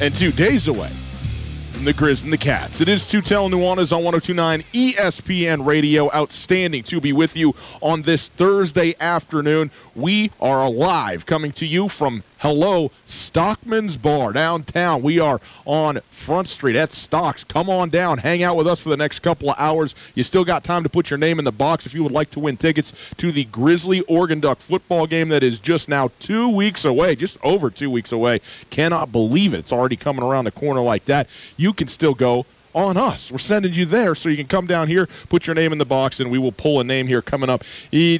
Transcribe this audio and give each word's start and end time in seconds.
and 0.00 0.14
two 0.14 0.30
days 0.30 0.68
away 0.68 0.90
from 1.72 1.84
the 1.84 1.92
Grizz 1.92 2.24
and 2.24 2.32
the 2.32 2.38
Cats. 2.38 2.80
It 2.80 2.88
is 2.88 3.04
Tutel 3.04 3.50
Nuanez 3.50 3.92
on 3.92 4.04
1029 4.04 4.62
ESPN 4.72 5.64
Radio. 5.64 6.12
Outstanding 6.12 6.82
to 6.84 7.00
be 7.00 7.12
with 7.12 7.36
you 7.36 7.54
on 7.80 8.02
this 8.02 8.28
Thursday 8.28 8.94
afternoon. 9.00 9.70
We 9.94 10.30
are 10.40 10.62
alive 10.62 11.26
coming 11.26 11.52
to 11.52 11.66
you 11.66 11.88
from 11.88 12.22
Hello 12.40 12.92
Stockman's 13.04 13.96
Bar 13.96 14.32
downtown. 14.32 15.02
We 15.02 15.18
are 15.18 15.40
on 15.64 15.98
Front 16.08 16.46
Street 16.46 16.76
at 16.76 16.92
Stocks. 16.92 17.42
Come 17.42 17.68
on 17.68 17.88
down, 17.88 18.18
hang 18.18 18.44
out 18.44 18.56
with 18.56 18.68
us 18.68 18.80
for 18.80 18.90
the 18.90 18.96
next 18.96 19.18
couple 19.20 19.50
of 19.50 19.56
hours. 19.58 19.96
You 20.14 20.22
still 20.22 20.44
got 20.44 20.62
time 20.62 20.84
to 20.84 20.88
put 20.88 21.10
your 21.10 21.18
name 21.18 21.40
in 21.40 21.44
the 21.44 21.50
box 21.50 21.84
if 21.84 21.94
you 21.94 22.04
would 22.04 22.12
like 22.12 22.30
to 22.30 22.38
win 22.38 22.56
tickets 22.56 22.92
to 23.16 23.32
the 23.32 23.42
Grizzly 23.46 24.02
Oregon 24.02 24.38
Duck 24.38 24.60
football 24.60 25.08
game 25.08 25.30
that 25.30 25.42
is 25.42 25.58
just 25.58 25.88
now 25.88 26.12
two 26.20 26.48
weeks 26.48 26.84
away, 26.84 27.16
just 27.16 27.38
over 27.42 27.70
two 27.70 27.90
weeks 27.90 28.12
away. 28.12 28.40
Cannot 28.70 29.10
believe 29.10 29.52
it. 29.52 29.58
It's 29.58 29.72
already 29.72 29.96
coming 29.96 30.22
around 30.22 30.44
the 30.44 30.52
corner 30.52 30.80
like 30.80 31.06
that. 31.06 31.28
You 31.56 31.72
can 31.72 31.88
still 31.88 32.14
go 32.14 32.46
on 32.74 32.96
us. 32.96 33.30
We're 33.32 33.38
sending 33.38 33.72
you 33.72 33.84
there 33.84 34.14
so 34.14 34.28
you 34.28 34.36
can 34.36 34.46
come 34.46 34.66
down 34.66 34.88
here, 34.88 35.08
put 35.28 35.46
your 35.46 35.54
name 35.54 35.72
in 35.72 35.78
the 35.78 35.84
box, 35.84 36.20
and 36.20 36.30
we 36.30 36.38
will 36.38 36.52
pull 36.52 36.80
a 36.80 36.84
name 36.84 37.06
here 37.06 37.22
coming 37.22 37.50
up 37.50 37.64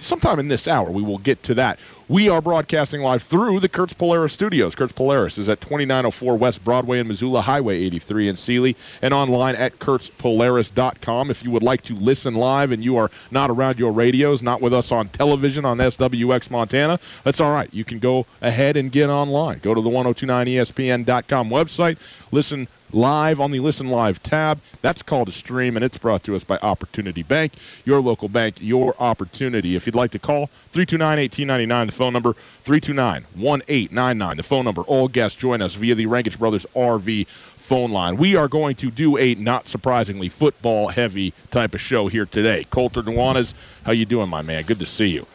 sometime 0.00 0.38
in 0.38 0.48
this 0.48 0.66
hour. 0.66 0.90
We 0.90 1.02
will 1.02 1.18
get 1.18 1.42
to 1.44 1.54
that. 1.54 1.78
We 2.08 2.30
are 2.30 2.40
broadcasting 2.40 3.02
live 3.02 3.22
through 3.22 3.60
the 3.60 3.68
Kurtz 3.68 3.92
Polaris 3.92 4.32
studios. 4.32 4.74
Kurtz 4.74 4.94
Polaris 4.94 5.36
is 5.36 5.50
at 5.50 5.60
2904 5.60 6.36
West 6.38 6.64
Broadway 6.64 7.00
in 7.00 7.06
Missoula, 7.08 7.42
Highway 7.42 7.76
83 7.80 8.28
in 8.28 8.36
Seeley, 8.36 8.76
and 9.02 9.12
online 9.12 9.54
at 9.56 9.78
kurtzpolaris.com. 9.78 11.30
If 11.30 11.44
you 11.44 11.50
would 11.50 11.62
like 11.62 11.82
to 11.82 11.94
listen 11.94 12.34
live 12.34 12.72
and 12.72 12.82
you 12.82 12.96
are 12.96 13.10
not 13.30 13.50
around 13.50 13.78
your 13.78 13.92
radios, 13.92 14.42
not 14.42 14.62
with 14.62 14.72
us 14.72 14.90
on 14.90 15.10
television 15.10 15.66
on 15.66 15.76
SWX 15.76 16.50
Montana, 16.50 16.98
that's 17.24 17.42
all 17.42 17.52
right. 17.52 17.68
You 17.74 17.84
can 17.84 17.98
go 17.98 18.24
ahead 18.40 18.78
and 18.78 18.90
get 18.90 19.10
online. 19.10 19.58
Go 19.58 19.74
to 19.74 19.82
the 19.82 19.90
1029ESPN.com 19.90 21.50
website, 21.50 21.98
listen 22.32 22.68
live 22.92 23.40
on 23.40 23.50
the 23.50 23.60
Listen 23.60 23.88
Live 23.88 24.22
tab. 24.22 24.60
That's 24.82 25.02
called 25.02 25.28
a 25.28 25.32
stream, 25.32 25.76
and 25.76 25.84
it's 25.84 25.98
brought 25.98 26.22
to 26.24 26.36
us 26.36 26.44
by 26.44 26.58
Opportunity 26.58 27.22
Bank, 27.22 27.52
your 27.84 28.00
local 28.00 28.28
bank, 28.28 28.56
your 28.60 28.94
opportunity. 28.98 29.76
If 29.76 29.86
you'd 29.86 29.94
like 29.94 30.10
to 30.12 30.18
call, 30.18 30.46
329 30.70 31.18
1899, 31.18 31.86
the 31.86 31.92
phone 31.92 32.12
number, 32.12 32.32
329 32.62 33.24
1899, 33.34 34.36
the 34.36 34.42
phone 34.42 34.64
number. 34.64 34.82
All 34.82 35.08
guests 35.08 35.38
join 35.38 35.62
us 35.62 35.74
via 35.74 35.94
the 35.94 36.06
Rankage 36.06 36.38
Brothers 36.38 36.66
RV 36.74 37.26
phone 37.26 37.90
line. 37.90 38.16
We 38.16 38.36
are 38.36 38.48
going 38.48 38.76
to 38.76 38.90
do 38.90 39.18
a, 39.18 39.34
not 39.34 39.68
surprisingly, 39.68 40.28
football 40.28 40.88
heavy 40.88 41.34
type 41.50 41.74
of 41.74 41.80
show 41.80 42.08
here 42.08 42.26
today. 42.26 42.64
Colter 42.70 43.02
Nuanez, 43.02 43.54
how 43.84 43.92
you 43.92 44.06
doing, 44.06 44.28
my 44.28 44.42
man? 44.42 44.64
Good 44.64 44.80
to 44.80 44.86
see 44.86 45.08
you. 45.08 45.26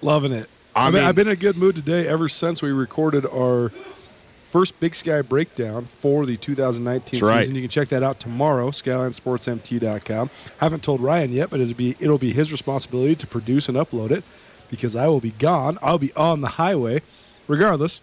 Loving 0.00 0.32
it. 0.32 0.48
I 0.76 0.90
mean- 0.90 1.02
I've 1.02 1.14
been 1.14 1.28
in 1.28 1.32
a 1.32 1.36
good 1.36 1.56
mood 1.56 1.76
today 1.76 2.06
ever 2.08 2.28
since 2.28 2.62
we 2.62 2.72
recorded 2.72 3.26
our 3.26 3.70
first 4.54 4.78
Big 4.78 4.94
Sky 4.94 5.20
breakdown 5.20 5.84
for 5.84 6.24
the 6.26 6.36
2019 6.36 7.18
That's 7.18 7.28
right. 7.28 7.40
season. 7.40 7.56
You 7.56 7.62
can 7.62 7.70
check 7.70 7.88
that 7.88 8.04
out 8.04 8.20
tomorrow, 8.20 8.70
SkylineSportsMT.com. 8.70 10.30
Haven't 10.58 10.84
told 10.84 11.00
Ryan 11.00 11.32
yet, 11.32 11.50
but 11.50 11.58
it'll 11.58 11.74
be 11.74 11.96
it'll 11.98 12.18
be 12.18 12.32
his 12.32 12.52
responsibility 12.52 13.16
to 13.16 13.26
produce 13.26 13.68
and 13.68 13.76
upload 13.76 14.12
it 14.12 14.22
because 14.70 14.94
I 14.94 15.08
will 15.08 15.18
be 15.18 15.32
gone. 15.32 15.76
I'll 15.82 15.98
be 15.98 16.12
on 16.14 16.40
the 16.40 16.50
highway. 16.50 17.02
Regardless, 17.48 18.00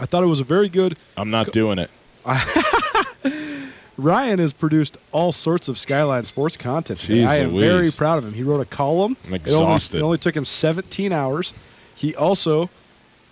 I 0.00 0.06
thought 0.06 0.22
it 0.22 0.28
was 0.28 0.40
a 0.40 0.44
very 0.44 0.70
good. 0.70 0.96
I'm 1.14 1.28
not 1.30 1.52
doing 1.52 1.78
it. 1.78 1.90
Ryan 3.98 4.38
has 4.40 4.52
produced 4.54 4.96
all 5.12 5.30
sorts 5.32 5.68
of 5.68 5.78
Skyline 5.78 6.24
Sports 6.24 6.56
content. 6.56 7.00
Today. 7.00 7.20
Jeez 7.22 7.26
I 7.26 7.36
am 7.36 7.50
Louise. 7.54 7.66
very 7.70 7.90
proud 7.90 8.16
of 8.18 8.24
him. 8.24 8.32
He 8.34 8.42
wrote 8.42 8.60
a 8.60 8.64
column. 8.66 9.16
I'm 9.26 9.34
It 9.34 9.40
only- 9.48 9.50
exhausted. 9.50 9.98
It 9.98 10.02
only, 10.02 10.18
took 10.18 10.34
him 10.36 10.44
17 10.46 11.12
hours. 11.12 11.52
He 11.94 12.14
also 12.14 12.68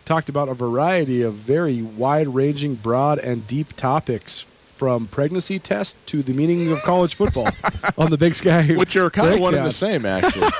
talked 0.04 0.28
about 0.28 0.48
a 0.48 0.54
variety 0.54 1.22
of 1.22 1.34
very 1.34 1.80
wide-ranging, 1.82 2.76
broad, 2.76 3.18
and 3.18 3.46
deep 3.46 3.74
topics 3.76 4.40
from 4.76 5.06
pregnancy 5.06 5.58
test 5.58 5.96
to 6.06 6.22
the 6.22 6.32
meaning 6.32 6.70
of 6.70 6.80
college 6.82 7.14
football 7.14 7.48
on 7.98 8.10
the 8.10 8.18
Big 8.18 8.34
Sky. 8.34 8.74
Which 8.74 8.96
are 8.96 9.08
kind 9.10 9.32
of 9.34 9.40
one 9.40 9.54
and 9.54 9.66
the 9.66 9.70
same, 9.70 10.04
actually. 10.06 10.48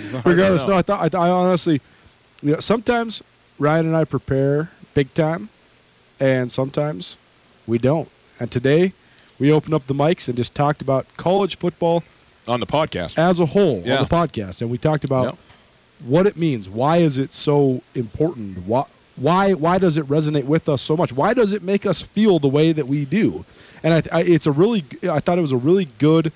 It's 0.00 0.12
hard 0.12 0.24
to 0.24 0.30
Regardless, 0.30 0.66
no, 0.66 0.76
I 0.76 0.82
thought 0.82 1.14
I, 1.14 1.18
I 1.18 1.30
honestly, 1.30 1.80
you 2.42 2.52
know, 2.52 2.60
sometimes 2.60 3.22
Ryan 3.58 3.86
and 3.86 3.96
I 3.96 4.04
prepare 4.04 4.70
big 4.94 5.12
time, 5.14 5.48
and 6.20 6.50
sometimes 6.52 7.16
we 7.66 7.78
don't. 7.78 8.08
And 8.38 8.50
today, 8.50 8.92
we 9.38 9.50
opened 9.50 9.72
up 9.74 9.86
the 9.86 9.94
mics 9.94 10.28
and 10.28 10.36
just 10.36 10.54
talked 10.54 10.82
about 10.82 11.06
college 11.16 11.56
football 11.56 12.04
on 12.46 12.60
the 12.60 12.66
podcast. 12.66 13.18
as 13.18 13.40
a 13.40 13.46
whole 13.46 13.82
Yeah. 13.84 13.96
on 13.98 14.02
the 14.04 14.08
podcast, 14.10 14.60
and 14.60 14.70
we 14.70 14.76
talked 14.78 15.04
about 15.04 15.24
Yep. 15.24 15.38
What 16.04 16.26
it 16.26 16.36
means. 16.36 16.68
Why 16.68 16.98
is 16.98 17.18
it 17.18 17.32
so 17.32 17.82
important? 17.94 18.66
Why, 18.66 18.84
why, 19.16 19.54
why 19.54 19.78
does 19.78 19.96
it 19.96 20.06
resonate 20.06 20.44
with 20.44 20.68
us 20.68 20.80
so 20.82 20.96
much? 20.96 21.12
Why 21.12 21.34
does 21.34 21.52
it 21.52 21.62
make 21.62 21.86
us 21.86 22.02
feel 22.02 22.38
the 22.38 22.48
way 22.48 22.72
that 22.72 22.86
we 22.86 23.04
do? 23.04 23.44
And 23.82 23.94
I, 23.94 24.18
I, 24.18 24.22
it's 24.22 24.46
a 24.46 24.52
really, 24.52 24.84
I 25.02 25.20
thought 25.20 25.38
it 25.38 25.42
was 25.42 25.52
a 25.52 25.56
really 25.56 25.86
good 25.98 26.32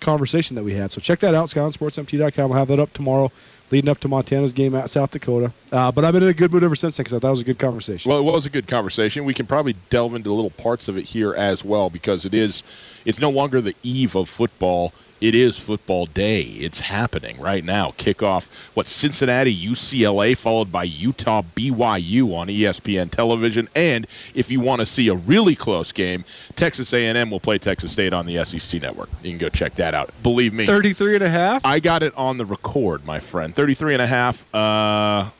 conversation 0.00 0.54
that 0.56 0.62
we 0.62 0.74
had. 0.74 0.92
So 0.92 1.00
check 1.00 1.18
that 1.20 1.34
out, 1.34 1.48
SkylineSportsMT.com. 1.48 2.50
We'll 2.50 2.58
have 2.58 2.68
that 2.68 2.78
up 2.78 2.92
tomorrow. 2.92 3.32
leading 3.70 3.90
up 3.90 3.98
to 4.00 4.08
Montana's 4.08 4.52
game 4.52 4.74
at 4.74 4.90
South 4.90 5.10
Dakota. 5.10 5.52
Uh, 5.72 5.90
but 5.90 6.04
I've 6.04 6.12
been 6.12 6.22
in 6.22 6.28
a 6.28 6.34
good 6.34 6.52
mood 6.52 6.62
ever 6.62 6.76
since 6.76 6.96
then 6.96 7.04
because 7.04 7.14
I 7.14 7.18
thought 7.18 7.28
it 7.28 7.30
was 7.30 7.40
a 7.40 7.44
good 7.44 7.58
conversation. 7.58 8.08
Well, 8.08 8.20
it 8.20 8.24
was 8.24 8.46
a 8.46 8.50
good 8.50 8.68
conversation. 8.68 9.24
We 9.24 9.34
can 9.34 9.46
probably 9.46 9.74
delve 9.90 10.14
into 10.14 10.32
little 10.32 10.50
parts 10.50 10.88
of 10.88 10.96
it 10.96 11.04
here 11.06 11.34
as 11.34 11.64
well 11.64 11.90
because 11.90 12.24
it 12.24 12.34
is 12.34 12.62
it's 13.04 13.20
no 13.20 13.30
longer 13.30 13.60
the 13.60 13.74
eve 13.82 14.14
of 14.14 14.28
football. 14.28 14.92
It 15.20 15.34
is 15.34 15.58
football 15.58 16.06
day. 16.06 16.42
It's 16.42 16.80
happening 16.80 17.40
right 17.40 17.64
now. 17.64 17.90
Kickoff 17.92 18.48
what 18.74 18.86
Cincinnati 18.86 19.56
UCLA 19.56 20.36
followed 20.36 20.70
by 20.70 20.84
Utah 20.84 21.42
BYU 21.54 22.34
on 22.36 22.48
ESPN 22.48 23.10
television 23.10 23.68
and 23.74 24.06
if 24.34 24.50
you 24.50 24.60
want 24.60 24.80
to 24.80 24.86
see 24.86 25.08
a 25.08 25.14
really 25.14 25.56
close 25.56 25.92
game, 25.92 26.24
Texas 26.54 26.92
A&M 26.92 27.30
will 27.30 27.40
play 27.40 27.58
Texas 27.58 27.92
State 27.92 28.12
on 28.12 28.26
the 28.26 28.44
SEC 28.44 28.82
network. 28.82 29.08
You 29.22 29.30
can 29.30 29.38
go 29.38 29.48
check 29.48 29.74
that 29.76 29.94
out. 29.94 30.10
Believe 30.22 30.52
me. 30.52 30.66
33 30.66 31.14
and 31.16 31.24
a 31.24 31.28
half? 31.28 31.64
I 31.64 31.80
got 31.80 32.02
it 32.02 32.14
on 32.16 32.36
the 32.36 32.44
record, 32.44 33.04
my 33.04 33.18
friend. 33.20 33.54
33 33.54 33.94
and 33.94 34.02
a 34.02 34.06
half. 34.06 34.54
Uh, 34.54 35.30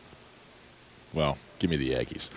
well, 1.13 1.39
give 1.59 1.71
me 1.71 1.77
the 1.77 1.87
Yankees. 1.87 2.31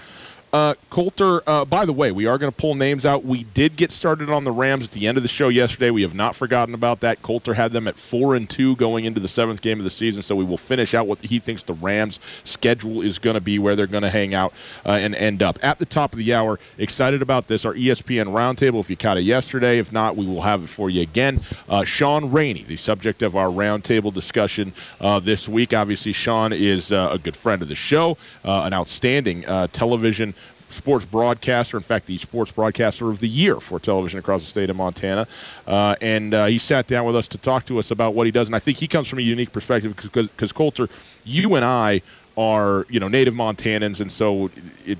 Uh, 0.51 0.73
Colter, 0.89 1.41
uh, 1.47 1.63
by 1.63 1.85
the 1.85 1.93
way, 1.93 2.11
we 2.11 2.25
are 2.25 2.39
going 2.39 2.51
to 2.51 2.55
pull 2.55 2.73
names 2.73 3.05
out. 3.05 3.23
We 3.23 3.43
did 3.43 3.75
get 3.75 3.91
started 3.91 4.31
on 4.31 4.45
the 4.45 4.51
Rams 4.51 4.85
at 4.85 4.91
the 4.91 5.05
end 5.05 5.15
of 5.17 5.23
the 5.23 5.29
show 5.29 5.47
yesterday. 5.47 5.91
We 5.91 6.01
have 6.01 6.15
not 6.15 6.35
forgotten 6.35 6.73
about 6.73 7.01
that. 7.01 7.21
Colter 7.21 7.53
had 7.53 7.71
them 7.71 7.87
at 7.87 7.97
4 7.97 8.35
and 8.35 8.49
2 8.49 8.75
going 8.75 9.05
into 9.05 9.19
the 9.19 9.27
seventh 9.27 9.61
game 9.61 9.77
of 9.77 9.83
the 9.83 9.91
season, 9.91 10.23
so 10.23 10.35
we 10.35 10.43
will 10.43 10.57
finish 10.57 10.95
out 10.95 11.05
what 11.05 11.19
he 11.19 11.37
thinks 11.37 11.61
the 11.61 11.73
Rams' 11.73 12.19
schedule 12.45 13.01
is 13.03 13.19
going 13.19 13.35
to 13.35 13.41
be, 13.41 13.59
where 13.59 13.75
they're 13.75 13.85
going 13.85 14.01
to 14.03 14.09
hang 14.09 14.33
out 14.33 14.51
uh, 14.85 14.93
and 14.93 15.13
end 15.13 15.43
up. 15.43 15.59
At 15.61 15.77
the 15.77 15.85
top 15.85 16.13
of 16.13 16.17
the 16.17 16.33
hour, 16.33 16.59
excited 16.79 17.21
about 17.21 17.47
this. 17.47 17.63
Our 17.63 17.75
ESPN 17.75 18.25
roundtable, 18.25 18.79
if 18.79 18.89
you 18.89 18.97
caught 18.97 19.17
it 19.17 19.23
yesterday. 19.23 19.77
If 19.77 19.91
not, 19.91 20.15
we 20.15 20.25
will 20.25 20.41
have 20.41 20.63
it 20.63 20.69
for 20.69 20.89
you 20.89 21.01
again. 21.01 21.41
Uh, 21.67 21.83
Sean 21.83 22.31
Rainey, 22.31 22.63
the 22.63 22.77
subject 22.77 23.21
of 23.21 23.35
our 23.35 23.49
roundtable 23.49 24.11
discussion 24.11 24.73
uh, 24.99 25.19
this 25.19 25.47
week. 25.47 25.75
Obviously, 25.75 26.11
Sean 26.11 26.53
is 26.53 26.91
uh, 26.91 27.09
a 27.11 27.19
good 27.19 27.37
friend 27.37 27.61
of 27.61 27.67
the 27.67 27.75
show, 27.75 28.17
an 28.43 28.73
outstanding 28.73 29.43
television 29.71 30.33
sports 30.69 31.05
broadcaster. 31.05 31.77
In 31.77 31.83
fact, 31.83 32.05
the 32.05 32.17
sports 32.17 32.51
broadcaster 32.51 33.09
of 33.09 33.19
the 33.19 33.27
year 33.27 33.59
for 33.59 33.79
television 33.79 34.19
across 34.19 34.41
the 34.41 34.47
state 34.47 34.69
of 34.69 34.75
Montana. 34.75 35.27
Uh, 35.67 35.95
and 36.01 36.33
uh, 36.33 36.45
he 36.45 36.57
sat 36.57 36.87
down 36.87 37.05
with 37.05 37.15
us 37.15 37.27
to 37.29 37.37
talk 37.37 37.65
to 37.65 37.79
us 37.79 37.91
about 37.91 38.13
what 38.13 38.25
he 38.25 38.31
does. 38.31 38.47
And 38.47 38.55
I 38.55 38.59
think 38.59 38.77
he 38.77 38.87
comes 38.87 39.07
from 39.07 39.19
a 39.19 39.23
unique 39.23 39.51
perspective 39.51 39.95
because 39.95 40.51
Colter, 40.51 40.87
you 41.23 41.55
and 41.55 41.65
I 41.65 42.01
are 42.37 42.85
you 42.89 42.99
know 42.99 43.09
native 43.09 43.33
Montanans, 43.33 44.01
and 44.01 44.11
so 44.11 44.49
it. 44.85 44.97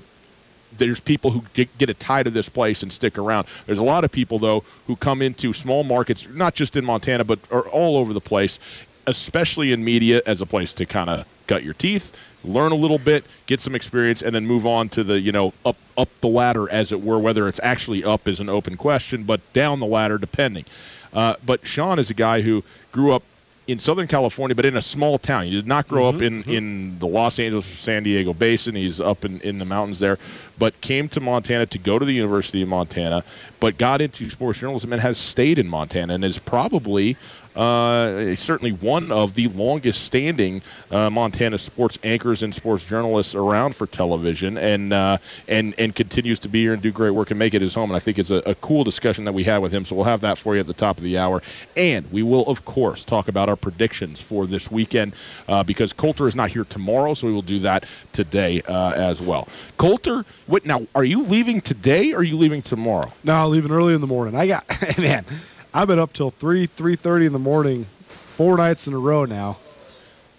There's 0.72 1.00
people 1.00 1.32
who 1.32 1.42
get, 1.52 1.90
a 1.90 1.94
tie 1.94 2.22
to 2.22 2.30
this 2.30 2.48
place 2.48 2.82
and 2.84 2.92
stick 2.92 3.18
around. 3.18 3.48
There's 3.66 3.80
a 3.80 3.82
lot 3.82 4.04
of 4.04 4.12
people 4.12 4.38
though 4.38 4.62
who 4.86 4.94
come 4.94 5.20
into 5.20 5.52
small 5.52 5.82
markets, 5.82 6.28
not 6.28 6.54
just 6.54 6.76
in 6.76 6.84
Montana, 6.84 7.24
but 7.24 7.40
are 7.50 7.68
all 7.68 7.96
over 7.96 8.12
the 8.12 8.20
place, 8.20 8.60
especially 9.06 9.72
in 9.72 9.84
media 9.84 10.22
as 10.26 10.40
a 10.40 10.46
place 10.46 10.72
to 10.74 10.86
kind 10.86 11.10
of 11.10 11.26
cut 11.48 11.64
your 11.64 11.74
teeth, 11.74 12.16
learn 12.44 12.72
a 12.72 12.76
little 12.76 12.98
bit, 12.98 13.24
get 13.46 13.60
some 13.60 13.74
experience, 13.74 14.22
and 14.22 14.34
then 14.34 14.46
move 14.46 14.66
on 14.66 14.88
to 14.90 15.04
the 15.04 15.20
you 15.20 15.32
know 15.32 15.52
up 15.64 15.76
up 15.96 16.08
the 16.20 16.28
ladder, 16.28 16.70
as 16.70 16.92
it 16.92 17.02
were. 17.02 17.18
Whether 17.18 17.48
it's 17.48 17.60
actually 17.62 18.04
up 18.04 18.28
is 18.28 18.40
an 18.40 18.48
open 18.48 18.76
question, 18.76 19.24
but 19.24 19.40
down 19.52 19.80
the 19.80 19.86
ladder, 19.86 20.18
depending. 20.18 20.64
Uh, 21.12 21.34
but 21.44 21.66
Sean 21.66 21.98
is 21.98 22.10
a 22.10 22.14
guy 22.14 22.40
who 22.42 22.62
grew 22.92 23.12
up 23.12 23.24
in 23.70 23.78
Southern 23.78 24.08
California, 24.08 24.54
but 24.54 24.64
in 24.64 24.76
a 24.76 24.82
small 24.82 25.16
town. 25.16 25.44
He 25.44 25.50
did 25.50 25.66
not 25.66 25.86
grow 25.86 26.08
up 26.08 26.22
in, 26.22 26.42
in 26.44 26.98
the 26.98 27.06
Los 27.06 27.38
Angeles 27.38 27.72
or 27.72 27.76
San 27.76 28.02
Diego 28.02 28.32
basin. 28.32 28.74
He's 28.74 29.00
up 29.00 29.24
in, 29.24 29.40
in 29.42 29.58
the 29.58 29.64
mountains 29.64 30.00
there, 30.00 30.18
but 30.58 30.80
came 30.80 31.08
to 31.10 31.20
Montana 31.20 31.66
to 31.66 31.78
go 31.78 31.98
to 31.98 32.04
the 32.04 32.12
University 32.12 32.62
of 32.62 32.68
Montana, 32.68 33.22
but 33.60 33.78
got 33.78 34.00
into 34.00 34.28
sports 34.28 34.58
journalism 34.58 34.92
and 34.92 35.00
has 35.02 35.18
stayed 35.18 35.58
in 35.58 35.68
Montana 35.68 36.14
and 36.14 36.24
is 36.24 36.38
probably 36.38 37.16
uh, 37.56 38.34
certainly 38.36 38.72
one 38.72 39.10
of 39.10 39.34
the 39.34 39.48
longest 39.48 40.04
standing 40.04 40.62
uh, 40.90 41.10
Montana 41.10 41.58
sports 41.58 41.98
anchors 42.02 42.42
and 42.42 42.54
sports 42.54 42.84
journalists 42.84 43.34
around 43.34 43.74
for 43.74 43.86
television 43.86 44.56
and 44.56 44.92
uh, 44.92 45.18
and 45.48 45.74
and 45.78 45.94
continues 45.94 46.38
to 46.40 46.48
be 46.48 46.62
here 46.62 46.72
and 46.72 46.82
do 46.82 46.92
great 46.92 47.10
work 47.10 47.30
and 47.30 47.38
make 47.38 47.54
it 47.54 47.62
his 47.62 47.74
home. 47.74 47.90
And 47.90 47.96
I 47.96 48.00
think 48.00 48.18
it's 48.18 48.30
a, 48.30 48.42
a 48.46 48.54
cool 48.56 48.84
discussion 48.84 49.24
that 49.24 49.32
we 49.32 49.44
had 49.44 49.58
with 49.58 49.72
him. 49.72 49.84
So 49.84 49.96
we'll 49.96 50.04
have 50.04 50.20
that 50.20 50.38
for 50.38 50.54
you 50.54 50.60
at 50.60 50.66
the 50.66 50.74
top 50.74 50.98
of 50.98 51.04
the 51.04 51.18
hour. 51.18 51.42
And 51.76 52.10
we 52.12 52.22
will, 52.22 52.46
of 52.46 52.64
course, 52.64 53.04
talk 53.04 53.28
about 53.28 53.48
our 53.48 53.56
predictions 53.56 54.20
for 54.20 54.46
this 54.46 54.70
weekend 54.70 55.14
uh, 55.48 55.62
because 55.62 55.92
Colter 55.92 56.28
is 56.28 56.36
not 56.36 56.50
here 56.50 56.64
tomorrow. 56.64 57.14
So 57.14 57.26
we 57.26 57.32
will 57.32 57.42
do 57.42 57.58
that 57.60 57.84
today 58.12 58.62
uh, 58.62 58.92
as 58.92 59.20
well. 59.20 59.48
Colter, 59.76 60.24
what 60.46 60.64
now? 60.64 60.86
Are 60.94 61.04
you 61.04 61.24
leaving 61.24 61.60
today 61.60 62.12
or 62.12 62.18
are 62.20 62.22
you 62.22 62.36
leaving 62.36 62.62
tomorrow? 62.62 63.12
No, 63.24 63.48
leaving 63.48 63.72
early 63.72 63.94
in 63.94 64.00
the 64.00 64.06
morning. 64.06 64.34
I 64.34 64.46
got 64.46 64.64
man, 64.98 65.24
I've 65.72 65.88
been 65.88 65.98
up 65.98 66.12
till 66.12 66.30
three, 66.30 66.66
three 66.66 66.96
thirty 66.96 67.26
in 67.26 67.32
the 67.32 67.38
morning, 67.38 67.84
four 68.06 68.56
nights 68.56 68.86
in 68.86 68.94
a 68.94 68.98
row 68.98 69.24
now. 69.24 69.58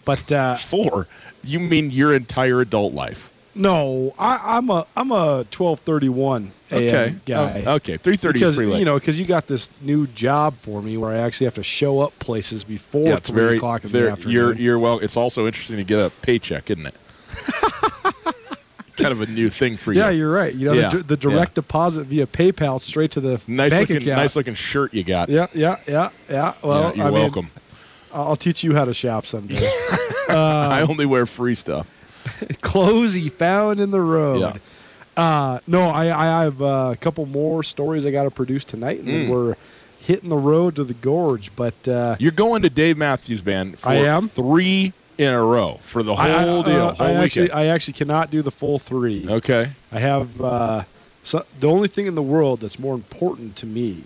But 0.03 0.31
uh, 0.31 0.55
Four. 0.55 1.07
You 1.43 1.59
mean 1.59 1.91
your 1.91 2.13
entire 2.13 2.61
adult 2.61 2.93
life? 2.93 3.31
no, 3.53 4.13
I, 4.17 4.57
I'm 4.57 4.69
a 4.69 4.85
I'm 4.95 5.11
a 5.11 5.45
twelve 5.51 5.79
thirty 5.81 6.09
one 6.09 6.51
a.m. 6.71 6.83
Okay. 6.87 7.15
guy. 7.25 7.63
Oh, 7.65 7.75
okay. 7.75 7.97
Three 7.97 8.15
thirty 8.17 8.41
is 8.43 8.55
pretty 8.55 8.71
late. 8.71 8.79
you 8.79 8.85
know, 8.85 8.95
because 8.97 9.19
you 9.19 9.25
got 9.25 9.47
this 9.47 9.69
new 9.81 10.07
job 10.07 10.55
for 10.55 10.81
me 10.81 10.97
where 10.97 11.11
I 11.11 11.17
actually 11.17 11.45
have 11.45 11.55
to 11.55 11.63
show 11.63 11.99
up 11.99 12.17
places 12.19 12.63
before 12.63 13.07
yeah, 13.07 13.15
three 13.17 13.35
very. 13.41 13.57
o'clock 13.57 13.83
in 13.83 13.91
the 13.91 14.11
afternoon. 14.11 14.33
You're 14.33 14.53
you're 14.53 14.79
well. 14.79 14.99
It's 14.99 15.17
also 15.17 15.45
interesting 15.45 15.77
to 15.77 15.83
get 15.83 15.99
a 15.99 16.09
paycheck, 16.21 16.69
isn't 16.71 16.85
it? 16.87 16.95
kind 18.97 19.11
of 19.11 19.21
a 19.21 19.25
new 19.27 19.49
thing 19.49 19.77
for 19.77 19.93
you. 19.93 19.99
yeah, 19.99 20.09
you're 20.09 20.31
right. 20.31 20.53
You 20.53 20.67
know, 20.67 20.73
Yeah, 20.73 20.89
the, 20.89 20.97
the 20.99 21.17
direct 21.17 21.55
deposit 21.55 22.05
via 22.05 22.27
PayPal 22.27 22.79
straight 22.81 23.11
to 23.11 23.21
the 23.21 23.41
nice 23.47 23.71
bank 23.71 23.89
looking, 23.89 23.97
account. 24.03 24.17
nice 24.21 24.35
looking 24.35 24.53
shirt 24.55 24.93
you 24.93 25.03
got. 25.03 25.29
Yeah, 25.29 25.47
yeah, 25.53 25.77
yeah, 25.87 26.09
yeah. 26.29 26.53
Well, 26.63 26.89
Yeah, 26.89 26.95
you're 26.95 27.05
I 27.05 27.09
mean, 27.09 27.19
welcome. 27.19 27.51
I'll 28.13 28.35
teach 28.35 28.63
you 28.63 28.73
how 28.75 28.85
to 28.85 28.93
shop 28.93 29.25
someday. 29.25 29.55
I 30.29 30.85
only 30.87 31.05
wear 31.05 31.25
free 31.25 31.55
stuff. 31.55 31.89
Clothes 32.61 33.13
he 33.13 33.29
found 33.29 33.79
in 33.79 33.91
the 33.91 34.01
road. 34.01 34.39
Yeah. 34.41 34.53
Uh, 35.17 35.59
no, 35.67 35.89
I, 35.89 36.39
I 36.39 36.43
have 36.43 36.61
uh, 36.61 36.89
a 36.93 36.97
couple 36.97 37.25
more 37.25 37.63
stories 37.63 38.05
I 38.05 38.11
got 38.11 38.23
to 38.23 38.31
produce 38.31 38.63
tonight, 38.63 38.99
and 38.99 39.07
Mm. 39.07 39.29
we're 39.29 39.55
hitting 39.99 40.29
the 40.29 40.37
road 40.37 40.75
to 40.77 40.83
the 40.83 40.93
gorge. 40.93 41.55
But 41.55 41.87
uh, 41.87 42.15
You're 42.19 42.31
going 42.31 42.61
to 42.63 42.69
Dave 42.69 42.97
Matthews 42.97 43.41
Band 43.41 43.77
for 43.79 43.89
I 43.89 43.95
am. 43.95 44.27
three 44.27 44.93
in 45.21 45.33
a 45.33 45.43
row 45.43 45.79
for 45.83 46.01
the 46.03 46.15
whole 46.15 46.25
I, 46.25 46.39
I- 46.39 46.43
deal, 46.43 46.87
uh, 46.87 46.93
whole 46.93 47.05
I 47.07 47.09
weekend. 47.11 47.23
actually, 47.23 47.51
I 47.51 47.65
actually 47.67 47.93
cannot 47.93 48.31
do 48.31 48.41
the 48.41 48.51
full 48.51 48.79
three. 48.79 49.27
okay. 49.29 49.69
I 49.91 49.99
have 49.99 50.41
uh, 50.41 50.83
so, 51.23 51.45
the 51.59 51.69
only 51.69 51.87
thing 51.87 52.07
in 52.07 52.15
the 52.15 52.21
world 52.23 52.61
that's 52.61 52.79
more 52.79 52.95
important 52.95 53.55
to 53.57 53.65
me 53.67 54.03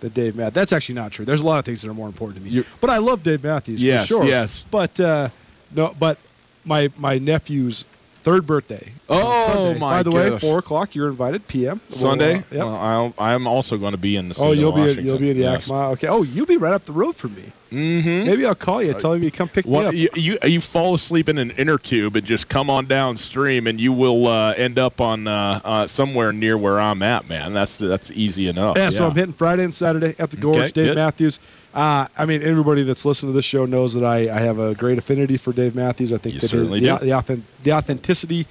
than 0.00 0.12
Dave 0.12 0.34
Matthews. 0.36 0.54
That's 0.54 0.72
actually 0.72 0.94
not 0.94 1.12
true. 1.12 1.24
There's 1.24 1.42
a 1.42 1.46
lot 1.46 1.58
of 1.58 1.64
things 1.64 1.82
that 1.82 1.88
are 1.90 1.94
more 1.94 2.06
important 2.08 2.38
to 2.38 2.44
me. 2.44 2.50
You- 2.50 2.64
but 2.80 2.90
I 2.90 2.98
love 2.98 3.22
Dave 3.22 3.44
Matthews 3.44 3.82
Yes, 3.82 4.02
for 4.02 4.06
sure. 4.08 4.24
yes. 4.24 4.64
But 4.70 4.98
uh, 4.98 5.28
no, 5.74 5.94
but 5.98 6.18
my 6.64 6.90
my 6.96 7.18
nephew's 7.18 7.84
third 8.26 8.44
birthday. 8.44 8.92
Oh, 9.08 9.46
Sunday. 9.46 9.78
my 9.78 9.98
By 9.98 10.02
the 10.02 10.10
way, 10.10 10.38
four 10.40 10.58
o'clock. 10.58 10.96
You're 10.96 11.08
invited. 11.08 11.46
PM 11.46 11.80
Sunday. 11.90 12.32
Well, 12.32 12.42
uh, 12.42 12.42
yep. 12.50 12.64
Well, 12.66 12.74
I'll, 12.74 13.14
I'm 13.18 13.46
also 13.46 13.78
going 13.78 13.92
to 13.92 13.98
be 13.98 14.16
in 14.16 14.30
the. 14.30 14.36
oh, 14.40 14.50
you'll 14.50 14.72
be 14.72 14.80
Washington. 14.80 15.06
you'll 15.06 15.18
be 15.18 15.30
in 15.30 15.36
the 15.36 15.44
yes. 15.44 15.68
Yakima. 15.68 15.90
Okay. 15.90 16.08
Oh, 16.08 16.24
you'll 16.24 16.44
be 16.44 16.56
right 16.56 16.74
up 16.74 16.84
the 16.84 16.92
road 16.92 17.14
from 17.14 17.36
me. 17.36 17.52
Mm-hmm. 17.70 18.26
Maybe 18.26 18.46
I'll 18.46 18.54
call 18.54 18.82
you, 18.82 18.94
tell 18.94 19.16
you 19.16 19.30
to 19.30 19.36
come 19.36 19.48
pick 19.48 19.66
me 19.66 19.84
up. 19.84 19.92
you, 19.94 20.08
you 20.14 20.38
you 20.44 20.60
fall 20.60 20.94
asleep 20.94 21.28
in 21.28 21.36
an 21.36 21.50
inner 21.52 21.78
tube 21.78 22.14
and 22.14 22.24
just 22.24 22.48
come 22.48 22.70
on 22.70 22.86
downstream, 22.86 23.66
and 23.66 23.80
you 23.80 23.92
will 23.92 24.26
uh, 24.26 24.54
end 24.54 24.78
up 24.78 25.00
on 25.00 25.26
uh, 25.26 25.60
uh, 25.64 25.86
somewhere 25.86 26.32
near 26.32 26.56
where 26.58 26.80
I'm 26.80 27.02
at, 27.02 27.28
man. 27.28 27.52
That's 27.52 27.78
that's 27.78 28.10
easy 28.12 28.48
enough. 28.48 28.76
Yeah, 28.76 28.90
so 28.90 29.06
I'm 29.06 29.14
hitting 29.14 29.32
Friday 29.32 29.64
and 29.64 29.74
Saturday 29.74 30.14
at 30.18 30.30
the 30.30 30.36
Gorge. 30.36 30.56
Okay, 30.58 30.66
Dave 30.72 30.86
good. 30.88 30.96
Matthews. 30.96 31.38
Uh, 31.76 32.08
I 32.16 32.24
mean, 32.24 32.42
everybody 32.42 32.84
that's 32.84 33.04
listened 33.04 33.28
to 33.28 33.34
this 33.34 33.44
show 33.44 33.66
knows 33.66 33.92
that 33.92 34.02
I, 34.02 34.34
I 34.34 34.38
have 34.40 34.58
a 34.58 34.74
great 34.74 34.96
affinity 34.96 35.36
for 35.36 35.52
Dave 35.52 35.74
Matthews. 35.74 36.10
I 36.10 36.16
think 36.16 36.36
You 36.36 36.40
that 36.40 36.48
certainly 36.48 36.80
the, 36.80 36.98
do. 36.98 37.20
the, 37.20 37.42
the 37.64 37.72
authenticity 37.74 38.46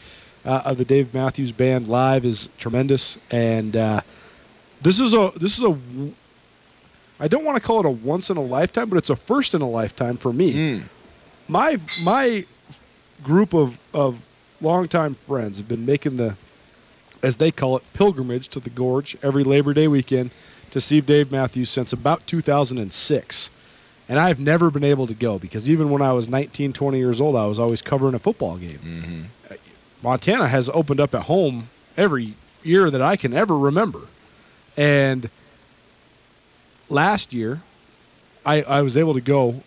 uh, 0.46 0.62
of 0.64 0.78
the 0.78 0.86
Dave 0.86 1.12
Matthews 1.12 1.52
Band 1.52 1.88
live 1.88 2.24
is 2.24 2.50
tremendous, 2.60 3.18
and 3.32 3.76
uh, 3.76 4.02
this 4.80 5.00
is 5.00 5.16
a 5.16 5.32
this 5.38 5.58
is 5.58 5.64
a 5.64 5.76
I 7.20 7.28
don't 7.28 7.44
want 7.44 7.58
to 7.58 7.64
call 7.64 7.80
it 7.80 7.88
a 7.88 7.90
once 7.90 8.30
in 8.30 8.38
a 8.38 8.44
lifetime, 8.44 8.90
but 8.90 8.98
it's 8.98 9.10
a 9.10 9.16
first 9.16 9.56
in 9.56 9.62
a 9.64 9.70
lifetime 9.70 10.18
for 10.18 10.32
me. 10.32 10.54
Mm. 10.54 10.84
My 11.48 11.80
my 12.04 12.46
group 13.24 13.56
of 13.56 13.80
of 13.92 14.24
longtime 14.62 15.16
friends 15.16 15.58
have 15.58 15.68
been 15.68 15.84
making 15.84 16.18
the 16.18 16.38
as 17.24 17.38
they 17.38 17.50
call 17.50 17.76
it, 17.76 17.84
pilgrimage 17.96 18.50
to 18.50 18.60
the 18.60 18.70
gorge 18.70 19.18
every 19.24 19.44
Labor 19.44 19.74
Day 19.74 19.88
weekend 19.88 20.30
to 20.76 20.82
see 20.82 21.00
Dave 21.00 21.32
Matthews 21.32 21.70
since 21.70 21.94
about 21.94 22.28
2006. 22.28 23.50
And 24.10 24.20
I've 24.20 24.42
never 24.42 24.70
been 24.70 24.84
able 24.84 25.08
to 25.08 25.14
go 25.14 25.40
because 25.40 25.70
even 25.70 25.90
when 25.90 26.02
I 26.02 26.12
was 26.12 26.28
19, 26.28 26.74
20 26.74 26.98
years 26.98 27.22
old, 27.22 27.38
I 27.38 27.46
was 27.46 27.60
always 27.60 27.82
covering 27.82 28.14
a 28.14 28.20
football 28.20 28.58
game. 28.58 29.30
Uh, 29.50 29.54
Montana 30.04 30.50
has 30.50 30.70
opened 30.74 31.00
up 31.00 31.16
at 31.16 31.24
home 31.24 31.70
every 31.96 32.34
year 32.62 32.92
that 32.92 33.02
I 33.02 33.16
can 33.16 33.32
ever 33.34 33.58
remember. 33.58 34.02
And 34.76 35.30
last 36.90 37.34
year, 37.34 37.62
I, 38.46 38.62
I 38.64 38.82
was 38.82 38.98
able 38.98 39.14
to 39.14 39.22
go 39.22 39.64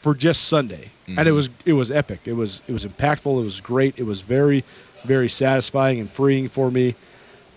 for 0.00 0.16
just 0.16 0.48
Sunday, 0.48 0.90
and 1.06 1.28
it 1.28 1.32
was 1.32 1.48
it 1.64 1.74
was 1.74 1.92
epic. 1.92 2.22
It 2.24 2.32
was 2.32 2.60
it 2.66 2.72
was 2.72 2.84
impactful. 2.84 3.40
It 3.40 3.44
was 3.44 3.60
great. 3.60 3.96
It 3.96 4.04
was 4.04 4.22
very 4.22 4.64
very 5.04 5.28
satisfying 5.28 6.00
and 6.00 6.10
freeing 6.10 6.48
for 6.48 6.72
me. 6.72 6.96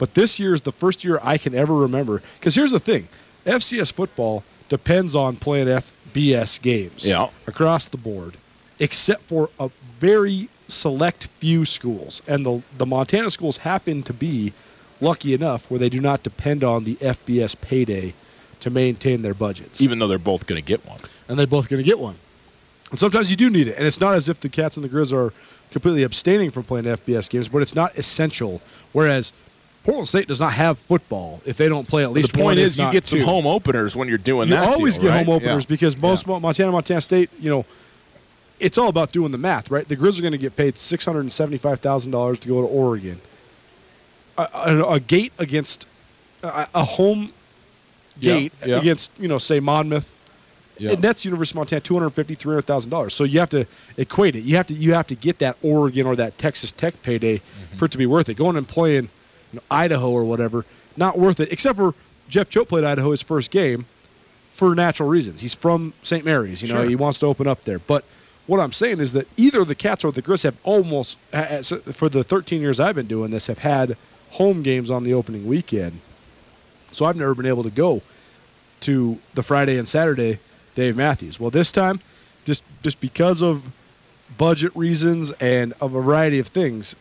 But 0.02 0.16
this 0.16 0.40
year 0.40 0.56
is 0.56 0.64
the 0.64 0.72
first 0.72 1.04
year 1.04 1.20
I 1.22 1.38
can 1.38 1.54
ever 1.54 1.76
remember. 1.76 2.24
Because 2.40 2.56
here's 2.56 2.72
the 2.72 2.80
thing: 2.80 3.08
FCS 3.46 3.94
football 3.94 4.44
depends 4.68 5.14
on 5.16 5.36
playing 5.36 5.68
FBS 5.68 6.60
games 6.60 7.06
Yeah. 7.06 7.28
across 7.46 7.86
the 7.86 7.98
board, 7.98 8.34
except 8.80 9.22
for 9.28 9.52
a 9.60 9.70
very 10.00 10.50
select 10.68 11.26
few 11.38 11.66
schools. 11.66 12.24
And 12.28 12.44
the, 12.44 12.64
the 12.78 12.88
Montana 12.88 13.30
schools 13.30 13.58
happen 13.60 14.02
to 14.04 14.14
be 14.14 14.54
lucky 15.02 15.36
enough 15.36 15.70
where 15.70 15.78
they 15.80 15.90
do 15.90 16.02
not 16.02 16.24
depend 16.24 16.64
on 16.64 16.84
the 16.84 16.96
FBS 16.96 17.60
payday 17.62 18.16
to 18.62 18.72
maintain 18.72 19.22
their 19.22 19.36
budgets. 19.36 19.82
Even 19.82 20.00
though 20.00 20.08
they're 20.08 20.18
both 20.18 20.48
going 20.48 20.60
to 20.60 20.66
get 20.68 20.84
one. 20.88 21.00
and 21.30 21.38
they're 21.38 21.46
both 21.46 21.70
going 21.70 21.84
to 21.84 21.88
get 21.88 22.00
one. 22.00 22.16
And 22.90 23.00
sometimes 23.00 23.30
you 23.30 23.38
do 23.38 23.52
need 23.52 23.68
it. 23.68 23.78
And 23.78 23.86
it's 23.86 24.00
not 24.02 24.16
as 24.16 24.30
if 24.30 24.40
the 24.40 24.50
Cats 24.50 24.78
and 24.78 24.84
the 24.84 24.90
Grizz 24.90 25.14
are 25.14 25.32
completely 25.70 26.02
abstaining 26.04 26.50
from 26.50 26.64
playing 26.64 26.86
FBS 26.86 27.30
games, 27.30 27.48
but 27.50 27.62
it's 27.62 27.76
not 27.76 27.96
essential. 27.98 28.62
Whereas 28.94 29.32
Portland 29.84 30.08
State 30.08 30.28
does 30.28 30.40
not 30.40 30.54
have 30.54 30.78
football 30.78 31.42
if 31.46 31.58
they 31.58 31.68
don't 31.68 31.88
play 31.88 32.04
at 32.04 32.12
least 32.12 32.34
the 32.34 32.40
point 32.40 32.60
is, 32.60 32.78
you 32.78 32.92
get 32.92 33.06
some 33.06 33.22
home 33.22 33.48
openers 33.48 33.96
when 33.96 34.08
you're 34.08 34.18
doing 34.20 34.48
You 34.48 34.56
that. 34.56 34.68
You 34.68 34.74
always 34.74 34.96
deal, 34.96 35.06
get 35.10 35.10
right? 35.16 35.26
home 35.26 35.36
openers 35.36 35.64
Yeah. 35.64 35.70
because 35.70 35.98
most 35.98 36.28
Yeah. 36.28 36.38
Montana, 36.40 36.72
Montana 36.72 37.02
State, 37.02 37.30
you 37.40 37.50
know, 37.50 37.66
it's 38.60 38.78
all 38.78 38.90
about 38.90 39.12
doing 39.12 39.32
the 39.32 39.40
math, 39.40 39.72
right? 39.72 39.88
The 39.88 39.96
Grizz 39.98 40.20
are 40.20 40.22
going 40.22 40.34
to 40.34 40.38
get 40.38 40.56
paid 40.56 40.78
six 40.78 41.04
hundred 41.06 41.22
and 41.22 41.34
seventy-five 41.34 41.80
thousand 41.80 42.12
dollars 42.12 42.38
to 42.42 42.48
go 42.48 42.62
to 42.62 42.68
Oregon. 42.68 43.20
A, 44.38 44.48
a, 44.54 44.84
a 44.94 45.00
gate 45.00 45.34
against 45.40 45.88
a, 46.44 46.68
a 46.76 46.84
home 46.84 47.34
gate 48.20 48.54
yeah. 48.64 48.78
against, 48.80 49.12
you 49.20 49.28
know, 49.28 49.38
say 49.40 49.60
Monmouth. 49.60 50.16
It 50.78 51.00
nets 51.00 51.26
University 51.26 51.56
of 51.56 51.60
Montana 51.60 51.80
two 51.82 51.94
hundred 51.96 52.10
fifty, 52.12 52.34
three 52.34 52.54
hundred 52.54 52.66
thousand 52.66 52.90
dollars. 52.92 53.14
So 53.14 53.24
you 53.24 53.40
have 53.40 53.50
to 53.52 53.66
equate 53.98 54.36
it. 54.36 54.42
You 54.44 54.56
have 54.58 54.66
to 54.68 54.74
you 54.74 54.94
have 54.94 55.06
to 55.08 55.16
get 55.16 55.38
that 55.40 55.58
Oregon 55.64 56.06
or 56.08 56.16
that 56.16 56.38
Texas 56.38 56.72
Tech 56.72 57.02
payday 57.04 57.38
Mm-hmm. 57.38 57.78
for 57.78 57.86
it 57.86 57.92
to 57.92 57.98
be 58.00 58.06
worth 58.08 58.30
it. 58.30 58.36
Going 58.36 58.56
and 58.56 58.68
playing 58.68 59.10
you 59.52 59.58
know, 59.58 59.64
Idaho 59.70 60.10
or 60.12 60.24
whatever, 60.24 60.66
not 60.98 61.18
worth 61.18 61.40
it. 61.40 61.52
Except 61.52 61.78
for 61.78 61.94
Jeff 62.30 62.50
Choate 62.50 62.68
played 62.70 62.84
Idaho 62.84 63.12
his 63.12 63.22
first 63.22 63.52
game 63.52 63.86
for 64.54 64.76
natural 64.76 65.10
reasons. 65.10 65.42
He's 65.42 65.54
from 65.54 65.94
St. 66.04 66.24
Maries. 66.26 66.62
You 66.62 66.70
know, 66.70 66.82
Sure. 66.82 66.90
he 66.90 66.96
wants 66.96 67.20
to 67.20 67.26
open 67.26 67.48
up 67.48 67.64
there. 67.64 67.80
But 67.80 68.04
what 68.48 68.60
I'm 68.60 68.72
saying 68.74 69.00
is 69.00 69.14
that 69.14 69.28
either 69.38 69.64
the 69.64 69.76
Cats 69.76 70.04
or 70.04 70.12
the 70.12 70.22
Grizz 70.22 70.44
have 70.44 70.58
almost, 70.64 71.18
for 71.94 72.10
the 72.10 72.24
13 72.24 72.62
years 72.62 72.80
I've 72.80 72.96
been 72.96 73.08
doing 73.08 73.32
this, 73.32 73.48
have 73.48 73.60
had 73.60 73.98
home 74.32 74.62
games 74.62 74.90
on 74.92 75.04
the 75.04 75.14
opening 75.14 75.46
weekend. 75.48 76.00
So 76.92 77.06
I've 77.06 77.16
never 77.16 77.34
been 77.36 77.46
able 77.46 77.64
to 77.64 77.70
go 77.70 78.02
to 78.82 79.18
the 79.34 79.44
Friday 79.44 79.78
and 79.78 79.88
Saturday 79.88 80.40
Dave 80.76 80.96
Matthews. 80.98 81.40
Well, 81.40 81.50
this 81.52 81.72
time, 81.72 82.00
just 82.46 82.64
just 82.82 83.00
because 83.02 83.42
of 83.42 83.72
budget 84.38 84.72
reasons 84.76 85.32
and 85.40 85.74
a 85.82 85.88
variety 85.88 86.40
of 86.40 86.48
things, 86.48 86.96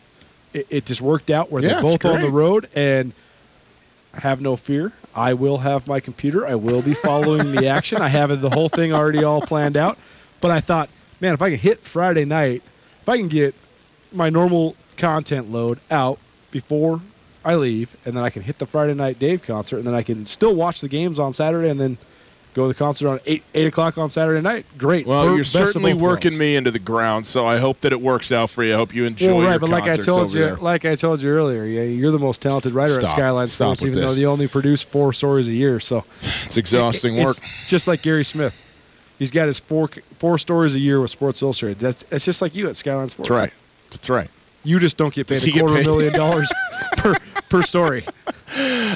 it, 0.53 0.67
it 0.69 0.85
just 0.85 1.01
worked 1.01 1.29
out 1.29 1.51
where 1.51 1.61
Yeah, 1.61 1.73
they're 1.73 1.81
both 1.81 2.05
on 2.05 2.21
the 2.21 2.29
road 2.29 2.67
and 2.75 3.13
have 4.13 4.41
no 4.41 4.55
fear. 4.55 4.91
I 5.15 5.33
will 5.33 5.59
have 5.59 5.87
my 5.87 5.99
computer. 5.99 6.45
I 6.45 6.55
will 6.55 6.81
be 6.81 6.93
following 6.93 7.51
the 7.51 7.67
action. 7.67 8.01
I 8.01 8.07
have 8.09 8.41
the 8.41 8.49
whole 8.49 8.69
thing 8.69 8.93
already 8.93 9.23
all 9.23 9.41
planned 9.41 9.77
out. 9.77 9.97
But 10.39 10.51
I 10.51 10.59
thought, 10.59 10.89
man, 11.19 11.33
if 11.33 11.41
I 11.41 11.49
can 11.51 11.59
hit 11.59 11.79
Friday 11.79 12.25
night, 12.25 12.61
if 13.01 13.09
I 13.09 13.17
can 13.17 13.27
get 13.27 13.55
my 14.11 14.29
normal 14.29 14.75
content 14.97 15.51
load 15.51 15.79
out 15.89 16.19
before 16.51 17.01
I 17.43 17.55
leave, 17.55 17.97
and 18.05 18.15
then 18.15 18.23
I 18.23 18.29
can 18.29 18.43
hit 18.43 18.59
the 18.59 18.65
Friday 18.65 18.93
night 18.93 19.17
Dave 19.19 19.43
concert, 19.43 19.77
and 19.77 19.87
then 19.87 19.93
I 19.93 20.03
can 20.03 20.25
still 20.25 20.53
watch 20.53 20.81
the 20.81 20.87
games 20.87 21.19
on 21.19 21.33
Saturday, 21.33 21.69
and 21.69 21.79
then 21.79 21.97
go 22.53 22.63
to 22.63 22.67
the 22.67 22.73
concert 22.73 23.07
on 23.09 23.19
eight 23.25 23.43
eight 23.53 23.67
o'clock 23.67 23.97
on 23.97 24.09
Saturday 24.09 24.41
night. 24.41 24.65
Great. 24.77 25.05
Well, 25.07 25.35
you're 25.35 25.43
certainly 25.43 25.93
working 25.93 26.31
worlds. 26.31 26.39
me 26.39 26.55
into 26.55 26.71
the 26.71 26.79
ground, 26.79 27.25
so 27.25 27.45
I 27.47 27.57
hope 27.57 27.81
that 27.81 27.91
it 27.93 28.01
works 28.01 28.31
out 28.31 28.49
for 28.49 28.63
you. 28.63 28.73
I 28.73 28.77
hope 28.77 28.93
you 28.93 29.05
enjoy 29.05 29.27
Well, 29.33 29.41
right, 29.43 29.49
your 29.51 29.59
but 29.59 29.69
like 29.69 29.83
I 29.87 29.97
told 29.97 30.33
you, 30.33 30.41
there. 30.41 30.55
like 30.57 30.85
I 30.85 30.95
told 30.95 31.21
you 31.21 31.29
earlier, 31.29 31.63
yeah, 31.65 31.83
you're 31.83 32.11
the 32.11 32.19
most 32.19 32.41
talented 32.41 32.73
writer 32.73 32.93
Stop. 32.93 33.09
at 33.09 33.15
Skyline 33.15 33.47
Stop 33.47 33.77
Sports, 33.77 33.81
even 33.85 34.01
this. 34.03 34.13
though 34.15 34.19
you 34.21 34.27
only 34.27 34.47
produce 34.47 34.81
four 34.81 35.13
stories 35.13 35.47
a 35.47 35.53
year. 35.53 35.79
So 35.79 36.03
It's 36.43 36.57
exhausting 36.57 37.17
It- 37.17 37.25
work. 37.25 37.37
it's 37.37 37.69
just 37.69 37.87
like 37.87 38.01
Gary 38.01 38.23
Smith. 38.25 38.61
He's 39.19 39.31
got 39.31 39.47
his 39.47 39.59
four 39.59 39.89
four 40.17 40.37
stories 40.39 40.73
a 40.75 40.79
year 40.79 40.99
with 40.99 41.11
Sports 41.11 41.41
Illustrated. 41.41 41.79
That's 41.79 42.03
it's 42.11 42.25
just 42.25 42.41
like 42.41 42.55
you 42.55 42.67
at 42.67 42.75
Skyline 42.75 43.09
Sports. 43.09 43.29
That's 43.29 43.39
right. 43.39 43.53
That's 43.91 44.09
right. 44.09 44.29
You 44.63 44.79
just 44.79 44.97
don't 44.97 45.13
get 45.13 45.27
paid 45.27 45.35
Does 45.35 45.47
a 45.47 45.51
quarter 45.51 45.75
paid? 45.75 45.85
million 45.85 46.13
dollars 46.13 46.51
per 46.97 47.15
per 47.49 47.61
story. 47.63 48.05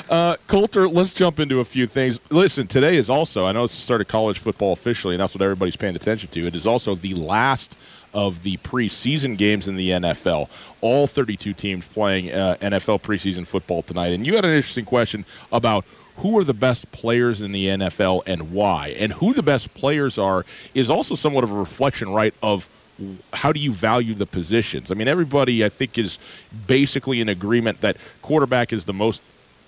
Uh, 0.09 0.35
Colter, 0.47 0.87
let's 0.87 1.13
jump 1.13 1.39
into 1.39 1.59
a 1.59 1.65
few 1.65 1.87
things. 1.87 2.19
Listen, 2.29 2.67
today 2.67 2.97
is 2.97 3.09
also, 3.09 3.45
I 3.45 3.51
know 3.51 3.63
it's 3.63 3.75
the 3.75 3.81
start 3.81 4.01
of 4.01 4.07
college 4.07 4.39
football 4.39 4.73
officially, 4.73 5.15
and 5.15 5.21
that's 5.21 5.33
what 5.33 5.41
everybody's 5.41 5.77
paying 5.77 5.95
attention 5.95 6.29
to. 6.31 6.41
It 6.41 6.55
is 6.55 6.67
also 6.67 6.95
the 6.95 7.13
last 7.13 7.77
of 8.13 8.43
the 8.43 8.57
preseason 8.57 9.37
games 9.37 9.67
in 9.67 9.75
the 9.75 9.89
NFL. 9.89 10.49
All 10.81 11.07
32 11.07 11.53
teams 11.53 11.85
playing 11.87 12.31
uh, 12.31 12.57
NFL 12.61 13.01
preseason 13.01 13.45
football 13.45 13.81
tonight. 13.81 14.13
And 14.13 14.25
you 14.25 14.35
had 14.35 14.45
an 14.45 14.51
interesting 14.51 14.85
question 14.85 15.25
about 15.51 15.85
who 16.17 16.37
are 16.39 16.43
the 16.45 16.53
best 16.53 16.89
players 16.93 17.41
in 17.41 17.51
the 17.51 17.67
NFL 17.67 18.23
and 18.25 18.51
why. 18.53 18.95
And 18.97 19.11
who 19.13 19.33
the 19.33 19.43
best 19.43 19.73
players 19.73 20.17
are 20.17 20.45
is 20.73 20.89
also 20.89 21.15
somewhat 21.15 21.43
of 21.43 21.51
a 21.51 21.55
reflection, 21.55 22.09
right, 22.09 22.33
of 22.41 22.69
how 23.33 23.51
do 23.51 23.59
you 23.59 23.71
value 23.71 24.13
the 24.13 24.25
positions? 24.25 24.91
I 24.91 24.95
mean, 24.95 25.07
everybody, 25.07 25.65
I 25.65 25.69
think, 25.69 25.97
is 25.97 26.17
basically 26.67 27.21
in 27.21 27.29
agreement 27.29 27.81
that 27.81 27.97
quarterback 28.21 28.71
is 28.71 28.85
the 28.85 28.93
most 28.93 29.21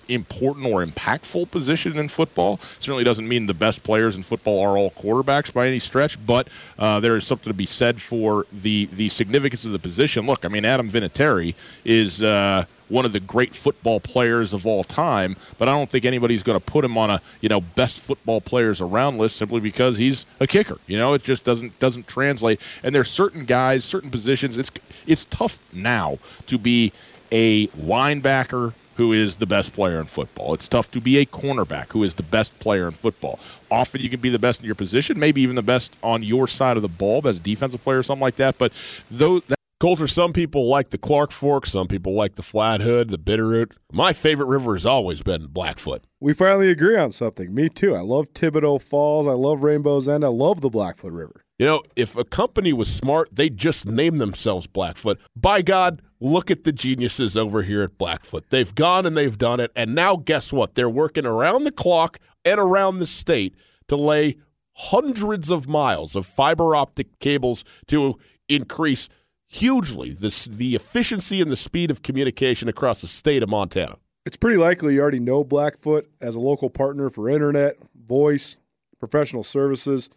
important 0.09 0.65
or 0.65 0.85
impactful 0.85 1.51
position 1.51 1.97
in 1.97 2.07
football. 2.07 2.59
Certainly 2.79 3.03
doesn't 3.03 3.27
mean 3.27 3.45
the 3.45 3.53
best 3.53 3.83
players 3.83 4.15
in 4.15 4.23
football 4.23 4.61
are 4.61 4.77
all 4.77 4.91
quarterbacks 4.91 5.51
by 5.53 5.67
any 5.67 5.79
stretch, 5.79 6.23
but 6.25 6.47
uh, 6.79 6.99
there 6.99 7.15
is 7.17 7.27
something 7.27 7.51
to 7.51 7.57
be 7.57 7.65
said 7.65 8.01
for 8.01 8.45
the 8.51 8.85
the 8.93 9.09
significance 9.09 9.65
of 9.65 9.71
the 9.71 9.79
position. 9.79 10.25
Look, 10.25 10.45
I 10.45 10.47
mean, 10.47 10.65
Adam 10.65 10.89
Vinatieri 10.89 11.55
is. 11.85 12.21
Uh, 12.21 12.65
one 12.89 13.05
of 13.05 13.13
the 13.13 13.19
great 13.19 13.55
football 13.55 13.99
players 13.99 14.53
of 14.53 14.65
all 14.65 14.83
time, 14.83 15.35
but 15.57 15.67
I 15.67 15.71
don't 15.71 15.89
think 15.89 16.05
anybody's 16.05 16.43
going 16.43 16.59
to 16.59 16.65
put 16.65 16.83
him 16.85 16.97
on 16.97 17.09
a 17.09 17.21
you 17.41 17.49
know 17.49 17.61
best 17.61 17.99
football 17.99 18.41
players 18.41 18.81
around 18.81 19.17
list 19.17 19.35
simply 19.37 19.59
because 19.59 19.97
he's 19.97 20.25
a 20.39 20.47
kicker. 20.47 20.77
You 20.87 20.97
know, 20.97 21.13
it 21.13 21.23
just 21.23 21.45
doesn't 21.45 21.77
doesn't 21.79 22.07
translate. 22.07 22.61
And 22.83 22.93
there's 22.93 23.09
certain 23.09 23.45
guys, 23.45 23.83
certain 23.85 24.09
positions. 24.09 24.57
It's 24.57 24.71
it's 25.05 25.25
tough 25.25 25.59
now 25.73 26.19
to 26.47 26.57
be 26.57 26.91
a 27.31 27.67
linebacker 27.67 28.73
who 28.97 29.13
is 29.13 29.35
the 29.35 29.45
best 29.45 29.73
player 29.73 29.99
in 29.99 30.05
football. 30.05 30.55
It's 30.55 30.67
tough 30.67 30.89
to 30.91 30.99
be 30.99 31.19
a 31.19 31.25
cornerback 31.25 31.91
who 31.91 32.03
is 32.03 32.15
the 32.15 32.23
best 32.23 32.57
player 32.59 32.87
in 32.87 32.93
football. 32.93 33.39
Often 33.69 34.01
you 34.01 34.09
can 34.09 34.19
be 34.19 34.29
the 34.29 34.39
best 34.39 34.61
in 34.61 34.65
your 34.65 34.75
position, 34.75 35.19
maybe 35.19 35.41
even 35.41 35.55
the 35.55 35.61
best 35.61 35.95
on 36.01 36.23
your 36.23 36.47
side 36.47 36.77
of 36.77 36.81
the 36.81 36.89
ball 36.89 37.25
as 37.27 37.37
a 37.37 37.39
defensive 37.39 37.83
player 37.83 37.99
or 37.99 38.03
something 38.03 38.23
like 38.23 38.37
that. 38.37 38.57
But 38.57 38.73
though 39.11 39.39
that 39.41 39.56
Colter, 39.79 40.07
some 40.07 40.33
people 40.33 40.67
like 40.67 40.89
the 40.89 40.97
Clark 40.97 41.31
Fork, 41.31 41.67
some 41.67 41.87
people 41.87 42.13
like 42.13 42.33
the 42.33 42.41
Flathead, 42.41 43.09
the 43.09 43.19
Bitterroot. 43.19 43.73
My 43.91 44.11
favorite 44.11 44.47
river 44.47 44.73
has 44.73 44.87
always 44.87 45.21
been 45.21 45.45
Blackfoot. 45.47 46.03
We 46.19 46.33
finally 46.33 46.71
agree 46.71 46.97
on 46.97 47.11
something. 47.11 47.53
Me 47.53 47.69
too. 47.69 47.95
I 47.95 47.99
love 47.99 48.33
Thibodeau 48.33 48.81
Falls. 48.81 49.27
I 49.27 49.33
love 49.33 49.61
Rainbow's 49.61 50.09
End. 50.09 50.25
I 50.25 50.29
love 50.29 50.61
the 50.61 50.71
Blackfoot 50.71 51.13
River. 51.13 51.43
You 51.59 51.67
know, 51.67 51.83
if 51.95 52.17
a 52.17 52.23
company 52.23 52.73
was 52.73 52.91
smart, 52.91 53.29
they'd 53.31 53.55
just 53.55 53.85
name 53.85 54.17
themselves 54.17 54.65
Blackfoot. 54.65 55.19
By 55.35 55.61
God, 55.61 56.01
look 56.19 56.49
at 56.49 56.63
the 56.63 56.71
geniuses 56.71 57.37
over 57.37 57.61
here 57.61 57.83
at 57.83 57.99
Blackfoot. 57.99 58.49
They've 58.49 58.73
gone 58.73 59.05
and 59.05 59.15
they've 59.15 59.37
done 59.37 59.59
it. 59.59 59.71
And 59.75 59.93
now, 59.93 60.15
guess 60.15 60.51
what? 60.51 60.73
They're 60.73 60.89
working 60.89 61.27
around 61.27 61.65
the 61.65 61.71
clock 61.71 62.17
and 62.43 62.59
around 62.59 62.97
the 62.97 63.05
state 63.05 63.53
to 63.89 63.95
lay 63.95 64.37
hundreds 64.73 65.51
of 65.51 65.67
miles 65.67 66.15
of 66.15 66.25
fiber 66.25 66.75
optic 66.75 67.19
cables 67.19 67.63
to 67.87 68.15
increase 68.49 69.07
hugely 69.47 70.11
this, 70.11 70.45
the 70.45 70.75
efficiency 70.75 71.41
and 71.41 71.49
the 71.49 71.55
speed 71.57 71.89
of 71.89 72.01
communication 72.01 72.67
across 72.67 73.01
the 73.01 73.07
state 73.07 73.43
of 73.43 73.49
Montana. 73.49 73.97
It's 74.25 74.37
pretty 74.37 74.57
likely 74.57 74.95
you 74.95 75.01
already 75.01 75.19
know 75.19 75.43
Blackfoot 75.43 76.09
as 76.19 76.35
a 76.35 76.39
local 76.39 76.69
partner 76.69 77.09
for 77.09 77.29
internet, 77.29 77.77
voice, 77.95 78.57
professional 78.99 79.43
services, 79.43 80.09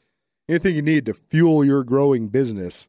anything 0.49 0.75
you 0.75 0.83
need 0.83 1.07
to 1.07 1.15
fuel 1.15 1.65
your 1.65 1.85
growing 1.85 2.29
business. 2.29 2.89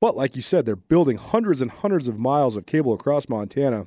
But 0.00 0.16
like 0.16 0.36
you 0.36 0.42
said, 0.42 0.66
they're 0.66 0.76
building 0.76 1.16
hundreds 1.16 1.62
and 1.62 1.70
hundreds 1.70 2.08
of 2.08 2.18
miles 2.18 2.56
of 2.56 2.66
cable 2.66 2.92
across 2.92 3.28
Montana. 3.28 3.86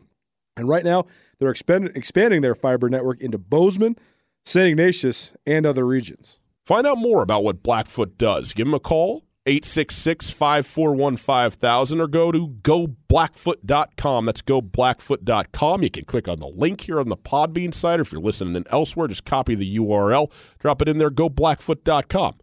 And 0.58 0.68
right 0.68 0.84
now, 0.84 1.06
they're 1.40 1.50
expand- 1.50 1.92
expanding 1.96 2.42
their 2.42 2.56
fiber 2.56 2.90
network 2.90 3.22
into 3.22 3.38
Bozeman, 3.38 3.98
St. 4.46 4.68
Ignatius, 4.70 5.34
and 5.46 5.66
other 5.66 5.86
regions. 5.86 6.40
Find 6.66 6.86
out 6.86 6.98
more 6.98 7.22
about 7.22 7.44
what 7.44 7.64
Blackfoot 7.64 8.18
does. 8.18 8.54
Give 8.54 8.68
them 8.68 8.74
a 8.74 8.80
call, 8.80 9.24
866 9.48 10.30
541 10.30 11.18
5000, 11.18 12.00
or 12.00 12.08
go 12.08 12.32
to 12.32 12.48
goblackfoot.com. 12.48 14.26
That's 14.26 14.42
goblackfoot.com. 14.44 15.84
You 15.84 15.90
can 15.90 16.06
click 16.06 16.28
on 16.28 16.40
the 16.40 16.48
link 16.48 16.82
here 16.82 17.00
on 17.00 17.10
the 17.10 17.18
Podbean 17.18 17.74
site, 17.74 18.00
or 18.00 18.04
if 18.04 18.12
you're 18.12 18.22
listening 18.22 18.56
in 18.56 18.66
elsewhere, 18.70 19.08
just 19.08 19.26
copy 19.26 19.56
the 19.56 19.78
URL, 19.78 20.32
drop 20.60 20.82
it 20.84 20.88
in 20.88 21.00
there, 21.00 21.10
goblackfoot.com. 21.10 22.36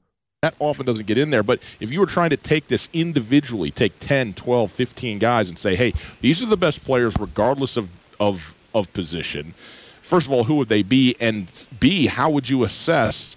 that 0.42 0.54
often 0.58 0.86
doesn't 0.86 1.06
get 1.06 1.18
in 1.18 1.30
there. 1.30 1.44
But 1.44 1.60
if 1.78 1.92
you 1.92 2.00
were 2.00 2.06
trying 2.06 2.30
to 2.30 2.36
take 2.36 2.66
this 2.66 2.88
individually, 2.92 3.70
take 3.70 3.96
10, 4.00 4.34
12, 4.34 4.70
15 4.70 5.18
guys 5.20 5.48
and 5.48 5.56
say, 5.56 5.76
hey, 5.76 5.94
these 6.20 6.42
are 6.42 6.46
the 6.46 6.56
best 6.56 6.84
players 6.84 7.16
regardless 7.18 7.76
of, 7.76 7.90
of, 8.18 8.56
of 8.74 8.92
position, 8.92 9.54
first 10.02 10.26
of 10.26 10.32
all, 10.32 10.44
who 10.44 10.56
would 10.56 10.68
they 10.68 10.82
be? 10.82 11.14
And 11.20 11.66
B, 11.78 12.06
how 12.06 12.28
would 12.30 12.48
you 12.48 12.64
assess 12.64 13.36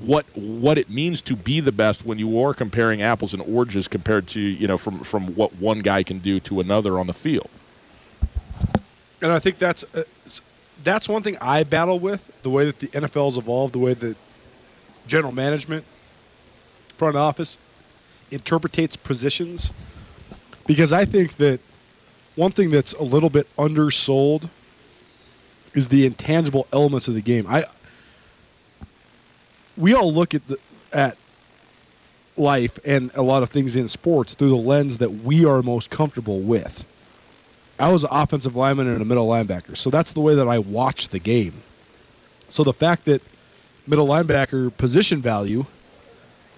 what 0.00 0.26
what 0.36 0.78
it 0.78 0.90
means 0.90 1.20
to 1.22 1.36
be 1.36 1.60
the 1.60 1.72
best 1.72 2.04
when 2.04 2.18
you 2.18 2.40
are 2.42 2.54
comparing 2.54 3.02
apples 3.02 3.32
and 3.32 3.42
oranges 3.42 3.88
compared 3.88 4.26
to, 4.28 4.40
you 4.40 4.66
know, 4.66 4.78
from, 4.78 5.00
from 5.00 5.34
what 5.34 5.54
one 5.56 5.80
guy 5.80 6.02
can 6.02 6.18
do 6.18 6.40
to 6.40 6.60
another 6.60 6.98
on 6.98 7.06
the 7.06 7.12
field? 7.12 7.48
And 9.20 9.30
I 9.30 9.38
think 9.38 9.58
that's 9.58 9.84
uh, 9.94 10.04
that's 10.82 11.08
one 11.08 11.22
thing 11.22 11.36
I 11.40 11.64
battle 11.64 11.98
with 11.98 12.32
the 12.42 12.50
way 12.50 12.64
that 12.64 12.78
the 12.80 12.88
NFL's 12.88 13.38
evolved, 13.38 13.74
the 13.74 13.78
way 13.78 13.94
that 13.94 14.16
general 15.06 15.32
management, 15.32 15.84
front 16.96 17.16
office, 17.16 17.58
interpretates 18.30 18.96
positions 19.00 19.72
because 20.66 20.92
I 20.92 21.04
think 21.04 21.36
that 21.36 21.60
one 22.34 22.50
thing 22.50 22.70
that's 22.70 22.92
a 22.94 23.02
little 23.02 23.30
bit 23.30 23.46
undersold 23.58 24.48
is 25.74 25.88
the 25.88 26.06
intangible 26.06 26.66
elements 26.72 27.08
of 27.08 27.14
the 27.14 27.22
game. 27.22 27.46
I 27.48 27.64
we 29.76 29.94
all 29.94 30.12
look 30.12 30.34
at 30.34 30.46
the 30.48 30.58
at 30.92 31.16
life 32.36 32.78
and 32.84 33.10
a 33.14 33.22
lot 33.22 33.42
of 33.42 33.50
things 33.50 33.76
in 33.76 33.88
sports 33.88 34.34
through 34.34 34.48
the 34.48 34.56
lens 34.56 34.98
that 34.98 35.10
we 35.10 35.44
are 35.44 35.62
most 35.62 35.90
comfortable 35.90 36.40
with. 36.40 36.86
I 37.78 37.90
was 37.90 38.04
an 38.04 38.10
offensive 38.12 38.54
lineman 38.54 38.86
and 38.86 39.02
a 39.02 39.04
middle 39.04 39.28
linebacker, 39.28 39.76
so 39.76 39.90
that's 39.90 40.12
the 40.12 40.20
way 40.20 40.34
that 40.34 40.48
I 40.48 40.58
watch 40.58 41.08
the 41.08 41.18
game. 41.18 41.62
So 42.48 42.64
the 42.64 42.72
fact 42.72 43.06
that 43.06 43.22
middle 43.86 44.06
linebacker 44.06 44.76
position 44.76 45.20
value 45.20 45.66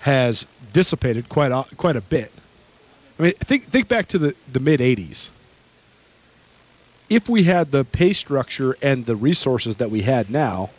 has 0.01 0.47
dissipated 0.73 1.29
quite 1.29 1.53
a, 1.53 1.65
quite 1.77 1.97
a 1.97 2.01
bit. 2.01 2.31
I 3.19 3.23
mean, 3.23 3.33
think 3.39 3.65
think 3.65 3.89
back 3.89 4.07
to 4.07 4.19
the, 4.19 4.35
the 4.53 4.61
mid 4.61 4.81
'80s. 4.81 5.31
If 7.09 7.29
we 7.29 7.45
had 7.45 7.71
the 7.71 7.85
pay 7.85 8.13
structure 8.13 8.77
and 8.83 9.07
the 9.07 9.15
resources 9.15 9.77
that 9.77 9.91
we 9.91 10.03
had 10.03 10.31
now, 10.31 10.71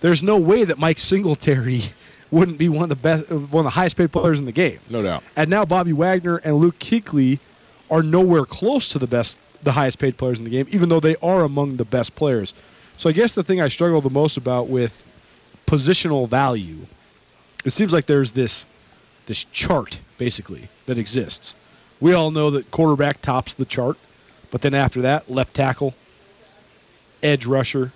there's 0.00 0.22
no 0.22 0.36
way 0.36 0.64
that 0.64 0.78
Mike 0.78 0.98
Singletary 0.98 1.82
wouldn't 2.30 2.58
be 2.58 2.68
one 2.68 2.84
of 2.84 2.88
the 2.88 2.96
best, 2.96 3.30
one 3.30 3.42
of 3.42 3.64
the 3.64 3.70
highest 3.70 3.96
paid 3.96 4.12
players 4.12 4.38
in 4.38 4.46
the 4.46 4.52
game. 4.52 4.78
No 4.88 5.02
doubt. 5.02 5.22
And 5.36 5.50
now 5.50 5.64
Bobby 5.64 5.92
Wagner 5.92 6.36
and 6.38 6.56
Luke 6.56 6.78
Kuechly 6.78 7.38
are 7.90 8.02
nowhere 8.02 8.44
close 8.44 8.88
to 8.88 8.98
the 8.98 9.06
best, 9.06 9.38
the 9.64 9.72
highest 9.72 9.98
paid 9.98 10.16
players 10.16 10.38
in 10.38 10.44
the 10.44 10.50
game, 10.50 10.66
even 10.70 10.88
though 10.88 11.00
they 11.00 11.16
are 11.16 11.42
among 11.42 11.76
the 11.76 11.84
best 11.84 12.14
players. 12.14 12.54
So 12.96 13.08
I 13.08 13.12
guess 13.12 13.34
the 13.34 13.42
thing 13.42 13.60
I 13.60 13.68
struggle 13.68 14.00
the 14.00 14.10
most 14.10 14.36
about 14.36 14.68
with 14.68 15.02
positional 15.66 16.28
value, 16.28 16.86
it 17.64 17.70
seems 17.70 17.92
like 17.92 18.06
there's 18.06 18.32
this 18.32 18.66
this 19.26 19.44
chart 19.44 20.00
basically 20.18 20.68
that 20.86 20.98
exists. 20.98 21.54
We 22.00 22.12
all 22.12 22.30
know 22.30 22.50
that 22.50 22.70
quarterback 22.70 23.22
tops 23.22 23.54
the 23.54 23.64
chart, 23.64 23.96
but 24.50 24.62
then 24.62 24.74
after 24.74 25.00
that, 25.02 25.30
left 25.30 25.54
tackle, 25.54 25.94
edge 27.22 27.46
rusher, 27.46 27.92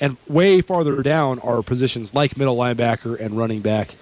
and 0.00 0.16
way 0.26 0.60
farther 0.60 1.02
down 1.02 1.38
are 1.40 1.62
positions 1.62 2.14
like 2.14 2.36
middle 2.36 2.56
linebacker 2.56 3.18
and 3.20 3.36
running 3.36 3.60
back 3.60 3.96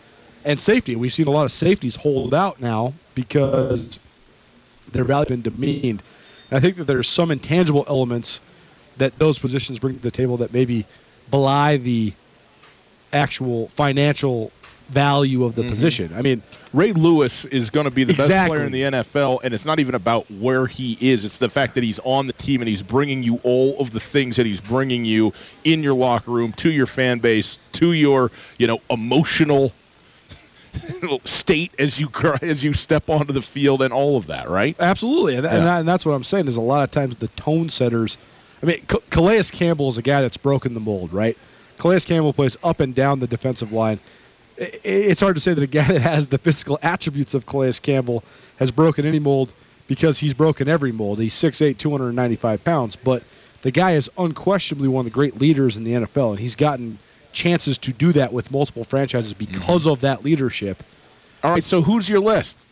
and 0.44 0.58
safety. 0.60 0.96
We've 0.96 1.12
seen 1.12 1.26
a 1.26 1.30
lot 1.30 1.44
of 1.44 1.52
safeties 1.52 1.96
hold 1.96 2.32
out 2.32 2.60
now 2.60 2.94
because 3.14 3.98
their 4.90 5.04
value 5.04 5.28
has 5.28 5.28
been 5.28 5.42
demeaned. 5.42 6.02
And 6.50 6.56
I 6.56 6.60
think 6.60 6.76
that 6.76 6.84
there's 6.84 7.08
some 7.08 7.30
intangible 7.30 7.84
elements 7.88 8.40
that 8.96 9.18
those 9.18 9.38
positions 9.38 9.78
bring 9.78 9.96
to 9.96 10.02
the 10.02 10.10
table 10.10 10.36
that 10.38 10.52
maybe 10.52 10.86
belie 11.30 11.76
the 11.76 12.12
actual 13.12 13.68
financial 13.68 14.52
value 14.88 15.44
of 15.44 15.54
the 15.54 15.62
mm-hmm. 15.62 15.70
position. 15.70 16.12
I 16.14 16.22
mean, 16.22 16.42
Ray 16.72 16.92
Lewis 16.92 17.44
is 17.46 17.70
going 17.70 17.84
to 17.84 17.90
be 17.90 18.04
the 18.04 18.14
best 18.14 18.48
player 18.48 18.64
in 18.64 18.72
the 18.72 18.82
NFL, 18.82 19.40
and 19.42 19.54
it's 19.54 19.64
not 19.64 19.78
even 19.80 19.94
about 19.94 20.30
where 20.30 20.66
he 20.66 20.98
is. 21.00 21.24
It's 21.24 21.38
the 21.38 21.48
fact 21.48 21.74
that 21.74 21.84
he's 21.84 21.98
on 22.00 22.26
the 22.26 22.32
team 22.32 22.60
and 22.60 22.68
he's 22.68 22.82
bringing 22.82 23.22
you 23.22 23.40
all 23.42 23.78
of 23.78 23.90
the 23.90 24.00
things 24.00 24.36
that 24.36 24.46
he's 24.46 24.60
bringing 24.60 25.04
you 25.04 25.32
in 25.64 25.82
your 25.82 25.94
locker 25.94 26.30
room, 26.30 26.52
to 26.54 26.70
your 26.70 26.86
fan 26.86 27.18
base, 27.18 27.58
to 27.72 27.92
your 27.92 28.30
you 28.56 28.66
know 28.66 28.80
emotional 28.90 29.72
state 31.24 31.72
as 31.78 32.00
you 32.00 32.10
as 32.42 32.64
you 32.64 32.72
step 32.72 33.08
onto 33.08 33.32
the 33.32 33.42
field, 33.42 33.82
and 33.82 33.92
all 33.92 34.16
of 34.16 34.26
that. 34.26 34.48
Right? 34.48 34.76
Absolutely, 34.78 35.36
and, 35.36 35.46
and, 35.46 35.58
Yeah. 35.58 35.64
that- 35.64 35.80
and 35.80 35.88
that's 35.88 36.04
what 36.06 36.12
I'm 36.12 36.24
saying. 36.24 36.48
Is 36.48 36.56
a 36.56 36.62
lot 36.62 36.84
of 36.84 36.90
times 36.90 37.16
the 37.16 37.28
tone 37.28 37.68
setters. 37.68 38.18
I 38.62 38.66
mean, 38.66 38.82
Ca- 38.86 38.98
Calais 39.10 39.44
Campbell 39.52 39.88
is 39.88 39.98
a 39.98 40.02
guy 40.02 40.20
that's 40.20 40.36
broken 40.36 40.74
the 40.74 40.80
mold, 40.80 41.12
right? 41.12 41.38
Calais 41.78 42.00
Campbell 42.00 42.32
plays 42.32 42.56
up 42.62 42.80
and 42.80 42.94
down 42.94 43.20
the 43.20 43.26
defensive 43.26 43.72
line. 43.72 44.00
It's 44.60 45.20
hard 45.20 45.36
to 45.36 45.40
say 45.40 45.54
that 45.54 45.62
a 45.62 45.68
guy 45.68 45.86
that 45.86 46.02
has 46.02 46.26
the 46.28 46.38
physical 46.38 46.78
attributes 46.82 47.34
of 47.34 47.46
Calais 47.46 47.74
Campbell 47.80 48.24
has 48.58 48.70
broken 48.70 49.06
any 49.06 49.20
mold 49.20 49.52
because 49.86 50.18
he's 50.18 50.34
broken 50.34 50.68
every 50.68 50.92
mold. 50.92 51.20
He's 51.20 51.34
6'8", 51.34 51.78
295 51.78 52.64
pounds, 52.64 52.96
but 52.96 53.22
the 53.62 53.70
guy 53.70 53.92
is 53.92 54.10
unquestionably 54.18 54.88
one 54.88 55.00
of 55.00 55.04
the 55.04 55.14
great 55.14 55.38
leaders 55.38 55.76
in 55.76 55.84
the 55.84 55.92
NFL, 55.92 56.30
and 56.30 56.40
he's 56.40 56.56
gotten 56.56 56.98
chances 57.32 57.78
to 57.78 57.92
do 57.92 58.12
that 58.12 58.32
with 58.32 58.50
multiple 58.50 58.84
franchises 58.84 59.34
mm-hmm. 59.34 59.52
because 59.52 59.86
of 59.86 60.00
that 60.00 60.24
leadership. 60.24 60.82
All 61.42 61.52
right. 61.52 61.64
So 61.64 61.82
who's 61.82 62.08
your 62.08 62.20
list? 62.20 62.64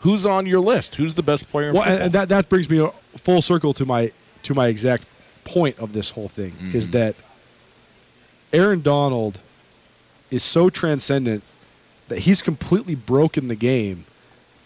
Who's 0.00 0.26
on 0.26 0.46
your 0.46 0.60
list? 0.60 0.96
Who's 0.96 1.14
the 1.14 1.22
best 1.22 1.48
player? 1.50 1.72
Well, 1.72 1.82
and 1.82 1.90
football? 1.90 2.04
and 2.04 2.12
that 2.14 2.28
that 2.28 2.48
brings 2.48 2.68
me 2.68 2.88
full 3.16 3.42
circle 3.42 3.72
to 3.74 3.86
my 3.86 4.12
to 4.42 4.54
my 4.54 4.68
exact 4.68 5.06
point 5.44 5.78
of 5.78 5.92
this 5.92 6.10
whole 6.10 6.28
thing 6.28 6.52
is 6.74 6.90
mm-hmm. 6.90 6.98
that 6.98 7.16
Aaron 8.52 8.82
Donald 8.82 9.40
is 10.30 10.42
so 10.42 10.70
transcendent 10.70 11.42
that 12.08 12.20
he's 12.20 12.42
completely 12.42 12.94
broken 12.94 13.48
the 13.48 13.54
game 13.56 14.04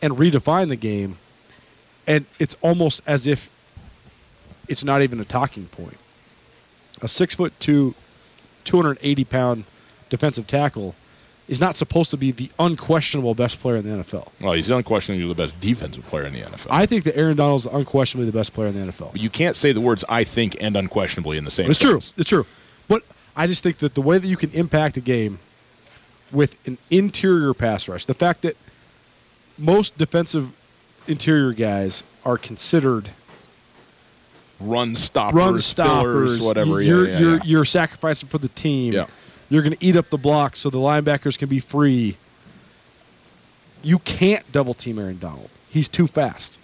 and 0.03 0.15
redefined 0.15 0.69
the 0.69 0.77
game, 0.77 1.17
and 2.07 2.25
it's 2.39 2.57
almost 2.63 3.01
as 3.07 3.27
if 3.27 3.51
it's 4.69 4.85
not 4.85 5.03
even 5.03 5.21
a 5.21 5.25
talking 5.25 5.67
point. 5.67 5.97
A 7.03 7.09
six 7.09 7.35
foot 7.35 7.53
two, 7.61 7.95
two 8.65 8.77
hundred 8.77 8.99
eighty 9.03 9.25
pound 9.25 9.65
defensive 10.09 10.47
tackle 10.47 10.95
is 11.49 11.61
not 11.61 11.75
supposed 11.75 12.11
to 12.11 12.17
be 12.17 12.31
the 12.31 12.51
unquestionable 12.61 13.35
best 13.35 13.61
player 13.61 13.77
in 13.77 13.85
the 13.85 14.05
NFL. 14.05 14.29
well, 14.41 14.53
he's 14.53 14.71
unquestionably 14.71 15.27
the 15.27 15.35
best 15.35 15.59
defensive 15.61 16.05
player 16.05 16.25
in 16.25 16.33
the 16.33 16.41
NFL. 16.43 16.69
I 16.71 16.87
think 16.87 17.03
that 17.05 17.17
Aaron 17.17 17.37
Donald 17.37 17.61
is 17.61 17.67
unquestionably 17.67 18.27
the 18.31 18.37
best 18.37 18.53
player 18.53 18.69
in 18.69 18.75
the 18.75 18.93
NFL. 18.93 19.13
But 19.13 19.21
you 19.21 19.31
can't 19.31 19.57
say 19.57 19.73
the 19.73 19.81
words 19.81 20.05
"I 20.09 20.25
think" 20.25 20.57
and 20.61 20.77
"unquestionably" 20.77 21.39
in 21.39 21.45
the 21.45 21.51
same. 21.51 21.71
It's 21.71 21.81
true. 21.81 21.97
It's 21.97 22.29
true. 22.29 22.47
But 22.87 23.03
I 23.37 23.47
just 23.47 23.63
think 23.63 23.79
that 23.79 23.95
the 23.95 24.03
way 24.03 24.19
that 24.19 24.27
you 24.27 24.37
can 24.37 24.51
impact 24.51 24.97
a 24.97 25.01
game 25.01 25.39
with 26.33 26.59
an 26.67 26.79
interior 26.91 27.55
pass 27.55 27.89
rush, 27.89 28.07
the 28.07 28.15
fact 28.15 28.43
that 28.43 28.57
most 29.59 29.99
defensive 29.99 30.53
interior 31.07 31.53
guys 31.53 32.05
are 32.25 32.39
considered 32.39 33.11
Run 34.61 34.95
stoppers, 34.95 35.35
run 35.35 35.49
fillers, 35.49 35.65
stoppers, 35.65 36.41
whatever. 36.43 36.83
You're 36.83 37.07
yeah, 37.07 37.13
yeah, 37.13 37.19
you're 37.19 37.37
yeah. 37.37 37.43
you're 37.45 37.65
sacrificing 37.65 38.29
for 38.29 38.37
the 38.37 38.49
team. 38.49 38.93
You're 39.49 39.63
going 39.63 39.75
to 39.75 39.85
eat 39.85 39.97
up 39.97 40.11
the 40.11 40.19
block 40.19 40.55
so 40.55 40.71
the 40.71 40.79
linebackers 40.79 41.39
can 41.39 41.49
be 41.49 41.61
free. 41.61 42.17
You 43.83 43.99
can't 44.01 44.51
double 44.53 44.75
team 44.75 44.99
Aaron 44.99 45.19
Donald. 45.19 45.49
He's 45.69 45.89
too 45.89 46.07
fast. 46.07 46.61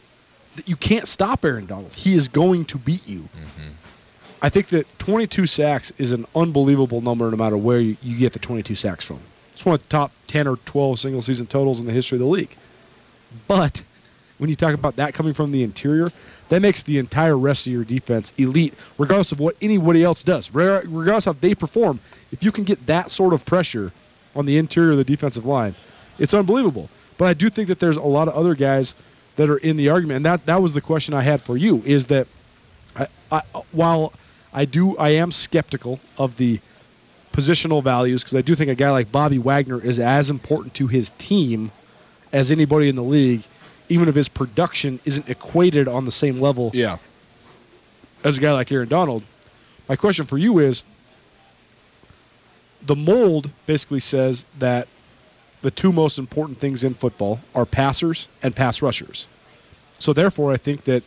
You 0.66 0.76
can't 0.76 1.08
stop 1.08 1.44
Aaron 1.44 1.66
Donald. 1.66 1.92
He 1.94 2.14
is 2.14 2.28
going 2.28 2.66
to 2.66 2.78
beat 2.78 3.08
you. 3.08 3.20
Mm-hmm. 3.20 3.70
I 4.42 4.50
think 4.50 4.68
that 4.68 4.98
22 4.98 5.46
sacks 5.46 5.92
is 5.98 6.12
an 6.12 6.26
unbelievable 6.34 7.00
number 7.00 7.30
no 7.30 7.36
matter 7.36 7.56
where 7.56 7.80
you, 7.80 7.96
you 8.02 8.18
get 8.18 8.34
the 8.34 8.38
22 8.38 8.74
sacks 8.74 9.04
from. 9.04 9.18
It's 9.56 9.64
one 9.64 9.74
of 9.74 9.80
the 9.80 9.88
top 9.88 10.12
10 10.26 10.46
or 10.46 10.56
12 10.56 11.00
single 11.00 11.22
season 11.22 11.46
totals 11.46 11.80
in 11.80 11.86
the 11.86 11.92
history 11.92 12.16
of 12.16 12.20
the 12.20 12.26
league. 12.26 12.54
But 13.48 13.84
when 14.36 14.50
you 14.50 14.54
talk 14.54 14.74
about 14.74 14.96
that 14.96 15.14
coming 15.14 15.32
from 15.32 15.50
the 15.50 15.62
interior, 15.62 16.08
that 16.50 16.60
makes 16.60 16.82
the 16.82 16.98
entire 16.98 17.38
rest 17.38 17.66
of 17.66 17.72
your 17.72 17.82
defense 17.82 18.34
elite, 18.36 18.74
regardless 18.98 19.32
of 19.32 19.40
what 19.40 19.56
anybody 19.62 20.04
else 20.04 20.22
does, 20.22 20.54
regardless 20.54 21.26
of 21.26 21.36
how 21.36 21.40
they 21.40 21.54
perform. 21.54 22.00
If 22.30 22.44
you 22.44 22.52
can 22.52 22.64
get 22.64 22.84
that 22.84 23.10
sort 23.10 23.32
of 23.32 23.46
pressure 23.46 23.92
on 24.34 24.44
the 24.44 24.58
interior 24.58 24.90
of 24.90 24.98
the 24.98 25.04
defensive 25.04 25.46
line, 25.46 25.74
it's 26.18 26.34
unbelievable. 26.34 26.90
But 27.16 27.28
I 27.28 27.32
do 27.32 27.48
think 27.48 27.68
that 27.68 27.80
there's 27.80 27.96
a 27.96 28.02
lot 28.02 28.28
of 28.28 28.34
other 28.34 28.54
guys 28.54 28.94
that 29.36 29.48
are 29.48 29.56
in 29.56 29.78
the 29.78 29.88
argument, 29.88 30.16
and 30.16 30.26
that 30.26 30.44
that 30.44 30.60
was 30.60 30.74
the 30.74 30.82
question 30.82 31.14
I 31.14 31.22
had 31.22 31.40
for 31.40 31.56
you: 31.56 31.82
is 31.86 32.08
that 32.08 32.26
I, 32.94 33.06
I, 33.32 33.40
while 33.72 34.12
I 34.52 34.66
do, 34.66 34.98
I 34.98 35.10
am 35.10 35.32
skeptical 35.32 35.98
of 36.18 36.36
the 36.36 36.60
positional 37.36 37.82
values 37.82 38.24
because 38.24 38.38
I 38.38 38.40
do 38.40 38.54
think 38.54 38.70
a 38.70 38.74
guy 38.74 38.90
like 38.90 39.12
Bobby 39.12 39.38
Wagner 39.38 39.78
is 39.78 40.00
as 40.00 40.30
important 40.30 40.72
to 40.74 40.86
his 40.86 41.12
team 41.18 41.70
as 42.32 42.50
anybody 42.50 42.88
in 42.88 42.96
the 42.96 43.02
league, 43.02 43.42
even 43.90 44.08
if 44.08 44.14
his 44.14 44.28
production 44.28 45.00
isn't 45.04 45.28
equated 45.28 45.86
on 45.86 46.06
the 46.06 46.10
same 46.10 46.40
level 46.40 46.70
yeah. 46.72 46.96
as 48.24 48.38
a 48.38 48.40
guy 48.40 48.52
like 48.54 48.72
Aaron 48.72 48.88
Donald. 48.88 49.22
My 49.86 49.96
question 49.96 50.24
for 50.24 50.38
you 50.38 50.58
is 50.58 50.82
the 52.80 52.96
mold 52.96 53.50
basically 53.66 54.00
says 54.00 54.46
that 54.58 54.88
the 55.60 55.70
two 55.70 55.92
most 55.92 56.16
important 56.16 56.56
things 56.56 56.82
in 56.82 56.94
football 56.94 57.40
are 57.54 57.66
passers 57.66 58.28
and 58.42 58.56
pass 58.56 58.80
rushers. 58.80 59.28
So 59.98 60.14
therefore, 60.14 60.52
I 60.52 60.56
think 60.56 60.84
that 60.84 61.02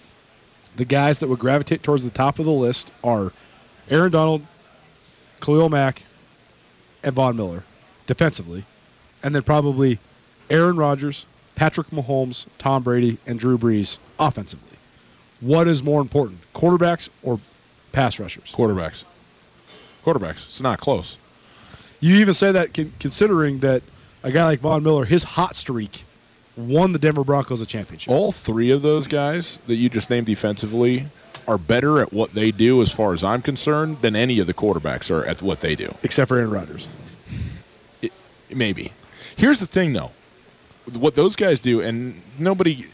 the 0.75 0.85
guys 0.85 1.19
that 1.19 1.27
would 1.27 1.39
gravitate 1.39 1.81
towards 1.81 2.03
the 2.03 2.09
top 2.11 2.37
of 2.37 2.45
the 2.45 2.51
list 2.51 2.91
are 3.03 3.33
Aaron 3.89 4.11
Donald, 4.11 4.43
Khalil 5.41 5.69
Mack, 5.69 6.03
and 7.03 7.13
Von 7.13 7.35
Miller 7.35 7.63
defensively, 8.07 8.65
and 9.23 9.35
then 9.35 9.43
probably 9.43 9.99
Aaron 10.49 10.77
Rodgers, 10.77 11.25
Patrick 11.55 11.87
Mahomes, 11.87 12.47
Tom 12.57 12.83
Brady, 12.83 13.17
and 13.25 13.39
Drew 13.39 13.57
Brees 13.57 13.97
offensively. 14.19 14.77
What 15.41 15.67
is 15.67 15.83
more 15.83 16.01
important, 16.01 16.39
quarterbacks 16.53 17.09
or 17.23 17.39
pass 17.91 18.19
rushers? 18.19 18.51
Quarterbacks. 18.53 19.03
Quarterbacks. 20.03 20.47
It's 20.49 20.61
not 20.61 20.79
close. 20.79 21.17
You 21.99 22.15
even 22.15 22.33
say 22.33 22.51
that 22.51 22.73
considering 22.99 23.59
that 23.59 23.83
a 24.23 24.31
guy 24.31 24.45
like 24.45 24.59
Von 24.59 24.83
Miller, 24.83 25.05
his 25.05 25.23
hot 25.23 25.55
streak, 25.55 26.03
won 26.55 26.93
the 26.93 26.99
Denver 26.99 27.23
Broncos 27.23 27.61
a 27.61 27.65
championship. 27.65 28.11
All 28.11 28.31
three 28.31 28.71
of 28.71 28.81
those 28.81 29.07
guys 29.07 29.57
that 29.67 29.75
you 29.75 29.89
just 29.89 30.09
named 30.09 30.27
defensively 30.27 31.07
are 31.49 31.57
better 31.57 31.99
at 31.99 32.13
what 32.13 32.33
they 32.33 32.51
do, 32.51 32.81
as 32.81 32.91
far 32.91 33.13
as 33.13 33.23
I'm 33.23 33.41
concerned, 33.41 34.01
than 34.01 34.15
any 34.15 34.37
of 34.39 34.45
the 34.45 34.53
quarterbacks 34.53 35.09
are 35.09 35.25
at 35.25 35.41
what 35.41 35.61
they 35.61 35.75
do. 35.75 35.95
Except 36.03 36.27
for 36.29 36.37
Aaron 36.37 36.51
Rodgers. 36.51 36.87
Maybe. 38.51 38.93
Here's 39.35 39.59
the 39.59 39.65
thing, 39.65 39.93
though. 39.93 40.11
what 40.93 41.15
those 41.15 41.35
guys 41.35 41.59
do, 41.59 41.81
and 41.81 42.21
nobody 42.37 42.85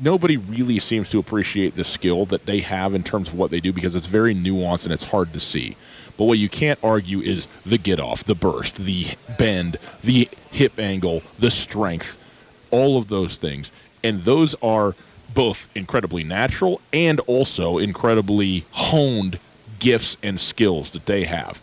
nobody 0.00 0.36
really 0.36 0.78
seems 0.78 1.10
to 1.10 1.18
appreciate 1.18 1.74
the 1.74 1.84
skill 1.84 2.24
that 2.26 2.46
they 2.46 2.60
have 2.60 2.94
in 2.94 3.02
terms 3.02 3.28
of 3.28 3.34
what 3.34 3.50
they 3.50 3.60
do 3.60 3.72
because 3.72 3.96
it's 3.96 4.06
very 4.06 4.34
nuanced 4.34 4.84
and 4.84 4.92
it's 4.92 5.04
hard 5.04 5.32
to 5.32 5.40
see. 5.40 5.76
But 6.16 6.24
what 6.24 6.38
you 6.38 6.48
can't 6.48 6.78
argue 6.84 7.20
is 7.20 7.46
the 7.66 7.78
get 7.78 7.98
off, 8.00 8.24
the 8.24 8.34
burst, 8.34 8.76
the 8.76 9.06
bend, 9.38 9.78
the 10.02 10.28
hip 10.50 10.78
angle, 10.78 11.22
the 11.38 11.50
strength, 11.50 12.16
all 12.70 12.96
of 12.96 13.08
those 13.08 13.38
things. 13.38 13.72
And 14.04 14.22
those 14.22 14.54
are 14.62 14.94
both 15.34 15.68
incredibly 15.74 16.24
natural 16.24 16.80
and 16.92 17.20
also 17.20 17.78
incredibly 17.78 18.64
honed 18.72 19.38
gifts 19.78 20.16
and 20.22 20.40
skills 20.40 20.90
that 20.90 21.06
they 21.06 21.24
have. 21.24 21.60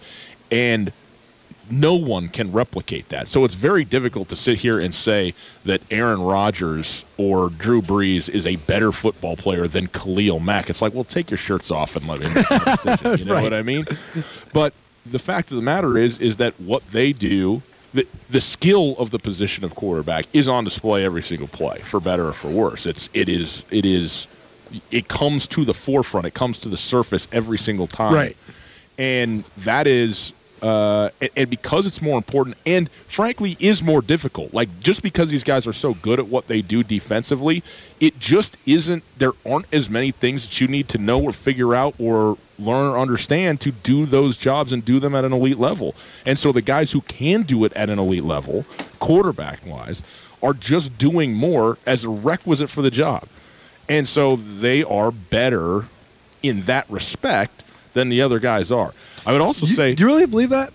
And 0.52 0.92
no 1.70 1.96
one 1.96 2.30
can 2.30 2.52
replicate 2.52 3.10
that. 3.10 3.28
So 3.28 3.44
it's 3.44 3.54
very 3.56 3.84
difficult 3.84 4.30
to 4.30 4.36
sit 4.36 4.60
here 4.60 4.78
and 4.78 4.94
say 4.94 5.34
that 5.64 5.82
Aaron 5.90 6.22
Rodgers 6.22 7.06
or 7.18 7.50
Drew 7.50 7.82
Brees 7.82 8.30
is 8.30 8.46
a 8.46 8.56
better 8.58 8.92
football 8.92 9.36
player 9.36 9.66
than 9.66 9.88
Khalil 9.88 10.40
Mack. 10.40 10.70
It's 10.70 10.82
like, 10.82 10.94
well, 10.94 11.04
take 11.04 11.32
your 11.32 11.38
shirts 11.38 11.72
off 11.72 11.96
and 11.96 12.08
let 12.08 12.20
me 12.20 12.28
make 12.34 12.48
that 12.50 12.66
decision. 12.66 13.18
You 13.18 13.26
know 13.34 13.42
what 13.42 13.54
I 13.54 13.64
mean? 13.64 13.86
But 14.54 14.74
the 15.06 15.20
fact 15.20 15.50
of 15.52 15.56
the 15.56 15.64
matter 15.64 15.98
is, 15.98 16.18
is 16.20 16.38
that 16.38 16.60
what 16.60 16.86
they 16.92 17.14
do, 17.14 17.62
the, 17.96 18.08
the 18.30 18.42
skill 18.42 18.96
of 18.98 19.10
the 19.10 19.20
position 19.20 19.64
of 19.64 19.74
quarterback 19.74 20.26
is 20.34 20.48
on 20.48 20.66
display 20.66 21.06
every 21.06 21.22
single 21.22 21.48
play, 21.48 21.80
for 21.80 22.00
better 22.00 22.28
or 22.28 22.34
for 22.34 22.50
worse. 22.50 22.86
It's 22.86 23.10
it 23.14 23.30
is 23.30 23.64
it 23.72 23.86
is 23.86 24.28
it 24.92 25.08
comes 25.08 25.48
to 25.48 25.64
the 25.64 25.74
forefront. 25.74 26.28
It 26.28 26.34
comes 26.34 26.60
to 26.60 26.70
the 26.70 26.78
surface 26.78 27.28
every 27.32 27.58
single 27.58 27.88
time. 27.88 28.14
Right. 28.14 28.38
And 28.98 29.42
that 29.60 29.88
is 29.88 30.34
uh, 30.66 31.12
and, 31.22 31.30
and 31.36 31.50
because 31.50 31.86
it's 31.86 32.02
more 32.02 32.18
important 32.18 32.58
and 32.66 32.90
frankly 32.90 33.56
is 33.60 33.84
more 33.84 34.02
difficult. 34.02 34.52
Like 34.52 34.80
just 34.80 35.04
because 35.04 35.30
these 35.30 35.44
guys 35.44 35.68
are 35.68 35.74
so 35.74 35.94
good 35.94 36.20
at 36.20 36.26
what 36.26 36.48
they 36.48 36.64
do 36.64 36.82
defensively 36.82 37.62
it 38.00 38.18
just 38.20 38.58
isn't 38.66 39.04
there 39.20 39.34
aren't 39.46 39.72
as 39.72 39.90
many 39.92 40.10
things 40.10 40.46
that 40.46 40.60
you 40.60 40.68
need 40.68 40.90
to 40.90 40.98
know 40.98 41.22
or 41.22 41.32
figure 41.32 41.76
out 41.76 41.94
or 42.00 42.38
learn 42.58 42.92
or 42.92 42.98
understand 42.98 43.62
to 43.62 43.72
do 43.72 44.08
those 44.08 44.38
jobs 44.38 44.74
and 44.74 44.84
do 44.84 45.00
them 45.00 45.14
at 45.14 45.24
an 45.24 45.34
elite 45.34 45.60
level. 45.60 45.94
And 46.26 46.40
so 46.40 46.52
the 46.52 46.64
guys 46.64 46.92
who 46.94 47.02
can 47.02 47.44
do 47.44 47.64
it 47.64 47.74
at 47.74 47.90
an 47.90 48.00
elite 48.00 48.24
level 48.24 48.66
quarterback 49.00 49.64
wise 49.66 50.02
are 50.42 50.54
just 50.54 50.98
doing 50.98 51.34
more 51.34 51.78
as 51.86 52.04
a 52.04 52.10
requisite 52.10 52.72
for 52.72 52.82
the 52.82 52.92
job. 52.92 53.28
And 53.88 54.08
so 54.08 54.36
they 54.36 54.84
are 54.84 55.12
better 55.12 55.86
in 56.42 56.62
that 56.62 56.90
respect 56.90 57.64
than 57.94 58.10
the 58.10 58.22
other 58.22 58.40
guys 58.40 58.72
are 58.72 58.94
i 59.26 59.32
would 59.32 59.42
also 59.42 59.66
You- 59.66 59.74
say 59.76 59.96
do 59.96 60.04
you 60.04 60.08
really 60.08 60.26
believe 60.26 60.50
that? 60.50 60.72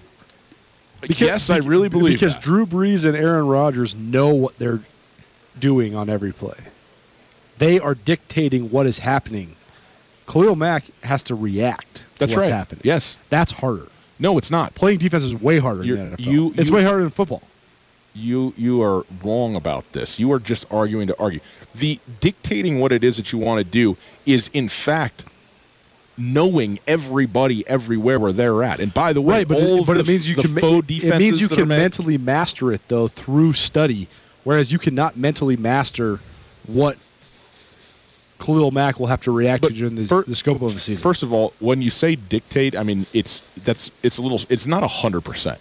yes, 1.08 1.48
I 1.50 1.58
really 1.58 1.88
believe 1.88 2.14
because 2.14 2.34
that. 2.34 2.42
Drew 2.42 2.66
Brees 2.66 3.06
and 3.06 3.16
Aaron 3.16 3.46
Rodgers 3.46 3.94
know 3.96 4.34
what 4.34 4.58
they're 4.58 4.80
doing 5.58 5.94
on 5.94 6.10
every 6.10 6.32
play. 6.32 6.58
They 7.58 7.78
are 7.80 7.94
dictating 7.94 8.70
what 8.70 8.86
is 8.86 8.98
happening. 9.00 9.56
Khalil 10.26 10.56
Mack 10.56 10.84
has 11.04 11.22
to 11.24 11.34
react. 11.34 11.94
to 11.96 12.02
That's 12.18 12.36
what's 12.36 12.48
right. 12.48 12.54
happening. 12.54 12.82
Yes. 12.84 13.16
that's 13.30 13.52
harder. 13.52 13.86
No, 14.18 14.36
it's 14.36 14.50
not. 14.50 14.74
Playing 14.74 14.98
defense 14.98 15.24
is 15.24 15.34
way 15.34 15.58
harder 15.58 15.82
You're- 15.84 15.98
than 15.98 16.12
NFL. 16.16 16.20
you- 16.32 16.54
it's 16.58 16.68
you- 16.68 16.74
way 16.76 16.82
harder 16.84 17.00
than 17.02 17.10
football. 17.10 17.42
You 18.12 18.52
you 18.58 18.82
are 18.82 19.06
wrong 19.24 19.54
about 19.56 19.90
this. 19.92 20.18
You 20.18 20.30
are 20.32 20.38
just 20.40 20.66
arguing 20.70 21.06
to 21.06 21.18
argue. 21.18 21.40
The 21.74 21.98
dictating 22.20 22.78
what 22.80 22.92
it 22.92 23.02
is 23.04 23.16
that 23.16 23.32
you 23.32 23.38
want 23.38 23.58
to 23.58 23.64
do 23.64 23.96
is 24.26 24.50
in 24.52 24.68
fact 24.68 25.24
knowing 26.20 26.78
everybody 26.86 27.66
everywhere 27.66 28.18
where 28.18 28.32
they're 28.32 28.62
at. 28.62 28.80
And 28.80 28.92
by 28.92 29.12
the 29.12 29.20
way, 29.20 29.38
right, 29.38 29.48
but, 29.48 29.58
it, 29.58 29.86
but 29.86 29.94
the, 29.94 30.00
it 30.00 30.08
means 30.08 30.28
you 30.28 30.36
can 30.36 30.56
it 30.56 31.18
means 31.18 31.40
you 31.40 31.48
can 31.48 31.68
mentally 31.68 32.18
master 32.18 32.72
it 32.72 32.86
though 32.88 33.08
through 33.08 33.54
study, 33.54 34.08
whereas 34.44 34.72
you 34.72 34.78
cannot 34.78 35.16
mentally 35.16 35.56
master 35.56 36.20
what 36.66 36.96
Khalil 38.38 38.70
Mack 38.70 38.98
will 38.98 39.06
have 39.06 39.20
to 39.22 39.30
react 39.30 39.62
to 39.62 39.68
But 39.68 39.76
during 39.76 39.94
the, 39.94 40.24
the 40.26 40.34
scope 40.34 40.62
of 40.62 40.74
the 40.74 40.80
season. 40.80 41.02
First 41.02 41.22
of 41.22 41.32
all, 41.32 41.52
when 41.58 41.82
you 41.82 41.90
say 41.90 42.14
dictate, 42.16 42.76
I 42.76 42.82
mean 42.82 43.06
it's 43.12 43.40
that's 43.56 43.90
it's 44.02 44.18
a 44.18 44.22
little 44.22 44.40
it's 44.48 44.66
not 44.66 44.88
hundred 44.88 45.22
percent. 45.22 45.60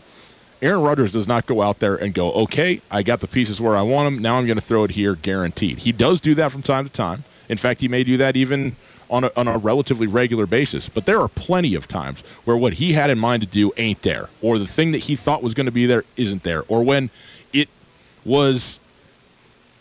Aaron 0.62 0.82
Rodgers 0.82 1.14
does 1.14 1.28
not 1.28 1.46
go 1.46 1.62
out 1.62 1.80
there 1.80 1.96
and 1.96 2.14
go, 2.14 2.34
okay, 2.34 2.82
I 2.92 3.02
got 3.02 3.22
the 3.22 3.28
pieces 3.28 3.62
where 3.62 3.78
I 3.78 3.82
want 3.82 4.14
them. 4.14 4.22
Now 4.22 4.38
I'm 4.38 4.46
going 4.46 4.58
to 4.58 4.62
throw 4.62 4.84
it 4.84 4.92
here, 4.92 5.16
guaranteed. 5.16 5.78
He 5.78 5.94
does 5.94 6.20
do 6.20 6.36
that 6.36 6.52
from 6.52 6.64
time 6.64 6.86
to 6.86 6.92
time. 6.92 7.24
In 7.48 7.58
fact, 7.58 7.80
he 7.80 7.88
may 7.88 8.04
do 8.04 8.18
that 8.18 8.36
even 8.36 8.76
on 9.10 9.24
a, 9.24 9.32
on 9.36 9.48
a 9.48 9.58
relatively 9.58 10.08
regular 10.08 10.46
basis. 10.46 10.88
But 10.90 11.06
there 11.06 11.20
are 11.20 11.28
plenty 11.28 11.76
of 11.76 11.88
times 11.88 12.22
where 12.46 12.58
what 12.58 12.74
he 12.74 12.94
had 12.94 13.10
in 13.10 13.20
mind 13.20 13.42
to 13.44 13.48
do 13.48 13.72
ain't 13.78 14.02
there, 14.04 14.30
or 14.42 14.58
the 14.58 14.68
thing 14.68 14.92
that 14.92 15.00
he 15.00 15.16
thought 15.16 15.42
was 15.44 15.54
going 15.54 15.66
to 15.66 15.72
be 15.72 15.86
there 15.86 16.04
isn't 16.18 16.44
there, 16.44 16.64
or 16.68 16.84
when 16.84 17.10
it 17.54 17.70
was 18.26 18.80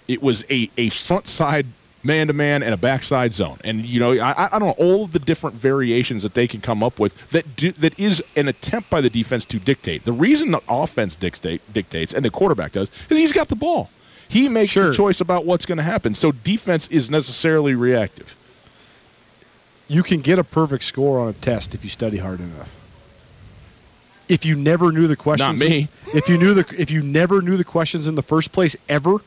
it 0.07 0.23
was 0.23 0.43
a, 0.51 0.71
a 0.79 0.89
front 0.89 1.27
side 1.27 1.67
man 2.03 2.29
to 2.29 2.33
man 2.33 2.63
and 2.63 2.73
a 2.73 2.77
backside 2.77 3.35
zone. 3.35 3.59
And 3.65 3.85
you 3.85 4.01
know, 4.01 4.13
I, 4.13 4.47
I 4.47 4.59
don't 4.59 4.69
know 4.69 4.85
all 4.87 5.05
of 5.05 5.13
the 5.13 5.19
different 5.19 5.57
variations 5.57 6.23
that 6.23 6.33
they 6.35 6.47
can 6.47 6.61
come 6.61 6.83
up 6.83 6.99
with 6.99 7.29
that 7.31 7.57
do, 7.57 7.73
that 7.73 7.99
is 7.99 8.23
an 8.37 8.49
attempt 8.49 8.89
by 8.89 9.01
the 9.01 9.11
defense 9.11 9.45
to 9.47 9.59
dictate. 9.59 10.05
The 10.05 10.13
reason 10.13 10.51
the 10.53 10.63
offense 10.69 11.17
dictate 11.17 11.61
dictates 11.73 12.15
and 12.15 12.25
the 12.25 12.31
quarterback 12.31 12.73
does 12.73 12.91
is 13.11 13.19
he's 13.19 13.33
got 13.33 13.49
the 13.49 13.57
ball. 13.57 13.91
He 14.29 14.49
makes 14.49 14.73
Sure. 14.73 14.89
the 14.91 14.95
choice 14.95 15.21
about 15.21 15.45
what's 15.47 15.67
going 15.67 15.79
to 15.79 15.83
happen. 15.85 16.15
So 16.15 16.33
defense 16.33 16.87
is 16.89 17.11
necessarily 17.11 17.75
reactive. 17.75 18.37
You 19.89 20.03
can 20.03 20.21
get 20.21 20.39
a 20.39 20.45
perfect 20.45 20.85
score 20.85 21.19
on 21.19 21.29
a 21.29 21.33
test 21.33 21.75
if 21.75 21.83
you 21.83 21.91
study 21.91 22.19
hard 22.19 22.41
enough. 22.41 22.75
If 24.29 24.45
you 24.45 24.55
never 24.55 24.93
knew 24.93 25.07
the 25.07 25.17
questions, 25.17 25.61
not 25.61 25.69
me. 25.69 25.89
If 26.15 26.29
you 26.29 26.37
knew 26.37 26.53
the, 26.53 26.75
if 26.79 26.91
you 26.91 27.03
never 27.03 27.41
knew 27.41 27.57
the 27.57 27.65
questions 27.65 28.07
in 28.07 28.15
the 28.15 28.23
first 28.23 28.53
place 28.53 28.77
ever, 28.89 29.19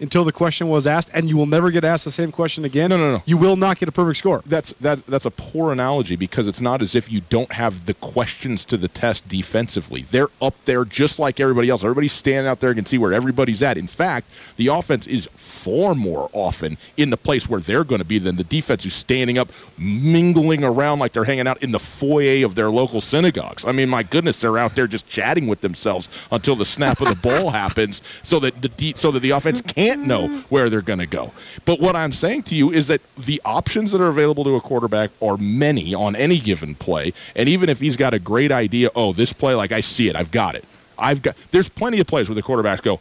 until 0.00 0.24
the 0.24 0.32
question 0.32 0.68
was 0.68 0.86
asked, 0.86 1.10
and 1.14 1.28
you 1.28 1.36
will 1.36 1.46
never 1.46 1.70
get 1.70 1.84
asked 1.84 2.04
the 2.04 2.12
same 2.12 2.32
question 2.32 2.64
again. 2.64 2.90
No, 2.90 2.96
no, 2.96 3.12
no. 3.12 3.22
You 3.26 3.36
will 3.36 3.56
not 3.56 3.78
get 3.78 3.88
a 3.88 3.92
perfect 3.92 4.18
score. 4.18 4.42
That's 4.46 4.72
that's 4.80 5.02
that's 5.02 5.26
a 5.26 5.30
poor 5.30 5.72
analogy 5.72 6.16
because 6.16 6.46
it's 6.46 6.60
not 6.60 6.82
as 6.82 6.94
if 6.94 7.10
you 7.10 7.20
don't 7.28 7.52
have 7.52 7.86
the 7.86 7.94
questions 7.94 8.64
to 8.66 8.76
the 8.76 8.88
test 8.88 9.28
defensively. 9.28 10.02
They're 10.02 10.28
up 10.40 10.54
there 10.64 10.84
just 10.84 11.18
like 11.18 11.40
everybody 11.40 11.68
else. 11.70 11.82
Everybody's 11.82 12.12
standing 12.12 12.48
out 12.48 12.60
there 12.60 12.70
and 12.70 12.76
can 12.76 12.86
see 12.86 12.98
where 12.98 13.12
everybody's 13.12 13.62
at. 13.62 13.76
In 13.76 13.86
fact, 13.86 14.30
the 14.56 14.68
offense 14.68 15.06
is 15.06 15.28
far 15.34 15.94
more 15.94 16.30
often 16.32 16.78
in 16.96 17.10
the 17.10 17.16
place 17.16 17.48
where 17.48 17.60
they're 17.60 17.84
going 17.84 18.00
to 18.00 18.04
be 18.04 18.18
than 18.18 18.36
the 18.36 18.44
defense 18.44 18.84
who's 18.84 18.94
standing 18.94 19.38
up, 19.38 19.50
mingling 19.76 20.64
around 20.64 20.98
like 20.98 21.12
they're 21.12 21.24
hanging 21.24 21.46
out 21.46 21.62
in 21.62 21.72
the 21.72 21.78
foyer 21.78 22.44
of 22.44 22.54
their 22.54 22.70
local 22.70 23.00
synagogues. 23.00 23.64
I 23.64 23.72
mean, 23.72 23.88
my 23.88 24.02
goodness, 24.02 24.40
they're 24.40 24.58
out 24.58 24.74
there 24.74 24.86
just 24.86 25.08
chatting 25.08 25.46
with 25.46 25.60
themselves 25.60 26.08
until 26.30 26.56
the 26.56 26.64
snap 26.64 27.00
of 27.00 27.08
the 27.08 27.16
ball 27.16 27.50
happens, 27.62 28.02
so 28.22 28.38
that 28.40 28.60
the 28.60 28.68
de- 28.68 28.94
so 28.94 29.10
that 29.10 29.20
the 29.20 29.30
offense 29.30 29.60
can't 29.62 29.87
know 29.96 30.28
where 30.48 30.68
they're 30.70 30.82
going 30.82 30.98
to 30.98 31.06
go. 31.06 31.32
But 31.64 31.80
what 31.80 31.96
I'm 31.96 32.12
saying 32.12 32.44
to 32.44 32.54
you 32.54 32.70
is 32.70 32.88
that 32.88 33.00
the 33.16 33.40
options 33.44 33.92
that 33.92 34.00
are 34.00 34.08
available 34.08 34.44
to 34.44 34.56
a 34.56 34.60
quarterback 34.60 35.10
are 35.22 35.36
many 35.36 35.94
on 35.94 36.16
any 36.16 36.38
given 36.38 36.74
play, 36.74 37.12
and 37.34 37.48
even 37.48 37.68
if 37.68 37.80
he's 37.80 37.96
got 37.96 38.14
a 38.14 38.18
great 38.18 38.52
idea, 38.52 38.90
oh, 38.94 39.12
this 39.12 39.32
play, 39.32 39.54
like 39.54 39.72
I 39.72 39.80
see 39.80 40.08
it, 40.08 40.16
I've 40.16 40.30
got 40.30 40.54
it. 40.54 40.64
I've 40.98 41.22
got. 41.22 41.36
There's 41.50 41.68
plenty 41.68 42.00
of 42.00 42.06
plays 42.06 42.28
where 42.28 42.34
the 42.34 42.42
quarterbacks 42.42 42.82
go, 42.82 43.00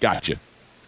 gotcha, 0.00 0.36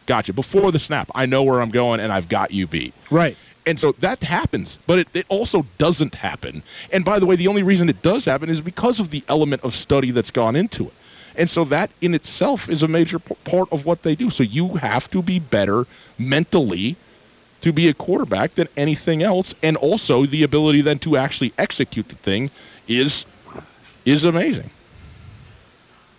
gotcha. 0.07 0.33
Before 0.33 0.73
the 0.73 0.79
snap, 0.79 1.11
I 1.15 1.27
know 1.27 1.43
where 1.43 1.61
I'm 1.61 1.71
going, 1.71 2.01
and 2.01 2.13
I've 2.13 2.29
got 2.29 2.51
you 2.53 2.67
beat. 2.67 2.95
Right. 3.11 3.37
And 3.67 3.81
so 3.81 3.93
that 3.93 4.23
happens, 4.23 4.79
but 4.87 4.99
it, 4.99 5.17
it 5.17 5.27
also 5.29 5.67
doesn't 5.79 6.17
happen. 6.17 6.63
And 6.93 7.05
by 7.05 7.19
the 7.19 7.27
way, 7.27 7.37
the 7.37 7.49
only 7.49 7.63
reason 7.63 7.89
it 7.89 8.03
does 8.03 8.27
happen 8.27 8.51
is 8.51 8.61
because 8.61 9.01
of 9.01 9.11
the 9.11 9.25
element 9.27 9.65
of 9.65 9.75
study 9.75 10.11
that's 10.11 10.31
gone 10.31 10.55
into 10.55 10.85
it. 10.85 10.93
And 11.37 11.51
so 11.51 11.65
that 11.65 11.91
in 12.01 12.15
itself 12.15 12.69
is 12.69 12.83
a 12.83 12.89
major 12.89 13.19
p- 13.19 13.35
part 13.45 13.73
of 13.73 13.87
what 13.87 14.03
they 14.03 14.15
do. 14.15 14.31
So 14.31 14.43
you 14.43 14.75
have 14.77 15.09
to 15.11 15.23
be 15.23 15.39
better 15.39 15.87
mentally 16.19 16.97
to 17.61 17.73
be 17.73 17.89
a 17.89 17.95
quarterback 17.95 18.55
than 18.55 18.69
anything 18.77 19.23
else. 19.23 19.55
And 19.63 19.77
also 19.77 20.27
the 20.27 20.43
ability 20.43 20.83
then 20.83 20.99
to 21.01 21.17
actually 21.17 21.53
execute 21.59 22.09
the 22.09 22.17
thing 22.17 22.51
is 22.87 23.25
is 24.05 24.25
amazing. 24.25 24.71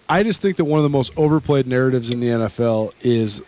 I 0.10 0.24
just 0.24 0.42
think 0.42 0.58
that 0.58 0.66
one 0.66 0.80
of 0.80 0.84
the 0.84 0.90
most 0.90 1.12
overplayed 1.18 1.68
narratives 1.68 2.10
in 2.10 2.20
the 2.20 2.28
NFL 2.28 2.94
is 3.02 3.42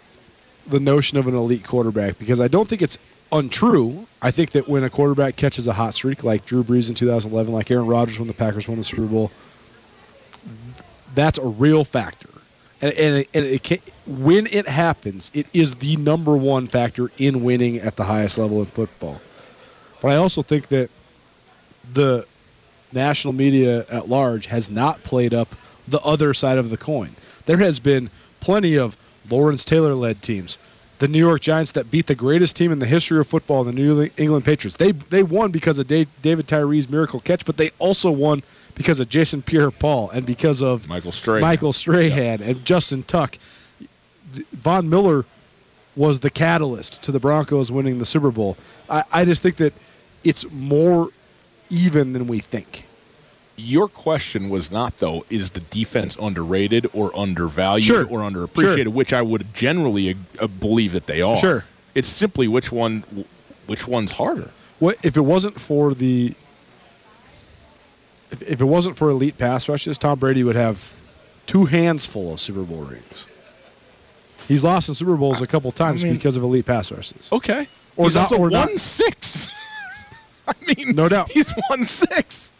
the 0.65 0.80
notion 0.80 1.17
of 1.17 1.27
an 1.27 1.36
elite 1.36 1.63
quarterback 1.63 2.19
because 2.19 2.41
I 2.41 2.47
don't 2.47 2.67
think 2.67 2.82
it's 2.82 2.97
untrue. 3.32 4.08
I 4.21 4.32
think 4.32 4.51
that 4.51 4.67
when 4.67 4.84
a 4.84 4.89
quarterback 4.89 5.36
catches 5.36 5.67
a 5.67 5.73
hot 5.73 5.93
streak 5.93 6.23
like 6.23 6.45
Drew 6.45 6.63
Brees 6.63 6.89
in 6.89 6.95
2011, 6.95 7.53
like 7.53 7.69
Aaron 7.71 7.88
Rodgers 7.88 8.19
when 8.19 8.27
the 8.27 8.34
Packers 8.34 8.67
won 8.67 8.77
the 8.77 8.84
Super 8.84 9.03
Bowl, 9.03 9.32
that's 11.17 11.39
a 11.39 11.47
real 11.47 11.84
factor. 11.84 12.30
And, 12.80 12.93
and, 12.93 13.15
it, 13.17 13.30
and 13.34 13.43
it 13.43 13.63
can, 13.63 13.80
when 14.06 14.45
it 14.45 14.67
happens, 14.67 15.32
it 15.34 15.47
is 15.51 15.75
the 15.75 15.95
number 15.95 16.38
one 16.38 16.67
factor 16.67 17.10
in 17.17 17.43
winning 17.43 17.77
at 17.77 17.95
the 17.95 18.03
highest 18.03 18.38
level 18.38 18.60
in 18.60 18.67
football. 18.67 19.19
But 19.99 20.12
I 20.12 20.15
also 20.17 20.43
think 20.43 20.67
that 20.67 20.91
the 21.91 22.27
national 22.93 23.34
media 23.34 23.86
at 23.89 24.08
large 24.08 24.45
has 24.47 24.69
not 24.69 25.01
played 25.01 25.34
up 25.34 25.56
the 25.88 25.99
other 26.01 26.36
side 26.36 26.60
of 26.60 26.69
the 26.69 26.77
coin. 26.77 27.15
There 27.47 27.58
has 27.58 27.80
been 27.80 28.12
plenty 28.39 28.77
of 28.77 28.95
Lawrence 29.27 29.65
Taylor 29.65 29.95
led 29.95 30.21
teams. 30.21 30.60
The 30.99 31.08
New 31.08 31.19
York 31.19 31.41
Giants 31.41 31.71
that 31.71 31.89
beat 31.89 32.06
the 32.06 32.15
greatest 32.15 32.56
team 32.56 32.71
in 32.71 32.80
the 32.80 32.86
history 32.86 33.19
of 33.19 33.27
football, 33.27 33.63
the 33.63 33.71
New 33.71 34.10
England 34.17 34.45
Patriots. 34.45 34.77
They 34.77 34.91
they 34.91 35.21
won 35.23 35.51
because 35.51 35.77
of 35.80 35.88
Dave, 35.88 36.08
David 36.21 36.47
Tyree's 36.47 36.89
miracle 36.89 37.19
catch, 37.19 37.45
but 37.45 37.58
they 37.58 37.69
also 37.77 38.10
won 38.12 38.41
because 38.78 39.00
of 39.00 39.10
Jason 39.10 39.42
Pierre-Paul 39.42 40.12
and 40.12 40.26
because 40.26 40.62
of 40.62 40.88
Michael 40.88 41.12
Strahan. 41.12 41.42
Michael 41.42 41.74
Strahan 41.74 42.42
and 42.42 42.63
Justin 42.63 43.04
Tuck. 43.04 43.38
Von 44.54 44.90
Miller 44.90 45.26
was 45.96 46.20
the 46.20 46.30
catalyst 46.30 47.02
to 47.04 47.12
the 47.12 47.20
Broncos 47.20 47.72
winning 47.72 47.98
the 48.00 48.06
Super 48.06 48.30
Bowl. 48.32 48.56
I, 48.90 49.04
I 49.12 49.26
just 49.26 49.42
think 49.42 49.56
that 49.58 49.74
it's 50.24 50.50
more 50.52 51.10
even 51.70 52.13
than 52.13 52.28
we 52.28 52.40
think. 52.40 52.84
Your 53.56 53.88
question 53.88 54.50
was 54.50 54.72
not 54.72 54.98
though 55.00 55.26
is 55.32 55.52
the 55.52 55.62
defense 55.62 56.16
underrated 56.22 56.86
or 56.94 57.18
undervalued 57.18 57.86
Sure. 57.86 58.06
or 58.06 58.20
underappreciated, 58.20 58.84
Sure. 58.84 58.92
which 58.92 59.12
I 59.13 59.24
would 59.24 59.52
generally 59.56 60.16
uh, 60.40 60.46
believe 60.46 60.92
that 60.92 61.08
they 61.08 61.22
are. 61.24 61.38
Sure. 61.38 61.66
It's 61.96 62.08
simply 62.08 62.48
which 62.48 62.72
one 62.72 63.04
which 63.66 63.88
one's 63.88 64.12
harder. 64.13 64.52
What 64.78 64.98
if 65.02 65.18
it 65.18 65.22
wasn't 65.22 65.60
for 65.60 65.96
the 65.96 66.36
if, 68.32 68.42
if 68.44 68.62
it 68.62 68.66
wasn't 68.66 68.98
for 68.98 69.10
elite 69.10 69.38
pass 69.38 69.68
rushes, 69.70 69.98
Tom 69.98 70.20
Brady 70.20 70.44
would 70.44 70.56
have 70.56 70.94
two 71.46 71.66
hands 71.66 72.06
full 72.06 72.34
of 72.34 72.40
Super 72.40 72.62
Bowl 72.63 72.84
rings. 72.84 73.26
He's 74.48 74.63
lost 74.63 74.88
in 74.90 74.96
Super 74.96 75.16
Bowls 75.18 75.42
a 75.42 75.48
couple 75.48 75.72
times 75.72 76.04
mean- 76.04 76.13
because 76.13 76.38
of 76.38 76.44
elite 76.44 76.66
pass 76.66 76.92
rushes. 76.92 77.30
Okay. 77.32 77.68
Or 77.96 78.06
he's 78.06 78.16
not- 78.16 78.22
also 78.32 78.38
or 78.38 78.50
not. 78.50 78.68
one 78.70 78.78
six. 78.78 79.50
I 80.48 80.54
mean, 80.66 80.96
No 80.96 81.10
doubt. 81.10 81.32
he's 81.32 81.52
one 81.70 81.86
six. 81.86 82.52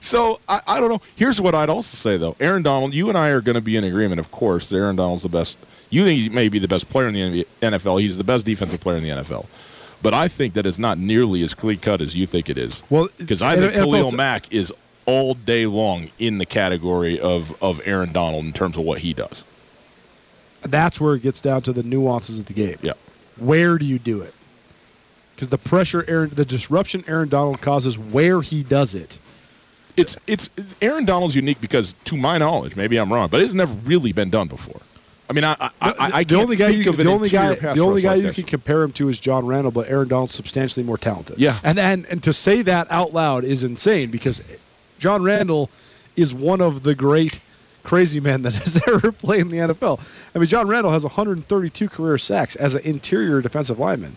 So 0.00 0.40
I, 0.48 0.60
I 0.66 0.80
don't 0.80 0.88
know. 0.88 1.00
Here's 1.16 1.40
what 1.40 1.54
I'd 1.54 1.68
also 1.68 1.96
say 1.96 2.16
though, 2.16 2.36
Aaron 2.40 2.62
Donald. 2.62 2.94
You 2.94 3.08
and 3.08 3.18
I 3.18 3.28
are 3.28 3.40
going 3.40 3.54
to 3.56 3.60
be 3.60 3.76
in 3.76 3.84
agreement, 3.84 4.20
of 4.20 4.30
course. 4.30 4.68
that 4.70 4.76
Aaron 4.76 4.96
Donald's 4.96 5.22
the 5.24 5.28
best. 5.28 5.58
You 5.90 6.04
think 6.04 6.20
he 6.20 6.28
may 6.28 6.48
be 6.48 6.58
the 6.60 6.68
best 6.68 6.88
player 6.88 7.08
in 7.08 7.14
the 7.14 7.46
NFL. 7.60 8.00
He's 8.00 8.16
the 8.16 8.22
best 8.24 8.44
defensive 8.44 8.80
player 8.80 8.96
in 8.96 9.02
the 9.02 9.08
NFL. 9.10 9.46
But 10.02 10.14
I 10.14 10.28
think 10.28 10.54
that 10.54 10.64
it's 10.64 10.78
not 10.78 10.96
nearly 10.98 11.42
as 11.42 11.52
clear 11.54 11.76
cut 11.76 12.00
as 12.00 12.16
you 12.16 12.26
think 12.26 12.48
it 12.48 12.56
is. 12.56 12.82
Well, 12.88 13.08
because 13.18 13.42
I 13.42 13.56
think 13.56 13.74
and 13.74 13.82
Khalil 13.84 14.12
Mack 14.12 14.52
is 14.52 14.72
all 15.06 15.34
day 15.34 15.66
long 15.66 16.10
in 16.18 16.38
the 16.38 16.46
category 16.46 17.18
of 17.18 17.60
of 17.62 17.80
Aaron 17.84 18.12
Donald 18.12 18.44
in 18.44 18.52
terms 18.52 18.76
of 18.76 18.84
what 18.84 18.98
he 18.98 19.12
does. 19.12 19.44
That's 20.62 21.00
where 21.00 21.14
it 21.14 21.22
gets 21.22 21.40
down 21.40 21.62
to 21.62 21.72
the 21.72 21.82
nuances 21.82 22.38
of 22.38 22.46
the 22.46 22.52
game. 22.52 22.78
Yeah. 22.82 22.92
Where 23.38 23.78
do 23.78 23.86
you 23.86 23.98
do 23.98 24.20
it? 24.20 24.34
Because 25.34 25.48
the 25.48 25.58
pressure, 25.58 26.04
Aaron, 26.06 26.30
the 26.30 26.44
disruption 26.44 27.02
Aaron 27.06 27.30
Donald 27.30 27.62
causes 27.62 27.96
where 27.96 28.42
he 28.42 28.62
does 28.62 28.94
it. 28.94 29.18
it's 29.96 30.18
it's 30.26 30.50
Aaron 30.82 31.06
Donald's 31.06 31.34
unique 31.34 31.60
because, 31.62 31.94
to 32.04 32.16
my 32.16 32.36
knowledge, 32.36 32.76
maybe 32.76 32.98
I'm 32.98 33.10
wrong, 33.12 33.28
but 33.30 33.40
it's 33.40 33.54
never 33.54 33.74
really 33.74 34.12
been 34.12 34.28
done 34.28 34.48
before. 34.48 34.80
I 35.30 35.32
mean, 35.32 35.44
I 35.44 35.56
I, 35.58 35.70
I, 35.80 35.94
I 36.12 36.24
the 36.24 36.36
only 36.36 36.56
guy 36.56 36.68
you, 36.68 36.90
of 36.90 36.98
an 37.00 37.06
the 37.06 37.12
only 37.12 37.30
guy 37.30 37.54
the 37.54 37.80
only 37.80 38.02
guy 38.02 38.10
like 38.10 38.16
you 38.18 38.22
this. 38.24 38.36
can 38.36 38.44
compare 38.44 38.82
him 38.82 38.92
to 38.92 39.08
is 39.08 39.18
John 39.18 39.46
Randle, 39.46 39.70
but 39.70 39.88
Aaron 39.88 40.08
Donald's 40.08 40.34
substantially 40.34 40.84
more 40.84 40.98
talented. 40.98 41.38
Yeah. 41.38 41.58
and 41.64 41.78
and 41.78 42.04
and 42.06 42.22
to 42.24 42.32
say 42.34 42.60
that 42.62 42.90
out 42.90 43.14
loud 43.14 43.44
is 43.44 43.64
insane 43.64 44.10
because 44.10 44.42
John 45.00 45.22
Randle 45.24 45.68
is 46.14 46.32
one 46.32 46.60
of 46.60 46.84
the 46.84 46.94
great 46.94 47.40
crazy 47.82 48.20
men 48.20 48.42
that 48.42 48.54
has 48.62 48.80
ever 48.86 49.10
played 49.10 49.40
in 49.40 49.48
the 49.48 49.56
NFL. 49.56 49.98
I 50.34 50.38
mean, 50.38 50.46
John 50.46 50.68
Randle 50.68 50.92
has 50.92 51.02
132 51.02 51.88
career 51.88 52.18
sacks 52.18 52.54
as 52.54 52.74
an 52.74 52.82
interior 52.84 53.40
defensive 53.40 53.78
lineman. 53.78 54.16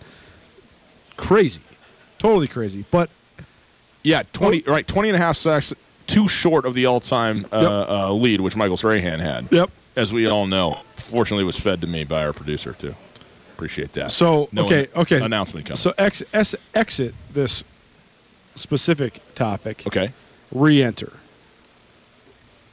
Crazy, 1.18 1.62
totally 2.20 2.48
crazy. 2.48 2.86
But 2.92 3.10
Yeah, 4.04 4.24
20 4.34 4.64
right, 4.68 4.86
20 4.86 5.10
and 5.10 5.16
a 5.16 5.20
half 5.20 5.38
sacks, 5.38 5.74
too 6.06 6.28
short 6.28 6.66
of 6.66 6.74
the 6.74 6.86
all-time 6.86 7.46
uh, 7.52 7.60
Yep. 7.62 7.90
uh, 7.90 8.14
lead, 8.14 8.42
which 8.42 8.56
Michael 8.56 8.78
Strahan 8.78 9.20
had. 9.20 9.48
Yep. 9.52 9.70
As 9.96 10.12
we 10.12 10.28
all 10.28 10.48
know, 10.48 10.80
fortunately, 10.98 11.44
was 11.46 11.58
fed 11.58 11.80
to 11.82 11.88
me 11.88 12.04
by 12.04 12.26
our 12.26 12.34
producer 12.34 12.74
too. 12.74 12.96
Appreciate 13.54 13.94
that. 13.94 14.12
So 14.12 14.50
No 14.52 14.66
okay, 14.66 14.88
okay. 14.96 15.22
Announcement 15.22 15.68
coming. 15.68 15.78
So 15.78 15.94
ex, 15.98 16.24
es, 16.34 16.56
exit 16.74 17.14
this 17.32 17.64
specific 18.56 19.22
topic. 19.36 19.84
okay. 19.88 20.12
Re-enter. 20.54 21.14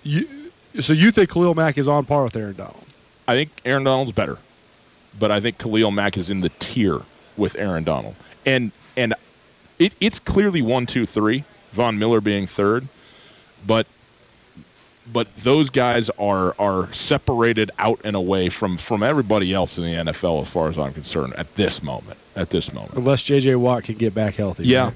You, 0.02 0.50
so 0.78 0.92
you 0.92 1.10
think 1.10 1.30
Khalil 1.30 1.54
Mack 1.54 1.76
is 1.78 1.88
on 1.88 2.04
par 2.04 2.24
with 2.24 2.36
Aaron 2.36 2.56
Donald? 2.56 2.84
I 3.26 3.34
think 3.34 3.50
Aaron 3.64 3.84
Donald's 3.84 4.12
better, 4.12 4.38
but 5.18 5.30
I 5.30 5.40
think 5.40 5.58
Khalil 5.58 5.90
Mack 5.90 6.16
is 6.16 6.30
in 6.30 6.40
the 6.40 6.50
tier 6.58 7.00
with 7.36 7.56
Aaron 7.56 7.84
Donald, 7.84 8.16
and 8.46 8.72
and 8.96 9.14
it, 9.78 9.94
it's 10.00 10.18
clearly 10.18 10.62
one, 10.62 10.86
two, 10.86 11.06
three. 11.06 11.44
Von 11.72 11.98
Miller 12.00 12.20
being 12.20 12.48
third, 12.48 12.88
but 13.64 13.86
but 15.12 15.28
those 15.36 15.70
guys 15.70 16.10
are 16.18 16.54
are 16.58 16.92
separated 16.92 17.70
out 17.78 18.00
and 18.02 18.16
away 18.16 18.48
from 18.48 18.76
from 18.76 19.02
everybody 19.04 19.52
else 19.54 19.78
in 19.78 19.84
the 19.84 19.94
NFL 20.12 20.42
as 20.42 20.48
far 20.50 20.68
as 20.68 20.78
I'm 20.78 20.92
concerned 20.92 21.34
at 21.34 21.54
this 21.54 21.80
moment. 21.82 22.18
At 22.34 22.50
this 22.50 22.72
moment, 22.72 22.94
Unless 22.94 23.24
J.J. 23.24 23.54
Watt 23.56 23.84
can 23.84 23.96
get 23.96 24.14
back 24.14 24.34
healthy. 24.34 24.64
yeah. 24.66 24.84
right? 24.86 24.94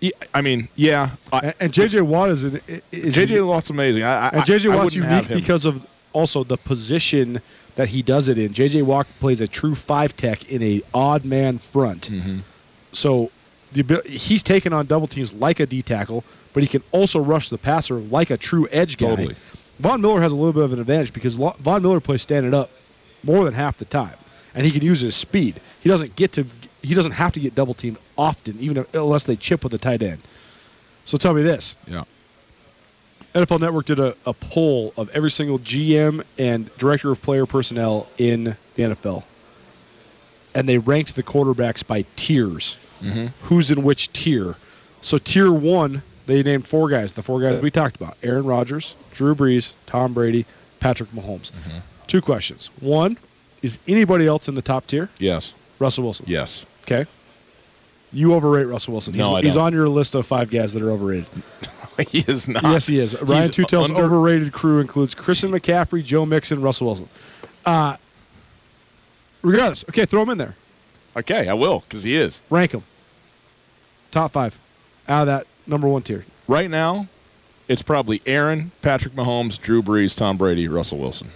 Yeah, 0.00 0.10
I 0.32 0.40
mean, 0.40 0.68
yeah. 0.76 1.10
I, 1.32 1.54
And, 1.60 1.72
J.J. 1.72 2.00
Watt 2.00 2.30
is 2.30 2.44
an 2.44 2.60
is 2.90 3.14
JJ 3.14 3.46
Watt's 3.46 3.70
amazing. 3.70 4.02
I, 4.02 4.28
I, 4.28 4.28
and 4.28 4.46
J.J. 4.46 4.68
Watt's 4.70 4.94
unique 4.94 5.28
because 5.28 5.66
of 5.66 5.86
also 6.12 6.42
the 6.42 6.56
position 6.56 7.40
that 7.76 7.90
he 7.90 8.02
does 8.02 8.28
it 8.28 8.38
in. 8.38 8.52
J.J. 8.52 8.82
Watt 8.82 9.06
plays 9.20 9.40
a 9.40 9.46
true 9.46 9.74
five 9.74 10.16
tech 10.16 10.50
in 10.50 10.62
a 10.62 10.82
odd 10.94 11.24
man 11.24 11.58
front. 11.58 12.10
Mm-hmm. 12.10 12.38
So 12.92 13.30
the 13.72 14.02
he's 14.06 14.42
taken 14.42 14.72
on 14.72 14.86
double 14.86 15.06
teams 15.06 15.34
like 15.34 15.60
a 15.60 15.66
D 15.66 15.82
tackle, 15.82 16.24
but 16.52 16.62
he 16.62 16.68
can 16.68 16.82
also 16.92 17.20
rush 17.20 17.48
the 17.48 17.58
passer 17.58 17.96
like 17.96 18.30
a 18.30 18.36
true 18.36 18.68
edge 18.70 18.96
guy. 18.96 19.16
Totally. 19.16 19.36
Von 19.78 20.00
Miller 20.00 20.20
has 20.20 20.32
a 20.32 20.36
little 20.36 20.52
bit 20.52 20.64
of 20.64 20.72
an 20.72 20.80
advantage 20.80 21.12
because 21.12 21.34
Von 21.34 21.82
Miller 21.82 22.00
plays 22.00 22.22
standing 22.22 22.52
up 22.52 22.70
more 23.22 23.44
than 23.44 23.54
half 23.54 23.76
the 23.76 23.84
time, 23.84 24.16
and 24.54 24.66
he 24.66 24.72
can 24.72 24.82
use 24.82 25.00
his 25.00 25.14
speed. 25.14 25.60
He 25.80 25.88
doesn't 25.88 26.16
get 26.16 26.32
to 26.32 26.46
he 26.82 26.94
doesn't 26.94 27.12
have 27.12 27.32
to 27.32 27.40
get 27.40 27.54
double 27.54 27.74
teamed 27.74 27.98
often, 28.16 28.58
even 28.58 28.78
if, 28.78 28.94
unless 28.94 29.24
they 29.24 29.36
chip 29.36 29.62
with 29.62 29.72
the 29.72 29.78
tight 29.78 30.02
end. 30.02 30.20
So 31.04 31.18
tell 31.18 31.34
me 31.34 31.42
this: 31.42 31.76
yeah. 31.86 32.04
NFL 33.34 33.60
Network 33.60 33.86
did 33.86 34.00
a, 34.00 34.16
a 34.26 34.32
poll 34.32 34.92
of 34.96 35.08
every 35.10 35.30
single 35.30 35.58
GM 35.58 36.24
and 36.38 36.76
director 36.78 37.10
of 37.10 37.22
player 37.22 37.46
personnel 37.46 38.08
in 38.18 38.56
the 38.74 38.82
NFL. 38.82 39.22
And 40.54 40.68
they 40.68 40.78
ranked 40.78 41.14
the 41.14 41.22
quarterbacks 41.22 41.86
by 41.86 42.04
tiers. 42.16 42.76
Mm-hmm. 43.00 43.26
Who's 43.46 43.70
in 43.70 43.84
which 43.84 44.12
tier? 44.12 44.56
So, 45.00 45.16
tier 45.16 45.52
one, 45.52 46.02
they 46.26 46.42
named 46.42 46.66
four 46.66 46.88
guys, 46.88 47.12
the 47.12 47.22
four 47.22 47.40
guys 47.40 47.62
we 47.62 47.70
talked 47.70 47.96
about 47.96 48.16
Aaron 48.22 48.44
Rodgers, 48.44 48.96
Drew 49.12 49.34
Brees, 49.34 49.74
Tom 49.86 50.12
Brady, 50.12 50.44
Patrick 50.80 51.10
Mahomes. 51.10 51.52
Mm-hmm. 51.52 51.78
Two 52.08 52.20
questions. 52.20 52.68
One, 52.80 53.16
is 53.62 53.78
anybody 53.86 54.26
else 54.26 54.48
in 54.48 54.56
the 54.56 54.62
top 54.62 54.86
tier? 54.86 55.08
Yes. 55.18 55.54
Russell 55.78 56.04
Wilson. 56.04 56.26
Yes. 56.28 56.66
Okay. 56.90 57.08
You 58.12 58.34
overrate 58.34 58.66
Russell 58.66 58.92
Wilson. 58.92 59.14
He's, 59.14 59.20
No, 59.20 59.36
I 59.36 59.42
he's 59.42 59.54
don't. 59.54 59.66
on 59.66 59.72
your 59.72 59.88
list 59.88 60.14
of 60.16 60.26
five 60.26 60.50
guys 60.50 60.72
that 60.72 60.82
are 60.82 60.90
overrated. 60.90 61.26
he 62.10 62.18
is 62.26 62.48
not. 62.48 62.64
Yes, 62.64 62.86
he 62.88 62.98
is. 62.98 63.20
Ryan 63.22 63.42
He's 63.42 63.50
Tutel's 63.52 63.90
under- 63.90 64.02
overrated 64.02 64.52
crew 64.52 64.80
includes 64.80 65.14
Christian 65.14 65.50
McCaffrey, 65.52 66.02
Joe 66.02 66.26
Mixon, 66.26 66.60
Russell 66.60 66.88
Wilson. 66.88 67.08
Uh, 67.64 67.96
regardless, 69.42 69.84
okay, 69.90 70.04
throw 70.06 70.22
him 70.22 70.30
in 70.30 70.38
there. 70.38 70.56
Okay, 71.16 71.48
I 71.48 71.54
will 71.54 71.80
because 71.80 72.02
he 72.02 72.16
is. 72.16 72.42
Rank 72.50 72.72
him. 72.72 72.82
Top 74.10 74.32
five 74.32 74.58
out 75.08 75.22
of 75.22 75.26
that 75.26 75.46
number 75.68 75.86
one 75.86 76.02
tier. 76.02 76.24
Right 76.48 76.68
now, 76.70 77.06
it's 77.68 77.82
probably 77.82 78.22
Aaron, 78.26 78.72
Patrick 78.82 79.14
Mahomes, 79.14 79.60
Drew 79.60 79.82
Brees, 79.82 80.16
Tom 80.16 80.36
Brady, 80.36 80.66
Russell 80.66 80.98
Wilson. 80.98 81.28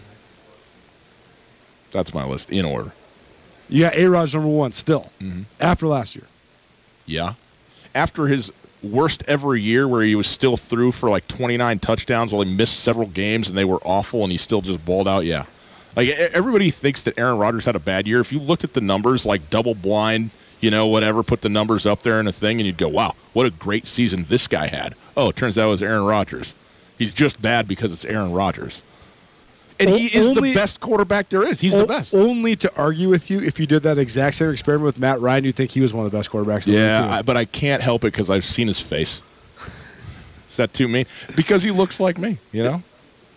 That's 1.92 2.12
my 2.12 2.24
list 2.24 2.50
in 2.50 2.64
order. 2.64 2.92
You 3.68 3.82
got 3.82 3.94
A 3.96 4.06
Rod 4.08 4.32
number 4.34 4.48
one 4.48 4.72
still 4.72 5.10
Mm-hmm. 5.20 5.42
after 5.60 5.86
last 5.86 6.14
year. 6.16 6.26
Yeah. 7.06 7.34
After 7.94 8.26
his 8.26 8.52
worst 8.82 9.22
ever 9.26 9.56
year 9.56 9.88
where 9.88 10.02
he 10.02 10.14
was 10.14 10.26
still 10.26 10.56
through 10.56 10.92
for 10.92 11.08
like 11.08 11.26
29 11.28 11.78
touchdowns 11.78 12.32
while 12.32 12.42
he 12.42 12.54
missed 12.54 12.80
several 12.80 13.06
games 13.08 13.48
and 13.48 13.56
they 13.56 13.64
were 13.64 13.78
awful 13.84 14.22
and 14.22 14.30
he 14.32 14.36
still 14.38 14.60
just 14.60 14.84
balled 14.84 15.08
out, 15.08 15.24
yeah. 15.24 15.44
Like 15.96 16.08
everybody 16.10 16.70
thinks 16.70 17.02
that 17.02 17.16
Aaron 17.18 17.38
Rodgers 17.38 17.64
had 17.64 17.76
a 17.76 17.80
bad 17.80 18.06
year. 18.06 18.20
If 18.20 18.32
you 18.32 18.40
looked 18.40 18.64
at 18.64 18.74
the 18.74 18.80
numbers 18.80 19.24
like 19.24 19.48
double 19.48 19.74
blind, 19.74 20.30
you 20.60 20.70
know, 20.70 20.86
whatever, 20.86 21.22
put 21.22 21.40
the 21.42 21.48
numbers 21.48 21.86
up 21.86 22.02
there 22.02 22.18
in 22.20 22.26
a 22.26 22.32
thing 22.32 22.58
and 22.58 22.66
you'd 22.66 22.76
go, 22.78 22.88
"Wow, 22.88 23.14
what 23.32 23.46
a 23.46 23.50
great 23.50 23.86
season 23.86 24.24
this 24.28 24.48
guy 24.48 24.66
had." 24.66 24.94
Oh, 25.16 25.28
it 25.28 25.36
turns 25.36 25.56
out 25.56 25.68
it 25.68 25.70
was 25.70 25.82
Aaron 25.82 26.04
Rodgers. 26.04 26.54
He's 26.98 27.14
just 27.14 27.40
bad 27.40 27.68
because 27.68 27.92
it's 27.92 28.04
Aaron 28.04 28.32
Rodgers. 28.32 28.82
And 29.80 29.90
he 29.90 30.06
is 30.06 30.28
only- 30.28 30.50
the 30.52 30.54
best 30.54 30.80
quarterback 30.80 31.28
there 31.30 31.42
is. 31.42 31.60
He's 31.60 31.76
the 31.76 31.86
best. 31.86 32.14
Only 32.14 32.54
to 32.56 32.70
argue 32.76 33.08
with 33.08 33.30
you, 33.30 33.40
if 33.42 33.58
you 33.58 33.66
did 33.66 33.82
that 33.82 33.98
exact 33.98 34.36
same 34.36 34.50
experiment 34.50 34.86
with 34.86 34.98
Matt 34.98 35.20
Ryan, 35.20 35.44
you'd 35.44 35.56
think 35.56 35.72
he 35.72 35.80
was 35.80 35.92
one 35.92 36.06
of 36.06 36.12
the 36.12 36.16
best 36.18 36.30
quarterbacks. 36.30 36.66
Yeah. 36.66 37.08
I, 37.18 37.22
but 37.22 37.36
I 37.36 37.44
can't 37.44 37.82
help 37.82 38.04
it 38.04 38.08
because 38.12 38.30
I've 38.30 38.44
seen 38.44 38.68
his 38.68 38.80
face. 38.80 39.20
Is 40.50 40.56
that 40.58 40.72
too 40.72 40.86
mean? 40.86 41.06
Because 41.34 41.64
he 41.64 41.72
looks 41.72 41.98
like 41.98 42.16
me, 42.18 42.38
you 42.52 42.62
know. 42.62 42.82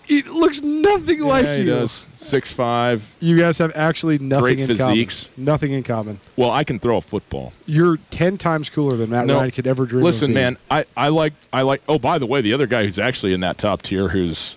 he 0.06 0.21
looks 0.21 0.62
nothing 0.62 1.21
like 1.23 1.45
yeah, 1.45 1.56
he 1.56 1.63
you. 1.63 1.69
does. 1.71 1.91
Six 2.13 2.54
five. 2.54 3.15
You 3.19 3.38
guys 3.39 3.58
have 3.58 3.71
actually 3.76 4.19
nothing 4.19 4.41
Great 4.43 4.60
in 4.60 4.67
physiques. 4.67 5.30
common. 5.34 5.45
Nothing 5.45 5.71
in 5.73 5.84
common. 5.84 6.19
Well, 6.36 6.52
I 6.52 6.63
can 6.63 6.78
throw 6.80 6.97
a 6.97 7.02
football. 7.02 7.54
You're 7.65 7.97
ten 8.12 8.38
times 8.38 8.69
cooler 8.69 8.95
than 8.95 9.10
Matt 9.10 9.26
no, 9.26 9.38
Ryan 9.38 9.50
could 9.52 9.65
ever 9.65 9.88
dream. 9.88 10.02
of 10.02 10.06
Listen, 10.06 10.32
man, 10.34 10.58
I, 10.69 10.86
I 10.95 11.10
like 11.10 11.34
I 11.52 11.63
like. 11.63 11.82
Oh, 11.89 11.97
by 11.97 12.19
the 12.19 12.28
way, 12.28 12.41
the 12.41 12.54
other 12.54 12.67
guy 12.67 12.84
who's 12.86 13.00
actually 13.00 13.34
in 13.34 13.39
that 13.39 13.58
top 13.58 13.82
tier, 13.82 14.10
who's 14.10 14.56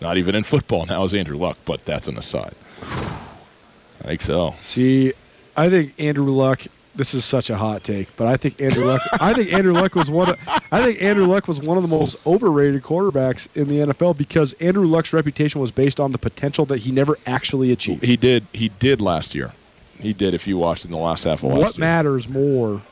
not 0.00 0.18
even 0.18 0.34
in 0.34 0.42
football 0.42 0.86
now, 0.86 1.04
is 1.04 1.14
Andrew 1.14 1.36
Luck. 1.36 1.58
But 1.64 1.84
that's 1.84 2.08
an 2.08 2.16
aside. 2.16 2.54
I 2.82 4.06
think 4.06 4.20
so. 4.20 4.54
See, 4.60 5.12
I 5.56 5.68
think 5.68 5.94
Andrew 5.98 6.30
Luck. 6.30 6.62
This 6.94 7.14
is 7.14 7.24
such 7.24 7.48
a 7.48 7.56
hot 7.56 7.84
take, 7.84 8.16
but 8.16 8.26
I 8.26 8.36
think 8.36 8.60
Andrew 8.60 8.84
Luck. 8.84 9.00
I 9.20 9.32
think 9.32 9.52
Andrew 9.52 9.72
Luck 9.72 9.94
was 9.94 10.10
one. 10.10 10.30
Of, 10.30 10.36
I 10.72 10.82
think 10.82 11.00
Andrew 11.00 11.26
Luck 11.26 11.46
was 11.46 11.60
one 11.60 11.76
of 11.76 11.84
the 11.84 11.88
most 11.88 12.16
overrated 12.26 12.82
quarterbacks 12.82 13.46
in 13.54 13.68
the 13.68 13.78
NFL 13.78 14.18
because 14.18 14.52
Andrew 14.54 14.84
Luck's 14.84 15.12
reputation 15.12 15.60
was 15.60 15.70
based 15.70 16.00
on 16.00 16.10
the 16.10 16.18
potential 16.18 16.64
that 16.66 16.78
he 16.78 16.90
never 16.90 17.16
actually 17.24 17.70
achieved. 17.70 18.02
He 18.02 18.16
did. 18.16 18.46
He 18.52 18.70
did 18.80 19.00
last 19.00 19.32
year. 19.32 19.52
He 20.00 20.12
did. 20.12 20.34
If 20.34 20.48
you 20.48 20.58
watched 20.58 20.84
in 20.84 20.90
the 20.90 20.96
last 20.96 21.22
half 21.22 21.44
of 21.44 21.50
last 21.50 21.54
year. 21.54 21.64
What 21.64 21.78
year. 21.78 21.86
matters 21.86 22.28
more 22.28 22.82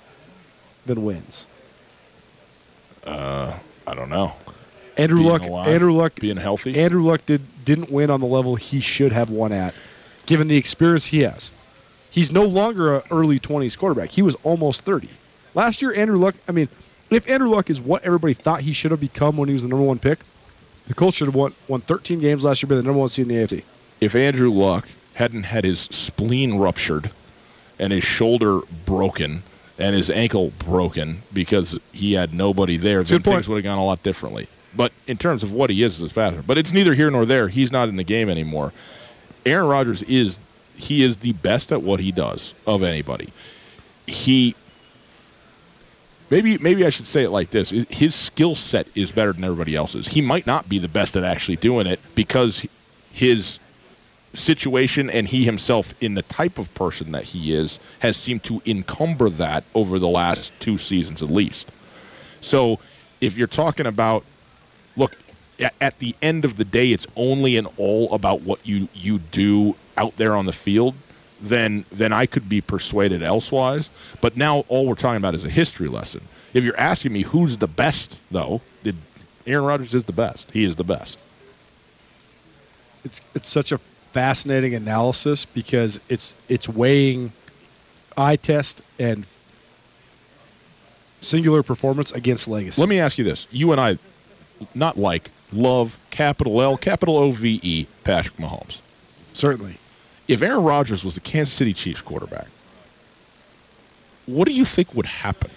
than 0.85 1.05
wins? 1.05 1.47
Uh, 3.05 3.59
I 3.87 3.95
don't 3.95 4.09
know. 4.09 4.35
Andrew 4.97 5.19
Being 5.19 5.31
Luck. 5.31 5.43
alive, 5.43 5.69
Andrew 5.69 5.93
Luck. 5.93 6.15
being 6.17 6.37
healthy. 6.39 6.79
Andrew 6.79 7.03
Luck 7.03 7.25
did 7.27 7.43
didn't 7.65 7.91
win 7.91 8.11
on 8.11 8.21
the 8.21 8.27
level 8.27 8.57
he 8.57 8.81
should 8.81 9.13
have 9.13 9.29
won 9.31 9.53
at, 9.53 9.75
given 10.27 10.49
the 10.49 10.57
experience 10.57 11.07
he 11.07 11.21
has. 11.21 11.53
He's 12.11 12.33
no 12.33 12.45
longer 12.45 12.97
an 12.97 13.03
early 13.11 13.39
twenties 13.39 13.77
quarterback. 13.77 14.11
He 14.11 14.23
was 14.23 14.37
almost 14.43 14.83
thirty. 14.83 15.11
Last 15.55 15.83
year, 15.83 15.95
Andrew 15.95 16.17
Luck. 16.19 16.35
I 16.49 16.53
mean, 16.53 16.69
if 17.11 17.29
Andrew 17.29 17.49
Luck 17.49 17.69
is 17.71 17.81
what 17.81 18.03
everybody 18.05 18.35
thought 18.35 18.61
he 18.63 18.73
should 18.73 18.91
have 18.91 19.01
become 19.01 19.37
when 19.37 19.49
he 19.49 19.53
was 19.53 19.63
the 19.63 19.69
number 19.69 19.85
one 19.85 19.99
pick, 19.99 20.21
the 20.87 20.95
Colts 20.95 21.17
should 21.19 21.27
have 21.29 21.35
won 21.35 21.53
won 21.69 21.81
thirteen 21.83 22.21
games 22.21 22.45
last 22.45 22.63
year, 22.63 22.69
been 22.69 22.79
the 22.79 22.85
number 22.85 23.01
one 23.01 23.09
seed 23.09 23.31
in 23.31 23.37
the 23.37 23.45
AFC. 23.45 23.65
if 24.01 24.15
Andrew 24.15 24.51
Luck 24.51 24.89
hadn't 25.15 25.45
had 25.45 25.65
his 25.65 25.81
spleen 25.81 26.55
ruptured 26.59 27.11
and 27.79 27.93
his 27.93 28.05
shoulder 28.05 28.61
broken 28.87 29.43
and 29.79 29.95
his 29.97 30.11
ankle 30.11 30.53
broken 30.59 31.23
because 31.33 31.79
he 31.93 32.15
had 32.15 32.33
nobody 32.35 32.77
there, 32.79 33.03
then 33.03 33.21
point. 33.23 33.37
things 33.37 33.49
would 33.49 33.57
have 33.57 33.65
gone 33.65 33.79
a 33.79 33.85
lot 33.85 34.03
differently. 34.03 34.49
But 34.77 34.93
in 35.07 35.17
terms 35.17 35.43
of 35.43 35.53
what 35.53 35.71
he 35.71 35.83
is 35.83 36.01
as 36.03 36.11
a 36.11 36.15
passer, 36.15 36.43
but 36.43 36.59
it's 36.59 36.73
neither 36.73 36.95
here 36.95 37.11
nor 37.11 37.25
there. 37.25 37.49
He's 37.49 37.73
not 37.73 37.89
in 37.89 37.97
the 37.97 38.05
game 38.05 38.29
anymore. 38.29 38.73
Aaron 39.45 39.67
Rodgers 39.67 40.03
is 40.03 40.41
he 40.77 41.03
is 41.03 41.19
the 41.19 41.33
best 41.33 41.73
at 41.73 41.83
what 41.83 42.01
he 42.01 42.13
does 42.13 42.53
of 42.67 42.83
anybody. 42.83 43.33
He 44.07 44.55
maybe 46.31 46.59
maybe 46.59 46.85
I 46.85 46.91
should 46.91 47.07
say 47.07 47.25
it 47.25 47.31
like 47.31 47.51
this: 47.51 47.71
his 47.89 48.15
skill 48.15 48.55
set 48.55 48.89
is 48.95 49.13
better 49.13 49.33
than 49.33 49.45
everybody 49.45 49.75
else's. 49.75 50.09
He 50.09 50.21
might 50.21 50.47
not 50.47 50.69
be 50.69 50.79
the 50.79 50.89
best 50.89 51.17
at 51.17 51.25
actually 51.25 51.57
doing 51.57 51.87
it 51.87 52.01
because 52.15 52.67
his 53.13 53.59
situation 54.35 55.09
and 55.09 55.29
he 55.29 55.45
himself 55.45 55.95
in 56.03 56.15
the 56.15 56.23
type 56.23 56.59
of 56.59 56.73
person 56.75 57.13
that 57.13 57.25
he 57.25 57.55
is 57.55 57.79
has 58.01 58.17
seemed 58.17 58.45
to 58.45 58.61
encumber 58.67 59.31
that 59.31 59.65
over 59.75 59.99
the 59.99 60.09
last 60.09 60.53
two 60.61 60.77
seasons 60.77 61.23
at 61.23 61.31
least. 61.31 61.73
So 62.43 62.79
if 63.21 63.39
you're 63.39 63.47
talking 63.47 63.87
about 63.87 64.25
look 64.97 65.17
at, 65.61 65.75
at 65.81 65.99
the 65.99 66.15
end 66.23 66.45
of 66.45 66.57
the 66.57 66.65
day 66.65 66.93
it's 66.93 67.07
only 67.17 67.57
and 67.57 67.69
all 67.77 68.13
about 68.13 68.43
what 68.43 68.67
you 68.67 68.89
you 68.95 69.19
do 69.19 69.75
out 69.97 70.17
there 70.17 70.35
on 70.35 70.47
the 70.47 70.53
field 70.53 70.95
then 71.41 71.85
then 71.93 72.13
I 72.13 72.27
could 72.27 72.49
be 72.49 72.61
persuaded 72.61 73.23
elsewise 73.23 73.91
but 74.21 74.37
now 74.37 74.61
all 74.69 74.87
we're 74.87 74.95
talking 74.95 75.19
about 75.19 75.35
is 75.35 75.45
a 75.45 75.51
history 75.51 75.89
lesson 75.89 76.23
if 76.55 76.65
you're 76.65 76.79
asking 76.79 77.13
me 77.13 77.23
who's 77.23 77.57
the 77.59 77.69
best 77.69 78.21
though 78.31 78.61
did 78.83 78.97
Aaron 79.47 79.65
Rodgers 79.65 79.95
is 79.95 80.05
the 80.05 80.13
best 80.13 80.51
he 80.51 80.65
is 80.65 80.77
the 80.77 80.85
best 80.85 81.19
It's 83.05 83.21
it's 83.35 83.49
such 83.49 83.73
a 83.73 83.79
fascinating 84.13 84.75
analysis 84.75 85.45
because 85.45 86.01
it's 86.09 86.37
it's 86.49 86.69
weighing 86.69 87.33
eye 88.17 88.37
test 88.37 88.81
and 88.99 89.27
singular 91.21 91.63
performance 91.63 92.13
against 92.13 92.49
legacy. 92.49 92.81
Let 92.81 92.89
me 92.89 92.99
ask 92.99 93.19
you 93.19 93.25
this. 93.25 93.47
You 93.51 93.73
and 93.73 93.81
I, 93.81 93.99
not 94.75 94.99
like, 94.99 95.31
love, 95.53 95.99
capital 96.11 96.61
L, 96.61 96.77
capital 96.77 97.17
O 97.17 97.31
V 97.31 97.61
E, 97.63 97.87
Patrick 98.05 98.37
Mahomes. 98.37 98.81
Certainly. 99.33 99.79
If 100.29 100.43
Aaron 100.43 100.65
Rodgers 100.65 101.05
was 101.05 101.15
the 101.15 101.21
Kansas 101.21 101.55
City 101.55 101.73
Chiefs 101.73 102.03
quarterback, 102.03 102.49
what 104.27 104.47
do 104.47 104.53
you 104.53 104.65
think 104.65 104.95
would 104.95 105.07
happen? 105.07 105.51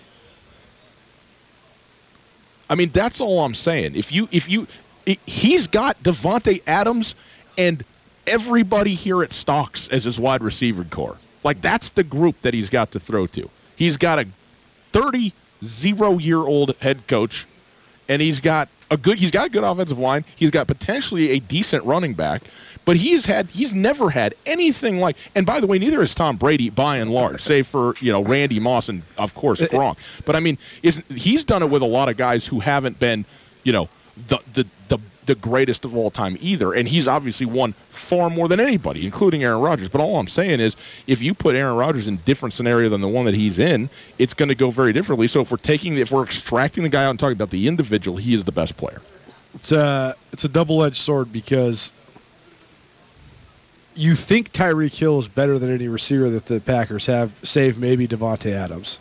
I 2.70 2.76
mean, 2.76 2.90
that's 2.90 3.20
all 3.20 3.44
I'm 3.44 3.56
saying. 3.56 3.96
If 3.96 4.12
you, 4.12 4.28
if 4.32 4.48
you, 4.48 4.68
he's 5.26 5.66
got 5.66 6.02
Davante 6.04 6.62
Adams 6.68 7.16
and 7.58 7.84
everybody 8.28 8.94
here 8.94 9.24
at 9.24 9.32
Stocks 9.32 9.88
as 9.88 10.04
his 10.04 10.20
wide 10.20 10.44
receiver 10.44 10.84
core. 10.84 11.18
Like 11.44 11.62
that's 11.62 11.90
the 11.90 12.04
group 12.04 12.42
that 12.44 12.54
he's 12.54 12.70
got 12.70 12.92
to 12.92 13.00
throw 13.00 13.26
to. 13.28 13.50
He's 13.76 13.98
got 13.98 14.20
a 14.20 14.28
30 14.92 15.34
zero 15.64 16.18
year 16.18 16.38
old 16.38 16.76
head 16.78 17.08
coach, 17.08 17.46
and 18.08 18.22
he's 18.22 18.40
got 18.40 18.70
a 18.92 18.98
good. 18.98 19.20
He's 19.20 19.32
got 19.32 19.48
a 19.48 19.50
good 19.50 19.64
offensive 19.64 20.00
line. 20.00 20.26
He's 20.36 20.52
got 20.52 20.68
potentially 20.68 21.32
a 21.32 21.40
decent 21.40 21.84
running 21.84 22.14
back, 22.14 22.44
but 22.86 22.98
he's 22.98 23.26
had 23.26 23.50
he's 23.52 23.74
never 23.74 24.10
had 24.10 24.34
anything 24.46 25.00
like. 25.00 25.16
And 25.36 25.46
by 25.46 25.60
the 25.60 25.68
way, 25.68 25.80
neither 25.80 26.00
has 26.00 26.16
Tom 26.16 26.38
Brady 26.38 26.70
by 26.70 26.98
and 26.98 27.12
large, 27.12 27.42
save 27.42 27.68
for 27.68 27.96
you 28.00 28.12
know 28.12 28.24
Randy 28.24 28.60
Moss 28.60 28.90
and 28.90 29.04
of 29.18 29.34
course 29.36 29.62
uh, 29.62 29.66
uh, 29.66 29.68
Gronk. 29.68 30.26
But 30.26 30.36
I 30.36 30.40
mean, 30.40 30.58
is 30.84 31.04
he's 31.16 31.46
done 31.46 31.64
it 31.64 31.70
with 31.70 31.82
a 31.82 31.88
lot 31.88 32.10
of 32.10 32.18
guys 32.18 32.48
who 32.48 32.60
haven't 32.60 33.00
been 33.00 33.26
you 33.64 33.74
know 33.74 33.90
the 34.28 34.40
the 34.54 34.68
the 34.88 35.00
the 35.30 35.36
greatest 35.36 35.86
of 35.86 35.96
all 35.96 36.12
time 36.12 36.38
either. 36.42 36.74
And 36.74 36.88
he's 36.88 37.08
obviously 37.08 37.46
won 37.46 37.74
far 37.88 38.30
more 38.30 38.48
than 38.48 38.60
anybody, 38.60 39.06
including 39.06 39.44
Aaron 39.44 39.62
Rodgers. 39.62 39.90
But 39.90 40.02
all 40.02 40.18
I'm 40.18 40.28
saying 40.28 40.60
is, 40.60 40.76
if 41.08 41.22
you 41.22 41.34
put 41.34 41.56
Aaron 41.56 41.78
Rodgers 41.78 42.08
in 42.08 42.16
a 42.16 42.18
different 42.18 42.54
scenario 42.54 42.90
than 42.90 43.02
the 43.02 43.08
one 43.08 43.26
that 43.26 43.36
he's 43.36 43.60
in, 43.60 43.90
it's 44.18 44.34
going 44.34 44.50
to 44.50 44.56
go 44.56 44.72
very 44.72 44.94
differently. 44.94 45.28
So 45.28 45.42
if 45.42 45.52
we're 45.52 45.58
taking, 45.58 45.98
if 45.98 46.12
we're 46.12 46.24
extracting 46.24 46.84
the 46.84 46.90
guy 46.90 47.06
out 47.06 47.12
and 47.12 47.20
talking 47.20 47.38
about 47.38 47.52
the 47.52 47.68
individual, 47.68 48.18
he 48.18 48.34
is 48.34 48.44
the 48.44 48.52
best 48.52 48.76
player. 48.78 49.02
It's 49.56 49.72
a 49.72 50.16
it's 50.32 50.44
a 50.44 50.50
double 50.50 50.84
edged 50.84 50.98
sword 50.98 51.34
because 51.34 51.92
you 53.96 54.16
think 54.16 54.52
Tyreek 54.52 54.98
Hill 54.98 55.20
is 55.20 55.28
better 55.28 55.60
than 55.60 55.72
any 55.72 55.88
receiver 55.88 56.30
that 56.30 56.46
the 56.46 56.60
Packers 56.60 57.08
have, 57.08 57.36
save 57.44 57.80
maybe 57.80 58.08
Davante 58.08 58.52
Adams. 58.52 59.00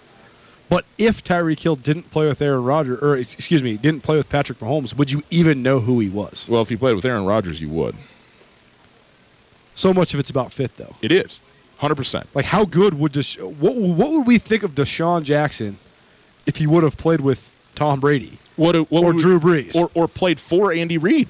But 0.68 0.84
if 0.98 1.24
Tyreek 1.24 1.60
Hill 1.60 1.76
didn't 1.76 2.10
play 2.10 2.28
with 2.28 2.42
Aaron 2.42 2.62
Rodgers, 2.62 3.00
or 3.00 3.16
excuse 3.16 3.62
me, 3.62 3.76
didn't 3.78 4.02
play 4.02 4.16
with 4.18 4.28
Patrick 4.28 4.58
Mahomes, 4.58 4.94
would 4.94 5.10
you 5.10 5.22
even 5.30 5.62
know 5.62 5.80
who 5.80 5.98
he 6.00 6.08
was? 6.10 6.46
Well, 6.48 6.60
if 6.60 6.68
he 6.68 6.76
played 6.76 6.94
with 6.94 7.04
Aaron 7.06 7.24
Rodgers, 7.24 7.60
you 7.62 7.70
would. 7.70 7.94
So 9.74 9.94
much 9.94 10.12
of 10.14 10.20
it's 10.20 10.30
about 10.30 10.52
fit, 10.52 10.76
though. 10.76 10.96
It 11.02 11.12
is, 11.12 11.40
hundred 11.78 11.94
percent. 11.96 12.26
Like, 12.34 12.46
how 12.46 12.64
good 12.64 12.94
would 12.94 13.12
Desha- 13.12 13.44
what 13.56 13.76
what 13.76 14.10
would 14.10 14.26
we 14.26 14.38
think 14.38 14.62
of 14.62 14.74
DeSean 14.74 15.22
Jackson 15.22 15.78
if 16.46 16.56
he 16.56 16.66
would 16.66 16.82
have 16.82 16.96
played 16.96 17.20
with 17.20 17.50
Tom 17.74 18.00
Brady? 18.00 18.38
What, 18.56 18.74
what 18.90 19.04
Or 19.04 19.12
Drew 19.12 19.38
Brees. 19.38 19.76
or 19.76 19.90
or 19.94 20.08
played 20.08 20.40
for 20.40 20.72
Andy 20.72 20.98
Reid. 20.98 21.28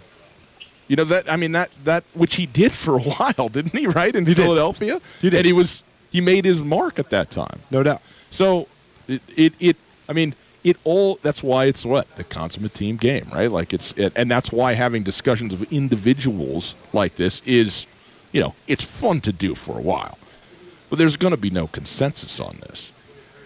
You 0.89 0.97
know 0.97 1.05
that 1.05 1.31
I 1.31 1.37
mean 1.37 1.53
that 1.53 1.71
that 1.85 2.05
which 2.15 2.37
he 2.37 2.47
did 2.47 2.73
for 2.73 2.97
a 2.97 3.01
while, 3.03 3.49
didn't 3.51 3.77
he? 3.77 3.87
Right 3.87 4.15
in 4.17 4.25
He 4.25 4.33
did. 4.35 4.43
Philadelphia, 4.43 5.01
He 5.21 5.29
did. 5.31 5.37
and 5.39 5.47
he 5.47 5.53
was 5.53 5.83
he 6.11 6.23
made 6.23 6.47
his 6.47 6.63
mark 6.63 6.99
at 6.99 7.11
that 7.11 7.31
time. 7.31 7.61
No 7.71 7.83
doubt. 7.83 8.01
So 8.31 8.67
it, 9.09 9.23
it, 9.37 9.55
it 9.59 9.77
I 10.09 10.13
mean, 10.13 10.35
it 10.65 10.77
all. 10.85 11.19
That's 11.23 11.43
why 11.43 11.65
it's 11.65 11.85
what 11.85 12.15
the 12.17 12.25
consummate 12.25 12.75
team 12.75 12.97
game, 12.97 13.27
right? 13.33 13.51
Like 13.51 13.73
it's, 13.73 13.93
it, 13.93 14.13
and 14.17 14.31
that's 14.31 14.53
why 14.53 14.75
having 14.75 15.03
discussions 15.03 15.53
of 15.53 15.73
individuals 15.73 16.77
like 16.93 17.17
this 17.17 17.41
is, 17.47 17.87
you 18.33 18.41
know, 18.41 18.55
it's 18.67 18.85
fun 18.85 19.21
to 19.23 19.33
do 19.33 19.55
for 19.55 19.79
a 19.79 19.83
while. 19.83 20.19
But 20.91 20.99
there's 20.99 21.17
going 21.17 21.35
to 21.35 21.41
be 21.41 21.51
no 21.51 21.67
consensus 21.67 22.41
on 22.41 22.57
this. 22.69 22.93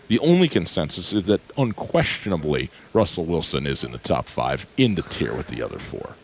The 0.09 0.19
only 0.19 0.49
consensus 0.49 1.13
is 1.13 1.27
that 1.27 1.41
unquestionably 1.57 2.71
Russell 2.93 3.25
Wilson 3.25 3.67
is 3.67 3.83
in 3.83 3.93
the 3.93 3.99
top 3.99 4.27
five 4.27 4.67
in 4.77 4.95
the 4.95 5.03
tier 5.03 5.35
with 5.35 5.49
the 5.49 5.63
other 5.63 5.79
four. 5.79 6.17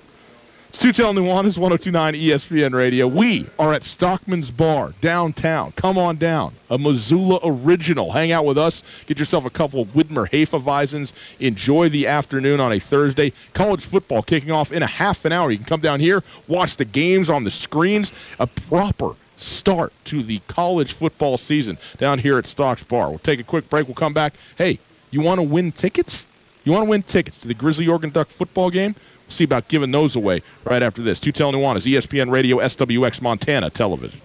It's 0.69 0.85
Tutel 0.85 1.15
Nuanez, 1.15 1.57
1029 1.57 2.13
ESPN 2.13 2.75
Radio. 2.75 3.07
We 3.07 3.47
are 3.59 3.73
at 3.73 3.83
Stockman's 3.83 4.51
Bar 4.51 4.93
downtown. 5.01 5.73
Come 5.73 5.97
on 5.97 6.17
down. 6.17 6.57
A 6.69 6.77
Missoula 6.77 7.41
original. 7.43 8.13
Hang 8.13 8.33
out 8.33 8.45
with 8.45 8.59
us. 8.59 8.83
Get 9.07 9.19
yourself 9.19 9.47
a 9.47 9.51
couple 9.51 9.81
of 9.81 9.89
Widmer 9.89 10.29
Hefeweizens. 10.29 11.41
Enjoy 11.41 11.89
the 11.89 12.07
afternoon 12.07 12.61
on 12.61 12.71
a 12.71 12.79
Thursday. 12.79 13.33
College 13.55 13.83
football 13.83 14.23
kicking 14.23 14.51
off 14.51 14.71
in 14.71 14.83
a 14.83 14.87
half 14.87 15.25
an 15.25 15.33
hour. 15.33 15.51
You 15.51 15.57
can 15.57 15.67
come 15.67 15.81
down 15.81 16.01
here, 16.01 16.23
watch 16.47 16.77
the 16.77 16.85
games 16.85 17.31
on 17.31 17.45
the 17.45 17.51
screens. 17.51 18.13
A 18.39 18.47
proper 18.47 19.15
start 19.39 19.95
to 20.05 20.23
the 20.23 20.41
college 20.49 20.93
football 20.93 21.39
season 21.39 21.79
down 21.97 22.19
here 22.19 22.37
at 22.37 22.45
Stocks 22.45 22.85
Bar. 22.85 23.09
We'll 23.09 23.19
take 23.21 23.41
a 23.41 23.45
quick 23.45 23.71
break. 23.71 23.87
We'll 23.87 23.95
come 23.95 24.13
back. 24.13 24.35
Hey, 24.59 24.81
you 25.11 25.23
want 25.23 25.39
to 25.39 25.45
win 25.45 25.73
tickets? 25.73 26.27
You 26.65 26.73
want 26.73 26.85
to 26.85 26.91
win 26.91 27.03
tickets 27.03 27.39
to 27.39 27.49
the 27.49 27.55
Grizzly 27.55 27.89
Oregon 27.89 28.11
Duck 28.11 28.29
football 28.29 28.69
game? 28.69 28.95
We'll 29.29 29.35
see 29.35 29.45
about 29.45 29.69
giving 29.69 29.91
those 29.91 30.17
away 30.17 30.41
right 30.65 30.83
after 30.83 31.03
this. 31.03 31.21
Tutel 31.21 31.53
Nuanez, 31.53 31.87
ESPN 31.87 32.31
Radio, 32.31 32.57
SWX 32.61 33.21
Montana 33.21 33.69
Television. 33.69 34.23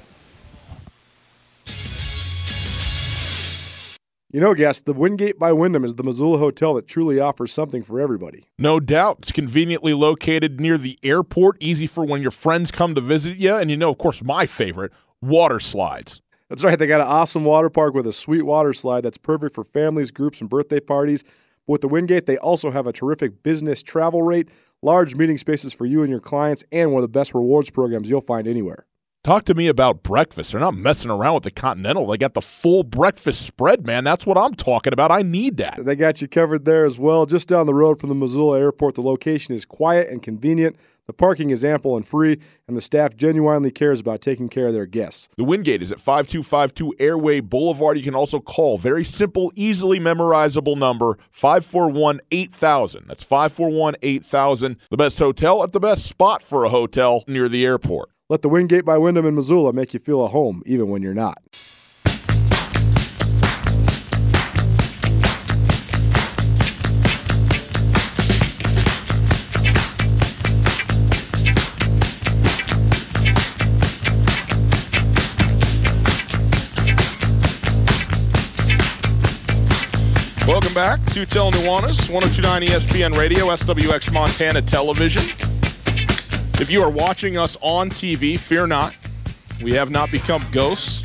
You 4.31 4.39
know, 4.39 4.53
guest, 4.53 4.85
the 4.85 4.93
Wingate 4.93 5.37
by 5.37 5.51
Wyndham 5.51 5.83
is 5.83 5.95
the 5.95 6.03
Missoula 6.03 6.37
hotel 6.37 6.73
that 6.75 6.87
truly 6.87 7.19
offers 7.19 7.51
something 7.51 7.83
for 7.83 7.99
everybody. 7.99 8.45
No 8.57 8.79
doubt. 8.79 9.17
It's 9.19 9.33
conveniently 9.33 9.93
located 9.93 10.61
near 10.61 10.77
the 10.77 10.97
airport, 11.03 11.57
easy 11.59 11.85
for 11.85 12.05
when 12.05 12.21
your 12.21 12.31
friends 12.31 12.71
come 12.71 12.95
to 12.95 13.01
visit 13.01 13.35
you. 13.35 13.55
And 13.57 13.69
you 13.69 13.75
know, 13.75 13.91
of 13.91 13.97
course, 13.97 14.23
my 14.23 14.45
favorite 14.45 14.93
water 15.21 15.59
slides. 15.59 16.21
That's 16.47 16.63
right. 16.63 16.79
They 16.79 16.87
got 16.87 17.01
an 17.01 17.07
awesome 17.07 17.43
water 17.43 17.69
park 17.69 17.93
with 17.93 18.07
a 18.07 18.13
sweet 18.13 18.43
water 18.43 18.73
slide 18.73 19.01
that's 19.01 19.17
perfect 19.17 19.53
for 19.53 19.65
families, 19.65 20.11
groups, 20.11 20.39
and 20.39 20.49
birthday 20.49 20.79
parties. 20.79 21.23
But 21.67 21.73
with 21.73 21.81
the 21.81 21.87
Wingate, 21.89 22.25
they 22.25 22.37
also 22.37 22.71
have 22.71 22.87
a 22.87 22.93
terrific 22.93 23.43
business 23.43 23.83
travel 23.83 24.23
rate, 24.23 24.49
large 24.83 25.15
meeting 25.15 25.37
spaces 25.37 25.73
for 25.73 25.85
you 25.85 26.01
and 26.01 26.09
your 26.09 26.19
clients, 26.19 26.63
and 26.71 26.91
one 26.91 27.03
of 27.03 27.11
the 27.11 27.19
best 27.19 27.33
rewards 27.33 27.69
programs 27.69 28.09
you'll 28.09 28.21
find 28.21 28.47
anywhere. 28.47 28.85
Talk 29.23 29.45
to 29.45 29.53
me 29.53 29.67
about 29.67 30.03
breakfast. 30.03 30.51
They're 30.51 30.59
not 30.59 30.75
messing 30.75 31.09
around 31.09 31.35
with 31.35 31.43
the 31.43 31.51
Continental. 31.51 32.05
They 32.07 32.17
got 32.17 32.33
the 32.33 32.41
full 32.41 32.83
breakfast 32.83 33.43
spread, 33.43 33.85
man. 33.85 34.03
That's 34.03 34.25
what 34.25 34.37
I'm 34.37 34.53
talking 34.53 34.91
about. 34.91 35.11
I 35.11 35.21
need 35.21 35.55
that. 35.57 35.79
They 35.85 35.95
got 35.95 36.21
you 36.21 36.27
covered 36.27 36.65
there 36.65 36.83
as 36.83 36.99
well. 36.99 37.25
Just 37.25 37.47
down 37.47 37.65
the 37.65 37.73
road 37.73 38.01
from 38.01 38.09
the 38.09 38.15
Missoula 38.15 38.59
airport, 38.59 38.95
the 38.95 39.01
location 39.01 39.55
is 39.55 39.63
quiet 39.63 40.09
and 40.09 40.21
convenient. 40.21 40.75
The 41.05 41.13
parking 41.13 41.49
is 41.49 41.65
ample 41.65 41.97
and 41.97 42.05
free, 42.05 42.39
and 42.65 42.77
the 42.77 42.81
staff 42.81 43.17
genuinely 43.17 43.71
cares 43.71 43.99
about 43.99 44.21
taking 44.21 44.47
care 44.47 44.67
of 44.67 44.73
their 44.73 44.85
guests. 44.85 45.27
The 45.35 45.43
Wingate 45.43 45.81
is 45.81 45.91
at 45.91 45.99
5252 45.99 46.93
Airway 46.97 47.41
Boulevard. 47.41 47.97
You 47.97 48.03
can 48.03 48.15
also 48.15 48.39
call. 48.39 48.77
Very 48.77 49.03
simple, 49.03 49.51
easily 49.53 49.99
memorizable 49.99 50.77
number 50.77 51.17
541 51.31 52.21
8000. 52.31 53.05
That's 53.07 53.23
541 53.23 53.95
8000. 54.01 54.77
The 54.89 54.97
best 54.97 55.19
hotel 55.19 55.61
at 55.61 55.73
the 55.73 55.79
best 55.81 56.05
spot 56.05 56.41
for 56.41 56.63
a 56.63 56.69
hotel 56.69 57.25
near 57.27 57.49
the 57.49 57.65
airport. 57.65 58.09
Let 58.29 58.41
the 58.41 58.49
Wingate 58.49 58.85
by 58.85 58.97
Wyndham 58.97 59.25
in 59.25 59.35
Missoula 59.35 59.73
make 59.73 59.93
you 59.93 59.99
feel 59.99 60.23
at 60.23 60.31
home, 60.31 60.63
even 60.65 60.87
when 60.87 61.01
you're 61.01 61.13
not. 61.13 61.39
Welcome 80.73 81.03
back 81.03 81.13
to 81.13 81.23
Tell 81.27 81.51
Nuanez, 81.51 82.09
1029 82.09 82.63
ESPN 82.63 83.15
Radio, 83.15 83.45
SWX 83.49 84.11
Montana 84.11 84.59
Television. 84.59 85.21
If 86.59 86.71
you 86.71 86.81
are 86.81 86.89
watching 86.89 87.37
us 87.37 87.55
on 87.61 87.91
TV, 87.91 88.39
fear 88.39 88.65
not. 88.65 88.95
We 89.61 89.73
have 89.73 89.91
not 89.91 90.09
become 90.09 90.43
ghosts. 90.51 91.03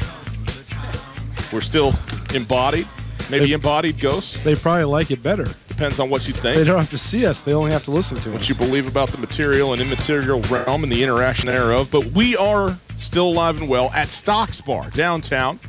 We're 1.53 1.61
still 1.61 1.93
embodied, 2.35 2.89
maybe 3.29 3.53
embodied 3.53 4.01
ghosts. 4.01 4.39
They 4.43 4.55
probably 4.55 4.85
like 4.85 5.11
it 5.11 5.23
better. 5.23 5.47
Depends 5.69 6.01
on 6.01 6.09
what 6.09 6.27
you 6.27 6.33
think. 6.33 6.57
They 6.57 6.64
don't 6.64 6.79
have 6.79 6.89
to 6.91 6.97
see 6.97 7.27
us; 7.27 7.43
they 7.43 7.53
only 7.53 7.73
have 7.73 7.85
to 7.85 7.91
listen 7.91 8.16
to 8.21 8.31
what 8.31 8.41
us. 8.41 8.49
What 8.49 8.59
you 8.59 8.66
believe 8.66 8.89
about 8.89 9.11
the 9.11 9.19
material 9.19 9.75
and 9.75 9.83
immaterial 9.83 10.41
realm 10.43 10.83
and 10.83 10.91
the 10.91 11.03
interaction 11.03 11.49
thereof. 11.49 11.91
But 11.91 12.07
we 12.07 12.39
are 12.39 12.79
still 12.97 13.29
alive 13.29 13.61
and 13.61 13.69
well 13.69 13.91
at 13.91 14.09
Stocks 14.09 14.62
Bar 14.62 14.89
downtown, 14.91 15.61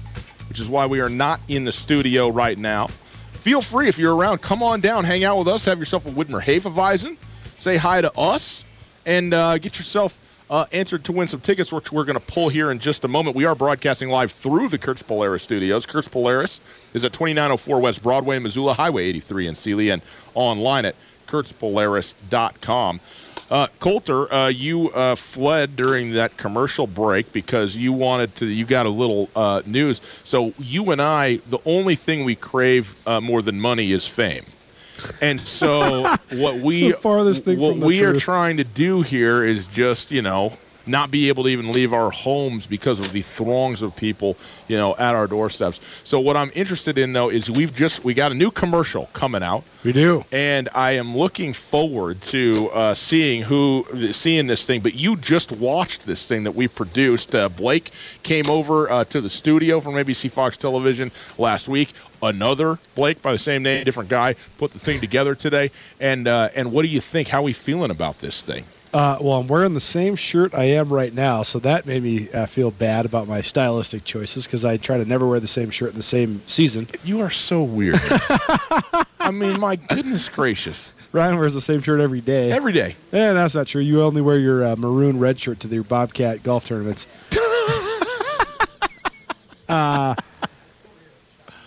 which 0.47 0.62
is 0.62 0.70
why 0.70 0.86
we 0.86 1.02
are 1.02 1.10
not 1.10 1.41
in 1.50 1.66
the 1.66 1.74
studio 1.74 2.30
right 2.30 2.58
now. 2.58 2.88
Feel 3.40 3.62
free 3.62 3.88
if 3.88 3.98
you're 3.98 4.14
around, 4.14 4.42
come 4.42 4.62
on 4.62 4.82
down, 4.82 5.06
hang 5.06 5.24
out 5.24 5.38
with 5.38 5.48
us, 5.48 5.64
have 5.64 5.80
yourself 5.80 6.06
a 6.06 6.10
Widmer 6.10 6.44
Hefeweizen, 6.44 7.16
say 7.58 7.78
hi 7.78 8.02
to 8.02 8.12
us, 8.18 8.66
and 9.06 9.34
uh, 9.34 9.58
get 9.58 9.78
yourself 9.78 10.20
uh, 10.50 10.66
entered 10.74 11.06
to 11.06 11.14
win 11.14 11.26
some 11.26 11.40
tickets, 11.40 11.72
which 11.72 11.90
we're 11.90 12.04
going 12.04 12.20
to 12.20 12.26
pull 12.26 12.50
here 12.50 12.70
in 12.70 12.80
just 12.80 13.06
a 13.06 13.08
moment. 13.08 13.38
We 13.38 13.46
are 13.46 13.56
broadcasting 13.56 14.10
live 14.10 14.34
through 14.34 14.68
the 14.68 14.78
Kurtz 14.78 15.02
Polaris 15.04 15.42
studios. 15.42 15.86
Kurtz 15.86 16.10
Polaris 16.10 16.60
is 16.94 17.06
at 17.06 17.14
2904 17.14 17.80
West 17.80 18.04
Broadway, 18.04 18.40
Missoula 18.40 18.74
Highway 18.74 19.06
83 19.06 19.48
in 19.48 19.56
Seeley, 19.56 19.90
and 19.90 20.02
online 20.34 20.84
at 20.84 20.96
kurtzpolaris.com. 21.28 23.00
Uh, 23.50 23.68
Colter, 23.80 24.32
uh, 24.32 24.47
you 24.47 24.89
uh, 24.91 25.16
fled 25.16 25.76
during 25.76 26.14
that 26.14 26.38
commercial 26.38 26.86
break 26.86 27.34
because 27.34 27.76
you 27.76 27.91
wanted 27.91 28.36
to. 28.36 28.45
You 28.45 28.66
got 28.66 28.86
a 28.86 28.89
little 28.89 29.30
uh, 29.36 29.64
news. 29.66 30.02
So 30.24 30.54
you 30.60 30.91
and 30.91 31.02
I, 31.02 31.38
the 31.47 31.60
only 31.66 31.95
thing 31.95 32.26
we 32.26 32.36
crave 32.36 32.95
uh, 33.08 33.20
more 33.20 33.41
than 33.41 33.60
money 33.60 33.91
is 33.91 34.08
fame. 34.08 34.45
And 35.22 35.41
so 35.41 36.16
what 36.34 36.58
we 36.58 36.91
the 36.91 36.97
farthest 36.97 37.45
thing 37.45 37.60
what 37.60 37.78
we 37.78 38.04
are 38.04 38.14
trying 38.14 38.58
to 38.58 38.64
do 38.64 39.02
here 39.02 39.43
is 39.43 39.66
just 39.68 40.12
you 40.12 40.22
know 40.22 40.58
not 40.90 41.12
be 41.12 41.28
able 41.28 41.44
to 41.44 41.50
even 41.50 41.72
leave 41.72 41.94
our 41.94 42.12
homes 42.12 42.66
because 42.66 43.00
of 43.00 43.12
the 43.12 43.22
throngs 43.22 43.82
of 43.82 43.96
people 43.96 44.38
you 44.68 44.78
know 44.78 44.96
at 44.98 45.16
our 45.16 45.28
doorsteps. 45.28 45.80
So 46.04 46.20
what 46.20 46.36
I'm 46.36 46.52
interested 46.56 46.98
in 46.98 47.14
though 47.14 47.30
is 47.30 47.50
we've 47.50 47.74
just 47.74 48.04
we 48.04 48.14
got 48.14 48.32
a 48.32 48.36
new 48.36 48.52
commercial 48.52 49.08
coming 49.14 49.44
out 49.44 49.64
we 49.84 49.94
do. 49.94 50.26
and 50.32 50.70
I 50.74 50.92
am 50.92 51.16
looking 51.16 51.54
forward 51.54 52.22
to 52.24 52.70
uh, 52.72 52.94
seeing 52.94 53.44
who 53.44 53.86
seeing 54.12 54.48
this 54.48 54.66
thing. 54.66 54.82
But 54.82 54.96
you 54.96 55.16
just 55.16 55.52
watched 55.52 56.06
this 56.06 56.28
thing 56.28 56.44
that 56.44 56.52
we 56.52 56.68
produced. 56.68 57.34
Uh, 57.34 57.50
Blake 57.50 57.92
came 58.24 58.50
over 58.50 58.90
uh, 58.92 59.04
to 59.06 59.22
the 59.22 59.30
studio 59.30 59.80
from 59.80 59.94
ABC 59.94 60.32
Fox 60.32 60.58
Television 60.58 61.12
last 61.38 61.70
week. 61.70 61.94
Another 62.22 62.80
Blake 62.96 63.22
by 63.22 63.32
the 63.32 63.40
same 63.40 63.64
name, 63.64 63.84
different 63.86 64.10
guy, 64.10 64.36
put 64.58 64.72
the 64.72 64.80
thing 64.80 65.00
together 65.00 65.36
today. 65.36 65.72
And 66.00 66.28
uh, 66.28 66.50
and 66.56 66.72
what 66.72 66.82
do 66.82 66.90
you 66.90 67.02
think? 67.02 67.30
How 67.30 67.40
are 67.40 67.44
we 67.44 67.54
feeling 67.54 67.92
about 67.92 68.20
this 68.20 68.42
thing? 68.42 68.66
Uh, 68.92 69.18
well, 69.22 69.40
I'm 69.40 69.48
wearing 69.48 69.76
the 69.76 69.80
same 69.80 70.16
shirt 70.16 70.56
I 70.56 70.64
am 70.64 70.92
right 70.92 71.14
now, 71.14 71.44
so 71.44 71.60
that 71.60 71.86
made 71.86 72.02
me 72.02 72.30
uh, 72.32 72.48
feel 72.48 72.72
bad 72.72 73.06
about 73.06 73.28
my 73.28 73.42
stylistic 73.42 74.04
choices 74.04 74.46
because 74.48 74.66
I 74.66 74.78
try 74.78 74.98
to 74.98 75.06
never 75.06 75.28
wear 75.28 75.40
the 75.40 75.48
same 75.48 75.70
shirt 75.70 75.92
in 75.92 75.96
the 75.96 76.02
same 76.02 76.42
season. 76.48 76.88
You 77.04 77.22
are 77.22 77.30
so 77.30 77.62
weird. 77.62 78.00
I 79.20 79.30
mean, 79.32 79.60
my 79.60 79.76
goodness 79.76 80.28
gracious! 80.28 80.94
Ryan 81.12 81.38
wears 81.38 81.54
the 81.54 81.62
same 81.62 81.82
shirt 81.82 82.00
every 82.00 82.22
day. 82.22 82.52
Every 82.52 82.74
day. 82.74 82.96
Yeah, 83.12 83.34
that's 83.34 83.54
not 83.54 83.68
true. 83.68 83.82
You 83.82 84.02
only 84.02 84.22
wear 84.22 84.40
your 84.40 84.66
uh, 84.66 84.76
maroon 84.76 85.20
red 85.20 85.40
shirt 85.40 85.60
to 85.62 85.68
your 85.68 85.84
Bobcat 85.84 86.42
golf 86.42 86.66
tournaments. 86.66 87.06
uh, 89.70 90.16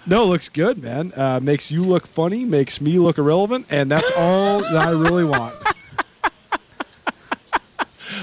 no, 0.07 0.25
looks 0.25 0.49
good, 0.49 0.83
man. 0.83 1.13
Uh, 1.17 1.39
makes 1.41 1.71
you 1.71 1.85
look 1.85 2.05
funny, 2.05 2.45
makes 2.45 2.81
me 2.81 2.99
look 2.99 3.19
irrelevant, 3.19 3.67
and 3.71 3.89
that's 3.89 4.11
all 4.17 4.61
that 4.61 4.89
I 4.89 4.91
really 4.91 5.25
want. 5.25 5.55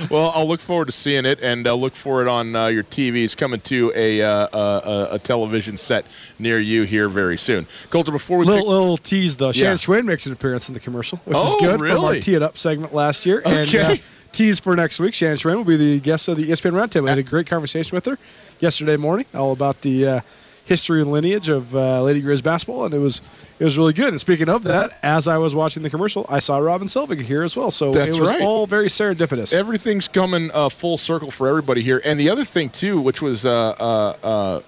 Well, 0.15 0.31
I'll 0.33 0.47
look 0.47 0.59
forward 0.59 0.85
to 0.87 0.91
seeing 0.91 1.25
it, 1.25 1.39
and 1.41 1.67
I'll 1.67 1.79
look 1.79 1.93
for 1.95 2.21
it 2.23 2.27
on 2.27 2.55
uh, 2.55 2.65
your 2.67 2.83
TVs 2.83 3.37
coming 3.37 3.59
to 3.61 3.91
a, 3.95 4.21
uh, 4.23 4.47
a, 4.51 5.07
a 5.15 5.19
television 5.19 5.77
set 5.77 6.03
near 6.39 6.57
you 6.59 6.81
here 6.83 7.07
very 7.07 7.37
soon. 7.37 7.67
Colter, 7.91 8.11
before 8.11 8.39
we 8.39 8.45
Little, 8.45 8.61
pick- 8.63 8.69
little 8.69 8.97
tease 8.97 9.37
though. 9.37 9.47
Yeah. 9.47 9.75
Shannon 9.75 9.77
Schweyen 9.77 10.05
makes 10.05 10.25
an 10.25 10.33
appearance 10.33 10.67
in 10.67 10.73
the 10.73 10.79
commercial, 10.79 11.19
which 11.25 11.37
Oh, 11.39 11.55
is 11.55 11.61
good 11.61 11.79
from 11.79 12.03
our? 12.03 12.15
Tee 12.15 12.33
It 12.33 12.41
Up 12.41 12.57
segment 12.57 12.91
last 12.93 13.25
year. 13.27 13.43
And 13.45 13.69
Okay. 13.69 13.93
uh, 13.93 13.97
tease 14.31 14.59
for 14.59 14.75
next 14.75 14.99
week, 14.99 15.13
Shannon 15.13 15.37
Schweyen 15.37 15.57
will 15.57 15.63
be 15.63 15.77
the 15.77 15.99
guest 15.99 16.27
of 16.27 16.37
the 16.37 16.43
ESPN 16.49 16.71
Roundtable. 16.73 17.05
I 17.05 17.11
had 17.11 17.19
a 17.19 17.23
great 17.23 17.45
conversation 17.47 17.95
with 17.95 18.05
her 18.05 18.17
yesterday 18.59 18.97
morning, 18.97 19.25
all 19.35 19.51
about 19.51 19.81
the 19.81 20.07
uh, 20.07 20.19
history 20.65 21.01
and 21.01 21.11
lineage 21.11 21.49
of 21.49 21.75
uh, 21.75 22.01
Lady 22.01 22.21
Griz 22.21 22.41
basketball, 22.41 22.85
and 22.85 22.93
it 22.95 22.99
was 22.99 23.21
it 23.59 23.63
was 23.63 23.77
really 23.77 23.93
good. 23.93 24.09
And 24.09 24.19
speaking 24.21 24.47
of 24.47 24.63
that, 24.63 24.97
as 25.03 25.27
I 25.27 25.37
was 25.37 25.53
watching 25.53 25.83
the 25.83 25.89
commercial, 25.89 26.25
I 26.29 26.39
saw 26.39 26.57
Robin 26.59 26.87
Selvig 26.87 27.21
here 27.21 27.43
as 27.43 27.55
well. 27.57 27.71
So 27.71 27.91
That's 27.91 28.15
it 28.15 28.19
was 28.19 28.29
right. 28.29 28.41
all 28.41 28.65
very 28.65 28.87
serendipitous. 28.87 29.53
everything's 29.53 30.07
coming 30.07 30.49
uh, 30.53 30.69
full 30.69 30.97
circle 30.97 31.29
for 31.29 31.47
everybody 31.47 31.81
here. 31.81 32.01
And 32.05 32.19
the 32.19 32.29
other 32.29 32.45
thing 32.45 32.69
too, 32.69 33.01
which 33.01 33.21
was 33.21 33.45
uh, 33.45 33.75
uh, 33.79 34.15
uh, 34.23 34.61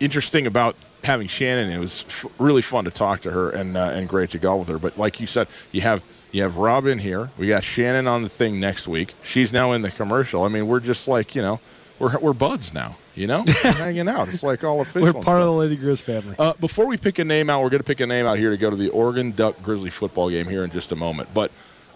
interesting 0.00 0.46
about 0.46 0.74
having 1.04 1.26
Shannon, 1.28 1.70
it 1.70 1.78
was 1.78 2.04
f- 2.08 2.24
really 2.38 2.62
fun 2.62 2.86
to 2.86 2.90
talk 2.90 3.20
to 3.20 3.30
her 3.30 3.50
and 3.50 3.76
uh, 3.76 3.90
and 3.92 4.08
great 4.08 4.30
to 4.30 4.38
go 4.38 4.56
with 4.56 4.68
her. 4.68 4.78
But 4.78 4.96
like 4.96 5.20
you 5.20 5.26
said, 5.26 5.46
you 5.70 5.82
have 5.82 6.02
you 6.32 6.42
have 6.42 6.56
Robin 6.56 6.98
here. 6.98 7.30
We 7.36 7.46
got 7.46 7.62
Shannon 7.62 8.06
on 8.06 8.22
the 8.22 8.30
thing 8.30 8.58
next 8.58 8.88
week. 8.88 9.12
She's 9.22 9.52
now 9.52 9.72
in 9.72 9.82
the 9.82 9.90
commercial. 9.90 10.44
I 10.44 10.48
mean, 10.48 10.66
we're 10.66 10.80
just 10.80 11.06
like 11.06 11.34
you 11.34 11.42
know, 11.42 11.60
we're 11.98 12.18
we're 12.18 12.32
buds 12.32 12.72
now. 12.72 12.96
You 13.16 13.28
know, 13.28 13.44
We're 13.64 13.72
hanging 13.72 14.08
out. 14.08 14.28
It's 14.28 14.42
like 14.42 14.64
all 14.64 14.80
official. 14.80 15.12
We're 15.12 15.22
part 15.22 15.40
of 15.40 15.46
the 15.46 15.52
Lady 15.52 15.76
Griz 15.76 16.00
family. 16.00 16.34
Uh, 16.36 16.54
before 16.54 16.86
we 16.86 16.96
pick 16.96 17.20
a 17.20 17.24
name 17.24 17.48
out, 17.48 17.62
we're 17.62 17.70
going 17.70 17.80
to 17.80 17.86
pick 17.86 18.00
a 18.00 18.06
name 18.06 18.26
out 18.26 18.38
here 18.38 18.50
to 18.50 18.56
go 18.56 18.70
to 18.70 18.76
the 18.76 18.88
Oregon 18.88 19.30
Duck 19.30 19.62
Grizzly 19.62 19.90
football 19.90 20.30
game 20.30 20.48
here 20.48 20.64
in 20.64 20.70
just 20.70 20.90
a 20.90 20.96
moment. 20.96 21.28
But 21.32 21.52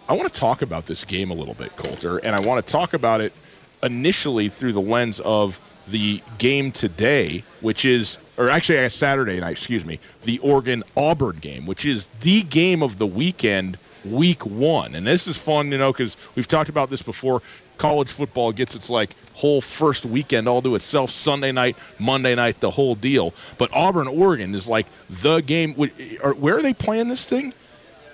I 0.09 0.13
want 0.13 0.33
to 0.33 0.39
talk 0.41 0.63
about 0.63 0.87
this 0.87 1.05
game 1.05 1.31
a 1.31 1.35
little 1.35 1.55
bit, 1.55 1.75
Colter, 1.77 2.19
and 2.19 2.37
I 2.37 2.41
want 2.41 2.65
to 2.65 2.73
talk 2.73 2.95
about 2.95 3.21
it 3.21 3.33
initially 3.83 4.49
through 4.49 4.73
the 4.73 4.81
lens 4.81 5.19
of 5.21 5.61
the 5.89 6.23
game 6.39 6.71
today, 6.71 7.43
which 7.61 7.85
is, 7.85 8.19
or 8.37 8.49
actually, 8.49 8.79
uh, 8.79 8.89
Saturday 8.89 9.41
night, 9.41 9.51
excuse 9.53 9.85
me, 9.85 9.99
the 10.25 10.39
Oregon 10.39 10.85
Auburn 10.97 11.39
game, 11.39 11.67
which 11.67 11.85
is 11.85 12.07
the 12.21 12.43
game 12.43 12.83
of 12.83 12.99
the 12.99 13.07
weekend, 13.07 13.77
week 14.05 14.47
one. 14.47 14.95
And 14.95 15.07
this 15.07 15.27
is 15.27 15.37
fun, 15.37 15.73
you 15.73 15.79
know, 15.79 15.93
because 15.93 16.17
we've 16.37 16.49
talked 16.49 16.69
about 16.69 16.91
this 16.91 17.03
before. 17.03 17.43
College 17.79 18.11
football 18.11 18.53
gets 18.53 18.75
its 18.75 18.91
like 18.91 19.15
whole 19.35 19.61
first 19.61 20.05
weekend 20.05 20.49
all 20.49 20.61
to 20.63 20.75
itself 20.75 21.11
Sunday 21.11 21.53
night, 21.53 21.77
Monday 21.99 22.35
night, 22.35 22.61
the 22.61 22.71
whole 22.71 22.95
deal. 22.95 23.33
But 23.57 23.71
Auburn, 23.73 24.09
Oregon 24.09 24.55
is 24.55 24.69
like 24.69 24.87
the 25.09 25.41
game. 25.41 25.75
Where 25.75 26.57
are 26.59 26.63
they 26.63 26.75
playing 26.75 27.09
this 27.09 27.25
thing? 27.25 27.55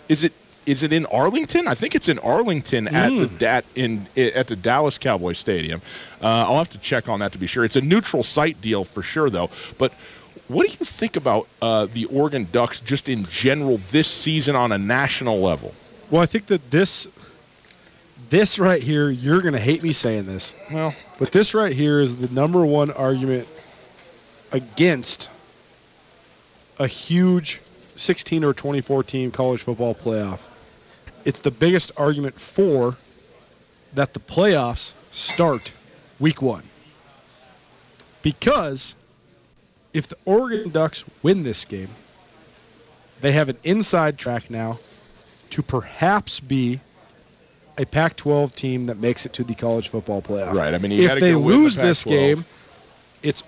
Is 0.08 0.22
it 0.22 0.32
is 0.66 0.82
it 0.82 0.92
in 0.92 1.06
Arlington? 1.06 1.68
I 1.68 1.74
think 1.74 1.94
it's 1.94 2.08
in 2.08 2.18
Arlington 2.18 2.88
at 2.88 3.10
the 3.10 3.26
dat 3.26 3.64
in 3.74 4.06
at 4.16 4.46
the 4.48 4.56
Dallas 4.56 4.98
Cowboy 4.98 5.32
Stadium. 5.32 5.82
Uh, 6.22 6.46
I'll 6.48 6.58
have 6.58 6.70
to 6.70 6.78
check 6.78 7.08
on 7.08 7.20
that 7.20 7.32
to 7.32 7.38
be 7.38 7.46
sure. 7.46 7.64
It's 7.64 7.76
a 7.76 7.80
neutral 7.80 8.22
site 8.22 8.60
deal 8.60 8.84
for 8.84 9.02
sure, 9.02 9.30
though. 9.30 9.50
But 9.78 9.92
what 10.48 10.66
do 10.66 10.76
you 10.78 10.84
think 10.84 11.16
about 11.16 11.48
uh, 11.62 11.86
the 11.86 12.04
Oregon 12.06 12.48
Ducks 12.50 12.80
just 12.80 13.08
in 13.08 13.24
general 13.24 13.78
this 13.78 14.08
season 14.08 14.56
on 14.56 14.72
a 14.72 14.78
national 14.78 15.40
level? 15.40 15.74
Well, 16.10 16.22
I 16.22 16.26
think 16.26 16.46
that 16.46 16.70
this 16.70 17.08
this 18.30 18.58
right 18.58 18.82
here, 18.82 19.10
you're 19.10 19.40
going 19.40 19.54
to 19.54 19.60
hate 19.60 19.82
me 19.82 19.92
saying 19.92 20.26
this. 20.26 20.54
Well, 20.70 20.94
But 21.18 21.32
this 21.32 21.54
right 21.54 21.72
here 21.72 22.00
is 22.00 22.18
the 22.26 22.34
number 22.34 22.64
one 22.64 22.90
argument 22.90 23.48
against 24.52 25.30
a 26.78 26.86
huge 26.86 27.60
16 27.96 28.44
or 28.44 28.52
24 28.54 29.02
team 29.04 29.30
college 29.30 29.62
football 29.62 29.94
playoff. 29.94 30.40
It's 31.24 31.40
the 31.40 31.50
biggest 31.50 31.92
argument 31.96 32.34
for 32.34 32.96
that 33.94 34.12
the 34.12 34.20
playoffs 34.20 34.94
start 35.10 35.72
week 36.18 36.42
one. 36.42 36.64
because 38.22 38.96
if 39.92 40.08
the 40.08 40.16
Oregon 40.24 40.70
Ducks 40.70 41.04
win 41.22 41.44
this 41.44 41.64
game, 41.64 41.90
they 43.20 43.30
have 43.32 43.48
an 43.48 43.56
inside 43.62 44.18
track 44.18 44.50
now 44.50 44.78
to 45.50 45.62
perhaps 45.62 46.40
be 46.40 46.80
a 47.76 47.84
Pac 47.84 48.16
12 48.16 48.54
team 48.54 48.86
that 48.86 48.98
makes 48.98 49.26
it 49.26 49.32
to 49.34 49.44
the 49.44 49.54
college 49.54 49.88
football 49.88 50.22
playoff. 50.22 50.54
Right, 50.54 50.74
I 50.74 50.78
mean, 50.78 50.92
you 50.92 51.08
if 51.08 51.18
they 51.20 51.32
the 51.32 51.38
lose 51.38 51.76
this 51.76 52.04
game, 52.04 52.44
it's 53.22 53.42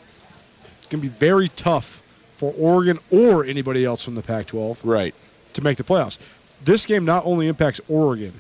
going 0.91 1.03
to 1.03 1.09
be 1.09 1.09
very 1.09 1.49
tough 1.49 2.03
for 2.37 2.53
Oregon 2.59 2.99
or 3.11 3.45
anybody 3.45 3.85
else 3.85 4.05
from 4.05 4.15
the 4.15 4.23
Pac 4.23 4.47
12 4.47 4.85
Right. 4.85 5.15
to 5.55 5.63
make 5.63 5.77
the 5.79 5.85
playoffs. 5.85 6.19
This 6.65 6.87
game 6.87 7.05
not 7.05 7.25
only 7.25 7.49
impacts 7.49 7.81
Oregon, 7.89 8.33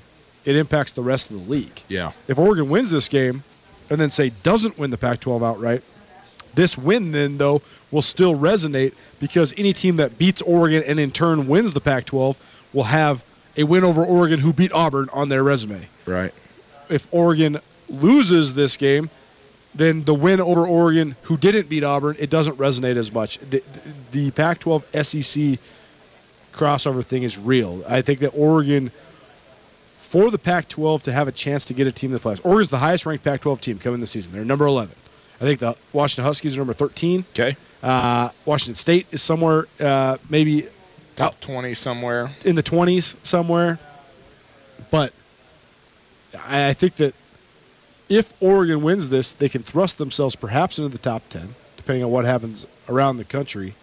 it 0.44 0.56
impacts 0.56 0.92
the 0.92 1.02
rest 1.02 1.30
of 1.30 1.44
the 1.44 1.50
league. 1.50 1.82
Yeah. 1.88 2.12
If 2.28 2.38
Oregon 2.38 2.68
wins 2.68 2.90
this 2.90 3.08
game 3.08 3.42
and 3.90 4.00
then 4.00 4.10
say 4.10 4.30
doesn't 4.42 4.78
win 4.78 4.90
the 4.90 4.98
Pac 4.98 5.20
12 5.20 5.42
outright, 5.42 5.82
this 6.54 6.78
win 6.78 7.12
then 7.12 7.38
though 7.38 7.62
will 7.90 8.02
still 8.02 8.34
resonate 8.34 8.94
because 9.20 9.52
any 9.58 9.72
team 9.72 9.96
that 9.96 10.18
beats 10.18 10.40
Oregon 10.42 10.82
and 10.86 10.98
in 10.98 11.10
turn 11.10 11.48
wins 11.48 11.72
the 11.72 11.80
Pac 11.80 12.06
12 12.06 12.68
will 12.72 12.84
have 12.84 13.24
a 13.56 13.64
win 13.64 13.84
over 13.84 14.04
Oregon 14.04 14.40
who 14.40 14.52
beat 14.52 14.72
Auburn 14.72 15.08
on 15.12 15.28
their 15.28 15.42
resume. 15.42 15.88
Right. 16.04 16.32
If 16.88 17.12
Oregon 17.12 17.58
loses 17.88 18.54
this 18.54 18.76
game, 18.76 19.10
then 19.74 20.04
the 20.04 20.14
win 20.14 20.40
over 20.40 20.66
Oregon 20.66 21.16
who 21.22 21.36
didn't 21.36 21.68
beat 21.68 21.84
Auburn, 21.84 22.16
it 22.18 22.30
doesn't 22.30 22.56
resonate 22.56 22.96
as 22.96 23.12
much. 23.12 23.38
The, 23.38 23.62
the 24.12 24.30
Pac 24.30 24.60
12 24.60 24.84
SEC 25.02 25.58
crossover 26.52 27.04
thing 27.04 27.22
is 27.22 27.38
real. 27.38 27.84
I 27.88 28.00
think 28.02 28.20
that 28.20 28.30
Oregon, 28.30 28.90
for 29.98 30.30
the 30.30 30.38
Pac 30.38 30.68
12 30.68 31.02
to 31.04 31.12
have 31.12 31.28
a 31.28 31.32
chance 31.32 31.64
to 31.66 31.74
get 31.74 31.86
a 31.86 31.92
team 31.92 32.10
in 32.10 32.14
the 32.14 32.20
playoffs, 32.20 32.44
Oregon's 32.44 32.70
the 32.70 32.78
highest 32.78 33.04
ranked 33.04 33.24
Pac 33.24 33.42
12 33.42 33.60
team 33.60 33.78
coming 33.78 34.00
this 34.00 34.10
season. 34.10 34.32
They're 34.32 34.44
number 34.44 34.66
11. 34.66 34.94
I 35.38 35.44
think 35.44 35.60
the 35.60 35.76
Washington 35.92 36.24
Huskies 36.24 36.56
are 36.56 36.60
number 36.60 36.72
13. 36.72 37.24
Okay. 37.30 37.56
Uh, 37.82 38.30
Washington 38.46 38.74
State 38.74 39.06
is 39.12 39.22
somewhere, 39.22 39.66
uh, 39.78 40.16
maybe 40.30 40.68
Top 41.16 41.40
20 41.40 41.74
somewhere. 41.74 42.30
in 42.44 42.54
the 42.54 42.62
20s 42.62 43.16
somewhere. 43.24 43.78
But 44.90 45.12
I 46.46 46.68
I 46.68 46.72
think 46.74 46.94
that 46.94 47.14
if 48.08 48.34
Oregon 48.40 48.82
wins 48.82 49.08
this, 49.08 49.32
they 49.32 49.48
can 49.48 49.62
thrust 49.62 49.98
themselves 49.98 50.36
perhaps 50.36 50.78
into 50.78 50.90
the 50.90 50.98
top 50.98 51.28
10, 51.30 51.54
depending 51.76 52.04
on 52.04 52.10
what 52.10 52.24
happens 52.24 52.66
around 52.88 53.16
the 53.16 53.24
country. 53.24 53.74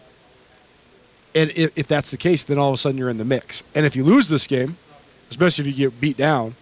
And 1.35 1.51
if, 1.55 1.77
if 1.77 1.87
that's 1.87 2.11
the 2.11 2.17
case, 2.17 2.43
then 2.43 2.57
all 2.57 2.69
of 2.69 2.75
a 2.75 2.77
sudden 2.77 2.97
you're 2.97 3.09
in 3.09 3.17
the 3.17 3.25
mix. 3.25 3.63
And 3.75 3.85
if 3.85 3.95
you 3.95 4.03
lose 4.03 4.29
this 4.29 4.47
game, 4.47 4.77
especially 5.29 5.63
if 5.63 5.77
you 5.77 5.89
get 5.89 5.99
beat 5.99 6.15
down, 6.15 6.55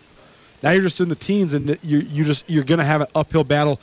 now 0.64 0.72
you're 0.72 0.84
just 0.84 1.02
in 1.02 1.10
the 1.10 1.16
teens, 1.16 1.54
and 1.54 1.78
you 1.84 2.00
you 2.00 2.24
just 2.24 2.50
you're 2.50 2.64
going 2.64 2.80
to 2.80 2.86
have 2.86 3.02
an 3.02 3.08
uphill 3.16 3.44
battle, 3.44 3.80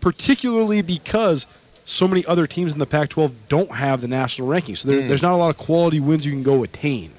particularly 0.00 0.80
because 0.80 1.46
so 1.90 2.06
many 2.06 2.24
other 2.26 2.46
teams 2.46 2.72
in 2.72 2.78
the 2.78 2.86
Pac-12 2.86 3.32
don't 3.48 3.72
have 3.72 4.00
the 4.00 4.08
national 4.08 4.48
ranking. 4.48 4.76
So 4.76 4.88
there, 4.88 5.02
hmm. 5.02 5.08
there's 5.08 5.22
not 5.22 5.32
a 5.32 5.36
lot 5.36 5.50
of 5.50 5.58
quality 5.58 6.00
wins 6.00 6.24
you 6.24 6.32
can 6.32 6.42
go 6.42 6.62
attain. 6.62 7.12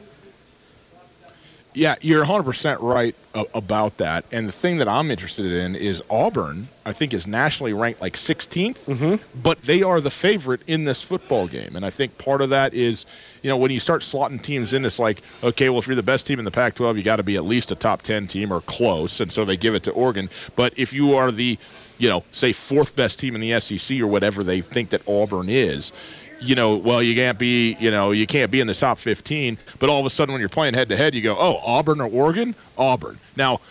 Yeah, 1.74 1.96
you're 2.02 2.26
100% 2.26 2.82
right 2.82 3.16
about 3.54 3.96
that. 3.98 4.26
And 4.30 4.46
the 4.46 4.52
thing 4.52 4.78
that 4.80 4.90
I'm 4.90 5.10
interested 5.10 5.54
in 5.54 5.74
is 5.74 6.04
Auburn, 6.10 6.68
I 6.86 6.92
think, 6.92 7.14
is 7.14 7.28
nationally 7.28 7.72
ranked 7.72 8.02
like 8.02 8.16
16th, 8.16 8.80
mm-hmm. 8.80 9.40
but 9.42 9.60
they 9.60 9.82
are 9.82 10.02
the 10.02 10.10
favorite 10.10 10.62
in 10.68 10.84
this 10.84 11.02
football 11.02 11.48
game. 11.48 11.78
And 11.78 11.86
I 11.86 11.90
think 11.90 12.18
part 12.18 12.42
of 12.42 12.50
that 12.50 12.74
is, 12.74 13.06
you 13.42 13.50
know, 13.50 13.56
when 13.56 13.72
you 13.72 13.80
start 13.80 14.02
slotting 14.02 14.42
teams 14.42 14.74
in, 14.74 14.84
it's 14.84 15.00
like, 15.00 15.22
okay, 15.46 15.70
well, 15.70 15.80
if 15.80 15.88
you're 15.88 15.96
the 15.96 16.04
best 16.04 16.28
team 16.28 16.40
in 16.40 16.46
the 16.46 16.52
Pac 16.52 16.76
12, 16.76 16.98
you 16.98 17.04
got 17.04 17.18
to 17.18 17.24
be 17.24 17.38
at 17.38 17.46
least 17.46 17.72
a 17.72 17.76
top 17.76 18.02
10 18.02 18.28
team 18.28 18.52
or 18.52 18.60
close. 18.60 19.22
And 19.22 19.32
so 19.32 19.46
they 19.46 19.56
give 19.56 19.74
it 19.74 19.84
to 19.84 19.92
Oregon. 19.92 20.30
But 20.58 20.78
if 20.78 20.92
you 20.92 21.16
are 21.16 21.32
the, 21.32 21.58
you 22.02 22.10
know, 22.10 22.24
say 22.32 22.52
fourth 22.52 22.96
best 22.96 23.20
team 23.20 23.36
in 23.36 23.42
the 23.42 23.60
SEC 23.60 24.00
or 24.00 24.08
whatever 24.08 24.44
they 24.44 24.60
think 24.62 24.90
that 24.90 25.08
Auburn 25.08 25.50
is, 25.50 25.94
you 26.40 26.56
know, 26.56 26.76
well, 26.76 27.04
you 27.04 27.14
can't 27.14 27.38
be, 27.38 27.76
you 27.80 27.92
know, 27.92 28.10
you 28.10 28.26
can't 28.26 28.50
be 28.50 28.60
in 28.60 28.66
the 28.66 28.74
top 28.74 28.98
15. 28.98 29.60
But 29.78 29.92
all 29.92 30.00
of 30.00 30.08
a 30.08 30.10
sudden, 30.10 30.34
when 30.34 30.40
you're 30.40 30.50
playing 30.50 30.74
head 30.74 30.90
to 30.90 30.98
head, 30.98 31.14
you 31.14 31.22
go, 31.22 31.38
oh, 31.38 31.62
Auburn 31.64 32.02
or 32.02 32.10
Oregon? 32.10 32.56
Auburn. 32.76 33.20
Now, 33.36 33.62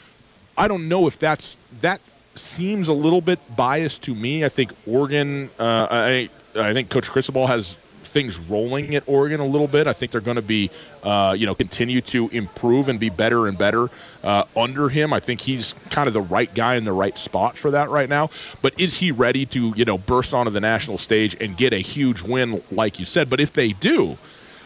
I 0.56 0.68
don't 0.68 0.88
know 0.88 1.08
if 1.08 1.18
that's 1.18 1.56
that 1.80 2.00
seems 2.36 2.86
a 2.86 2.92
little 2.92 3.20
bit 3.20 3.40
biased 3.56 4.04
to 4.04 4.14
me. 4.14 4.44
I 4.44 4.48
think 4.48 4.72
Oregon. 4.86 5.50
Uh, 5.58 5.88
I 5.90 6.30
I 6.54 6.72
think 6.72 6.88
Coach 6.88 7.10
Cristobal 7.10 7.48
has 7.48 7.76
things 8.10 8.38
rolling 8.38 8.94
at 8.94 9.04
Oregon 9.06 9.40
a 9.40 9.46
little 9.46 9.66
bit. 9.66 9.86
I 9.86 9.92
think 9.92 10.12
they're 10.12 10.20
going 10.20 10.36
to 10.36 10.42
be, 10.42 10.70
uh, 11.02 11.34
you 11.38 11.46
know, 11.46 11.54
continue 11.54 12.00
to 12.02 12.28
improve 12.28 12.88
and 12.88 12.98
be 12.98 13.08
better 13.08 13.46
and 13.46 13.56
better 13.56 13.88
uh, 14.22 14.44
under 14.56 14.88
him. 14.88 15.12
I 15.12 15.20
think 15.20 15.40
he's 15.40 15.74
kind 15.90 16.08
of 16.08 16.14
the 16.14 16.20
right 16.20 16.52
guy 16.54 16.76
in 16.76 16.84
the 16.84 16.92
right 16.92 17.16
spot 17.16 17.56
for 17.56 17.70
that 17.70 17.88
right 17.88 18.08
now. 18.08 18.30
But 18.62 18.78
is 18.78 18.98
he 18.98 19.12
ready 19.12 19.46
to, 19.46 19.72
you 19.76 19.84
know, 19.84 19.98
burst 19.98 20.34
onto 20.34 20.50
the 20.50 20.60
national 20.60 20.98
stage 20.98 21.36
and 21.40 21.56
get 21.56 21.72
a 21.72 21.78
huge 21.78 22.22
win, 22.22 22.62
like 22.70 22.98
you 22.98 23.04
said? 23.04 23.30
But 23.30 23.40
if 23.40 23.52
they 23.52 23.72
do, 23.72 24.18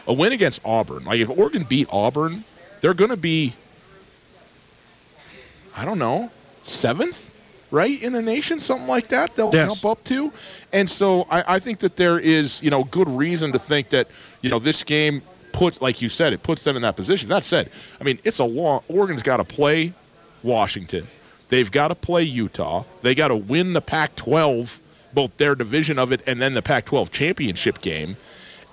a 0.07 0.13
win 0.13 0.33
against 0.33 0.61
Auburn, 0.65 1.05
like 1.05 1.19
if 1.19 1.29
Oregon 1.29 1.63
beat 1.63 1.87
Auburn, 1.91 2.43
they're 2.81 2.93
going 2.93 3.11
to 3.11 3.17
be 3.17 3.55
I 5.77 5.83
don't 5.83 5.99
know, 5.99 6.31
seventh, 6.63 7.34
right, 7.71 8.01
in 8.01 8.13
the 8.13 8.21
nation, 8.21 8.59
something 8.59 8.87
like 8.87 9.07
that. 9.09 9.35
They'll 9.35 9.53
Yes. 9.53 9.81
jump 9.81 9.91
up 9.97 10.03
to, 10.05 10.31
and 10.73 10.89
so 10.89 11.27
I, 11.29 11.55
I 11.55 11.59
think 11.59 11.79
that 11.79 11.97
there 11.97 12.19
is, 12.19 12.61
you 12.61 12.69
know, 12.69 12.83
good 12.85 13.09
reason 13.09 13.51
to 13.53 13.59
think 13.59 13.89
that, 13.89 14.07
you 14.41 14.49
know, 14.49 14.59
this 14.59 14.83
game 14.83 15.21
puts, 15.51 15.81
like 15.81 16.01
you 16.01 16.09
said, 16.09 16.33
it 16.33 16.43
puts 16.43 16.63
them 16.63 16.75
in 16.75 16.81
that 16.81 16.95
position. 16.95 17.29
That 17.29 17.43
said, 17.43 17.69
I 17.99 18.03
mean, 18.03 18.19
it's 18.23 18.39
a 18.39 18.43
long. 18.45 18.81
Oregon's 18.89 19.23
got 19.23 19.37
to 19.37 19.43
play 19.43 19.93
Washington. 20.43 21.07
They've 21.49 21.69
got 21.71 21.89
to 21.89 21.95
play 21.95 22.23
Utah. 22.23 22.83
They 23.01 23.13
got 23.15 23.27
to 23.29 23.35
win 23.35 23.73
the 23.73 23.81
Pac-12, 23.81 24.79
both 25.13 25.37
their 25.37 25.55
division 25.55 25.97
of 25.99 26.11
it 26.11 26.21
and 26.27 26.41
then 26.41 26.53
the 26.55 26.61
Pac-12 26.61 27.11
championship 27.11 27.81
game, 27.81 28.17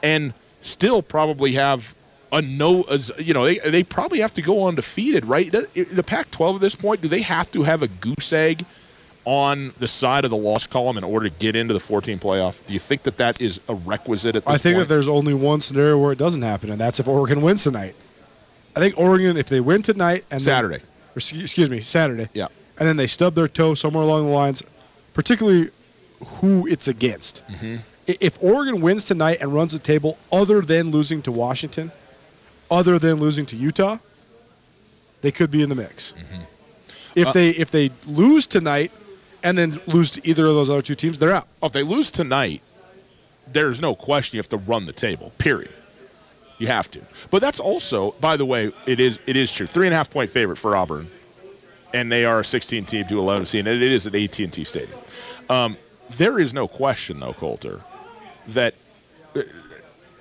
and 0.03 0.33
still 0.61 1.03
probably 1.03 1.53
have 1.53 1.95
a 2.33 2.41
no. 2.43 2.83
As 2.85 3.13
you 3.19 3.35
know, 3.35 3.45
they 3.45 3.59
they 3.59 3.83
probably 3.83 4.21
have 4.21 4.33
to 4.35 4.43
go 4.43 4.67
undefeated, 4.67 5.25
right? 5.27 5.53
The, 5.53 5.87
the 5.93 6.03
Pac-12 6.03 6.55
at 6.57 6.61
this 6.63 6.75
point, 6.75 7.03
do 7.03 7.09
they 7.09 7.21
have 7.23 7.51
to 7.53 7.63
have 7.63 7.83
a 7.83 7.89
goose 7.89 8.33
egg 8.33 8.65
on 9.25 9.73
the 9.79 9.87
side 9.89 10.25
of 10.25 10.31
the 10.31 10.37
loss 10.37 10.67
column 10.67 10.99
in 10.99 11.05
order 11.05 11.29
to 11.29 11.35
get 11.39 11.55
into 11.57 11.73
the 11.75 11.81
14 11.81 12.19
playoff? 12.19 12.65
Do 12.67 12.73
you 12.73 12.79
think 12.81 13.03
that 13.05 13.17
that 13.19 13.41
is 13.41 13.61
a 13.69 13.75
requisite 13.75 14.35
at 14.37 14.45
this 14.45 14.55
I 14.55 14.59
think 14.59 14.77
point? 14.77 14.89
that 14.89 14.95
there's 14.95 15.09
only 15.09 15.35
one 15.35 15.61
scenario 15.61 15.99
where 15.99 16.13
it 16.13 16.19
doesn't 16.19 16.43
happen, 16.43 16.71
and 16.71 16.81
that's 16.81 16.99
if 17.01 17.07
Oregon 17.09 17.41
wins 17.43 17.63
tonight. 17.63 17.95
I 18.75 18.81
think 18.81 18.99
Oregon, 18.99 19.37
if 19.37 19.49
they 19.49 19.61
win 19.61 19.83
tonight 19.83 20.25
and 20.31 20.41
then- 20.41 20.45
Saturday. 20.45 20.77
or, 20.79 21.17
excuse 21.17 21.71
me, 21.71 21.81
Saturday, 21.81 22.29
Yeah. 22.35 22.47
and 22.79 22.89
then 22.89 22.97
they 22.97 23.07
stub 23.07 23.35
their 23.35 23.49
toe 23.49 23.75
somewhere 23.75 24.03
along 24.03 24.27
the 24.27 24.33
lines, 24.33 24.63
particularly 25.15 25.71
who 26.41 26.67
it's 26.67 26.89
against. 26.89 27.43
Mm-hmm. 27.49 27.77
If 28.07 28.39
Oregon 28.43 28.81
wins 28.81 29.05
tonight 29.05 29.39
and 29.41 29.53
runs 29.55 29.73
the 29.73 29.79
table, 29.79 30.19
other 30.33 30.61
than 30.63 30.91
losing 30.91 31.23
to 31.23 31.31
Washington, 31.33 31.93
other 32.71 32.99
than 32.99 33.17
losing 33.17 33.47
to 33.47 33.57
Utah, 33.57 33.99
they 35.21 35.31
could 35.31 35.51
be 35.51 35.63
in 35.63 35.69
the 35.69 35.75
mix. 35.75 36.13
Mm-hmm. 36.13 36.43
If 37.15 37.27
Uh, 37.29 37.33
they 37.33 37.51
if 37.51 37.71
they 37.71 37.91
lose 38.07 38.47
tonight 38.47 38.91
and 39.43 39.57
then 39.59 39.81
lose 39.87 40.11
to 40.13 40.27
either 40.27 40.47
of 40.47 40.55
those 40.55 40.71
other 40.71 40.83
two 40.83 40.95
teams, 40.95 41.19
they're 41.19 41.33
out. 41.33 41.49
Oh, 41.63 41.67
if 41.67 41.73
they 41.73 41.83
lose 41.83 42.11
tonight, 42.11 42.63
there's 43.53 43.81
no 43.81 43.95
question 43.95 44.37
you 44.37 44.41
have 44.41 44.49
to 44.51 44.57
run 44.57 44.87
the 44.87 44.93
table. 44.93 45.33
Period. 45.39 45.73
You 46.59 46.69
have 46.69 46.91
to. 46.93 47.01
But 47.31 47.43
that's 47.43 47.59
also, 47.59 48.13
by 48.21 48.37
the 48.37 48.47
way, 48.47 48.73
it 48.87 49.01
is 49.01 49.19
it 49.27 49.37
is 49.37 49.53
true. 49.53 49.67
Three 49.67 49.87
and 49.87 49.95
a 49.95 49.97
half 49.97 50.11
point 50.11 50.31
favorite 50.31 50.57
for 50.57 50.77
Auburn, 50.77 51.09
and 51.93 52.11
they 52.11 52.25
are 52.25 52.41
a 52.41 52.45
16 52.45 52.85
team 52.85 53.07
to 53.07 53.19
11 53.19 53.47
seed, 53.47 53.67
and 53.67 53.83
it 53.83 53.93
is 53.93 54.07
at 54.07 54.15
AT&T 54.15 54.65
Stadium. 54.65 54.99
Um, 55.51 55.77
there 56.11 56.39
is 56.39 56.53
no 56.53 56.69
question, 56.69 57.19
though, 57.21 57.33
Colter, 57.33 57.81
that 58.49 58.75
uh, 59.35 59.43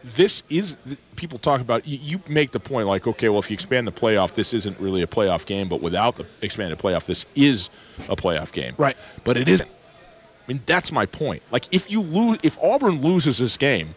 this 0.03 0.41
is 0.49 0.78
people 1.15 1.38
talk 1.38 1.61
about 1.61 1.88
you 1.88 2.19
make 2.28 2.51
the 2.51 2.59
point 2.59 2.88
like 2.88 3.05
okay 3.05 3.30
well 3.30 3.38
if 3.38 3.51
you 3.51 3.53
expand 3.53 3.86
the 3.86 3.91
playoff 3.91 4.34
this 4.34 4.53
isn't 4.53 4.80
really 4.80 5.03
a 5.03 5.07
playoff 5.07 5.45
game 5.45 5.69
but 5.69 5.80
without 5.80 6.15
the 6.15 6.26
expanded 6.41 6.80
playoff 6.80 7.05
this 7.05 7.26
is 7.36 7.69
a 8.10 8.16
playoff 8.16 8.52
game 8.52 8.74
Right. 8.78 8.97
but 9.24 9.38
it 9.38 9.47
isn't 9.47 9.70
I 9.70 10.54
mean, 10.54 10.62
that's 10.66 10.91
my 10.91 11.06
point. 11.06 11.43
Like, 11.52 11.66
if 11.72 11.89
you 11.91 12.02
lose, 12.02 12.39
if 12.43 12.58
Auburn 12.62 12.99
loses 13.02 13.38
this 13.38 13.56
game, 13.58 13.89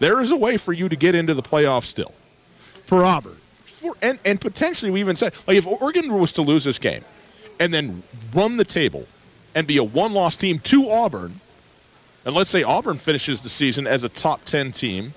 there 0.00 0.20
is 0.20 0.32
a 0.32 0.36
way 0.36 0.56
for 0.56 0.72
you 0.72 0.88
to 0.88 0.96
get 0.96 1.14
into 1.14 1.32
the 1.34 1.42
playoffs 1.42 1.84
still. 1.84 2.12
For 2.84 3.04
Auburn. 3.04 3.36
For 3.64 3.94
and 4.02 4.18
and 4.24 4.38
potentially, 4.40 4.90
we 4.90 5.00
even 5.00 5.14
said 5.16 5.32
like 5.46 5.56
if 5.56 5.66
Oregon 5.66 6.12
was 6.18 6.32
to 6.32 6.42
lose 6.42 6.64
this 6.64 6.78
game, 6.80 7.04
and 7.60 7.72
then 7.72 8.02
run 8.34 8.56
the 8.56 8.64
table, 8.64 9.06
and 9.54 9.66
be 9.68 9.76
a 9.78 9.84
one-loss 9.84 10.36
team 10.36 10.58
to 10.58 10.90
Auburn, 10.90 11.40
and 12.26 12.34
let's 12.34 12.50
say 12.50 12.64
Auburn 12.64 12.96
finishes 12.96 13.40
the 13.42 13.48
season 13.48 13.86
as 13.86 14.02
a 14.04 14.08
top 14.08 14.44
ten 14.44 14.72
team, 14.72 15.14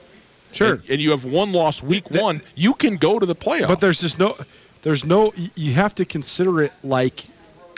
Sure. 0.54 0.74
and, 0.74 0.90
and 0.92 1.02
you 1.02 1.10
have 1.12 1.26
one 1.26 1.52
loss 1.52 1.82
week 1.82 2.12
one, 2.12 2.42
you 2.56 2.76
can 2.76 2.98
go 2.98 3.18
to 3.20 3.26
the 3.26 3.36
playoffs. 3.36 3.68
But 3.68 3.82
there's 3.82 4.00
just 4.00 4.20
no, 4.20 4.38
there's 4.84 5.04
no. 5.04 5.34
You 5.56 5.74
have 5.74 5.96
to 5.96 6.06
consider 6.06 6.62
it 6.62 6.72
like 6.84 7.26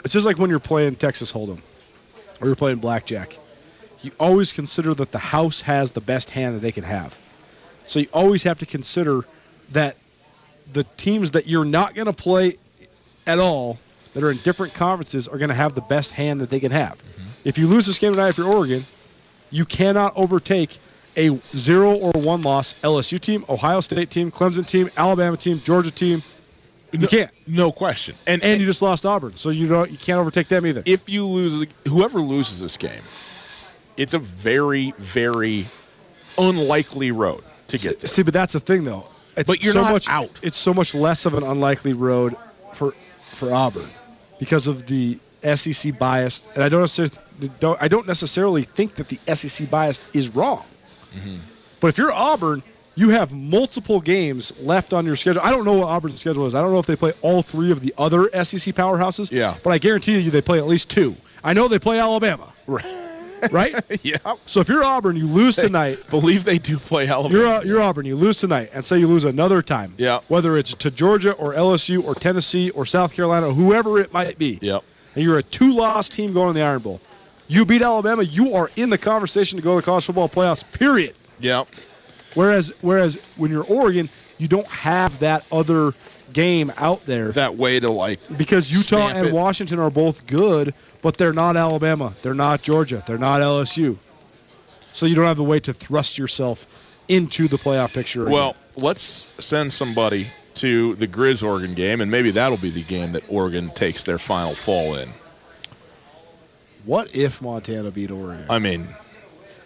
it's 0.04 0.12
just 0.12 0.26
like 0.26 0.38
when 0.38 0.50
you're 0.50 0.58
playing 0.58 0.96
Texas 0.96 1.32
Hold'em 1.32 1.60
or 2.40 2.46
you're 2.46 2.56
playing 2.56 2.78
blackjack. 2.78 3.38
You 4.02 4.12
always 4.18 4.52
consider 4.52 4.94
that 4.94 5.12
the 5.12 5.18
house 5.18 5.62
has 5.62 5.92
the 5.92 6.00
best 6.00 6.30
hand 6.30 6.54
that 6.56 6.60
they 6.60 6.72
can 6.72 6.84
have. 6.84 7.18
So 7.86 8.00
you 8.00 8.06
always 8.12 8.44
have 8.44 8.58
to 8.60 8.66
consider 8.66 9.22
that 9.72 9.96
the 10.72 10.84
teams 10.96 11.32
that 11.32 11.46
you're 11.46 11.64
not 11.64 11.94
going 11.94 12.06
to 12.06 12.12
play 12.12 12.56
at 13.26 13.38
all 13.38 13.78
that 14.14 14.22
are 14.22 14.30
in 14.30 14.38
different 14.38 14.74
conferences 14.74 15.28
are 15.28 15.38
going 15.38 15.50
to 15.50 15.54
have 15.54 15.74
the 15.74 15.82
best 15.82 16.12
hand 16.12 16.40
that 16.40 16.50
they 16.50 16.60
can 16.60 16.72
have. 16.72 16.94
Mm-hmm. 16.94 17.48
If 17.48 17.58
you 17.58 17.66
lose 17.66 17.86
this 17.86 17.98
game 17.98 18.12
tonight, 18.12 18.30
if 18.30 18.38
you're 18.38 18.52
Oregon, 18.52 18.84
You 19.50 19.64
cannot 19.64 20.16
overtake 20.16 20.78
a 21.16 21.36
zero 21.38 21.94
or 21.94 22.12
one 22.12 22.42
loss 22.42 22.80
LSU 22.82 23.18
team, 23.20 23.44
Ohio 23.48 23.80
State 23.80 24.10
team, 24.10 24.30
Clemson 24.30 24.66
team, 24.66 24.88
Alabama 24.96 25.36
team, 25.36 25.58
Georgia 25.58 25.90
team. 25.90 26.22
You 26.92 27.06
can't. 27.06 27.30
No 27.46 27.70
question. 27.72 28.14
And, 28.26 28.42
And 28.42 28.60
you 28.60 28.66
just 28.66 28.82
lost 28.82 29.06
Auburn, 29.06 29.36
so 29.36 29.50
you 29.50 29.68
don't. 29.68 29.90
You 29.90 29.98
can't 29.98 30.18
overtake 30.18 30.48
them 30.48 30.66
either. 30.66 30.82
if 30.86 31.08
you 31.08 31.26
lose, 31.26 31.66
whoever 31.86 32.20
loses 32.20 32.60
this 32.60 32.76
game, 32.76 33.02
it's 33.96 34.14
a 34.14 34.18
very, 34.18 34.92
very 34.98 35.64
unlikely 36.38 37.10
road 37.10 37.42
to 37.68 37.78
get 37.78 38.00
there. 38.00 38.08
See, 38.08 38.22
but 38.22 38.34
that's 38.34 38.52
the 38.54 38.60
thing, 38.60 38.84
though. 38.84 39.06
It's 39.36 39.46
But 39.46 39.62
you're 39.62 39.72
so 39.72 39.82
not 39.82 39.92
much, 39.92 40.08
out. 40.08 40.30
It's 40.42 40.56
so 40.56 40.74
much 40.74 40.94
less 40.94 41.26
of 41.26 41.34
an 41.34 41.44
unlikely 41.44 41.92
road 41.92 42.34
for 42.74 42.90
for 42.92 43.52
Auburn 43.54 43.88
because 44.38 44.66
of 44.66 44.86
the 44.86 45.18
SEC 45.54 45.98
bias, 45.98 46.48
and 46.54 46.62
I 46.64 46.68
don't 46.68 46.80
necessarily 46.80 47.50
don't, 47.60 47.80
I 47.80 47.88
don't 47.88 48.06
necessarily 48.06 48.62
think 48.62 48.96
that 48.96 49.08
the 49.08 49.18
SEC 49.34 49.70
bias 49.70 50.04
is 50.14 50.34
wrong. 50.34 50.64
Mm-hmm. 51.14 51.36
But 51.80 51.88
if 51.88 51.98
you're 51.98 52.12
Auburn, 52.12 52.62
you 53.00 53.10
have 53.10 53.32
multiple 53.32 54.00
games 54.00 54.60
left 54.60 54.92
on 54.92 55.06
your 55.06 55.16
schedule. 55.16 55.40
I 55.42 55.50
don't 55.50 55.64
know 55.64 55.72
what 55.72 55.88
Auburn's 55.88 56.20
schedule 56.20 56.44
is. 56.46 56.54
I 56.54 56.60
don't 56.60 56.70
know 56.70 56.78
if 56.78 56.86
they 56.86 56.96
play 56.96 57.12
all 57.22 57.42
three 57.42 57.72
of 57.72 57.80
the 57.80 57.94
other 57.96 58.28
SEC 58.44 58.74
powerhouses. 58.74 59.32
Yeah. 59.32 59.54
But 59.64 59.70
I 59.70 59.78
guarantee 59.78 60.18
you, 60.18 60.30
they 60.30 60.42
play 60.42 60.58
at 60.58 60.66
least 60.66 60.90
two. 60.90 61.16
I 61.42 61.54
know 61.54 61.66
they 61.66 61.78
play 61.78 61.98
Alabama. 61.98 62.52
Right. 62.66 62.84
Right? 63.50 63.74
yeah. 64.04 64.18
So 64.44 64.60
if 64.60 64.68
you're 64.68 64.84
Auburn, 64.84 65.16
you 65.16 65.26
lose 65.26 65.56
tonight. 65.56 65.98
Believe 66.10 66.44
they 66.44 66.58
do 66.58 66.76
play 66.76 67.08
Alabama. 67.08 67.38
You're, 67.38 67.48
uh, 67.48 67.62
you're 67.62 67.80
Auburn. 67.80 68.04
You 68.04 68.14
lose 68.14 68.36
tonight, 68.36 68.68
and 68.74 68.84
say 68.84 68.98
you 68.98 69.06
lose 69.06 69.24
another 69.24 69.62
time. 69.62 69.94
Yeah. 69.96 70.20
Whether 70.28 70.58
it's 70.58 70.74
to 70.74 70.90
Georgia 70.90 71.32
or 71.32 71.54
LSU 71.54 72.04
or 72.04 72.14
Tennessee 72.14 72.68
or 72.68 72.84
South 72.84 73.14
Carolina 73.14 73.48
or 73.48 73.54
whoever 73.54 73.98
it 73.98 74.12
might 74.12 74.36
be. 74.36 74.58
Yep. 74.60 74.84
And 75.14 75.24
you're 75.24 75.38
a 75.38 75.42
two-loss 75.42 76.10
team 76.10 76.34
going 76.34 76.52
to 76.52 76.52
the 76.52 76.62
Iron 76.62 76.80
Bowl. 76.80 77.00
You 77.48 77.64
beat 77.64 77.80
Alabama, 77.80 78.24
you 78.24 78.54
are 78.56 78.68
in 78.76 78.90
the 78.90 78.98
conversation 78.98 79.56
to 79.56 79.64
go 79.64 79.76
to 79.76 79.80
the 79.80 79.86
college 79.86 80.04
football 80.04 80.28
playoffs. 80.28 80.70
Period. 80.78 81.14
Yep. 81.40 81.66
Whereas, 82.34 82.72
whereas 82.80 83.34
when 83.36 83.50
you're 83.50 83.64
Oregon, 83.64 84.08
you 84.38 84.48
don't 84.48 84.66
have 84.68 85.18
that 85.20 85.46
other 85.52 85.92
game 86.32 86.70
out 86.78 87.04
there 87.06 87.32
That 87.32 87.56
way 87.56 87.80
to 87.80 87.90
like 87.90 88.20
because 88.38 88.72
Utah 88.72 89.08
and 89.08 89.26
it. 89.28 89.34
Washington 89.34 89.80
are 89.80 89.90
both 89.90 90.26
good, 90.26 90.74
but 91.02 91.16
they're 91.16 91.32
not 91.32 91.56
Alabama. 91.56 92.12
They're 92.22 92.34
not 92.34 92.62
Georgia. 92.62 93.02
They're 93.06 93.18
not 93.18 93.40
LSU. 93.40 93.98
So 94.92 95.06
you 95.06 95.14
don't 95.14 95.24
have 95.24 95.36
the 95.36 95.44
way 95.44 95.60
to 95.60 95.72
thrust 95.72 96.18
yourself 96.18 97.04
into 97.08 97.48
the 97.48 97.56
playoff 97.56 97.94
picture. 97.94 98.22
again. 98.22 98.32
Well, 98.32 98.56
let's 98.76 99.02
send 99.02 99.72
somebody 99.72 100.26
to 100.54 100.94
the 100.96 101.08
Grizz 101.08 101.42
Oregon 101.42 101.74
game, 101.74 102.00
and 102.00 102.10
maybe 102.10 102.30
that'll 102.30 102.58
be 102.58 102.70
the 102.70 102.82
game 102.82 103.12
that 103.12 103.24
Oregon 103.28 103.70
takes 103.70 104.04
their 104.04 104.18
final 104.18 104.52
fall 104.52 104.96
in. 104.96 105.08
what 106.84 107.14
if 107.14 107.40
Montana 107.42 107.90
beat 107.90 108.10
Oregon? 108.10 108.46
I 108.48 108.58
mean, 108.58 108.88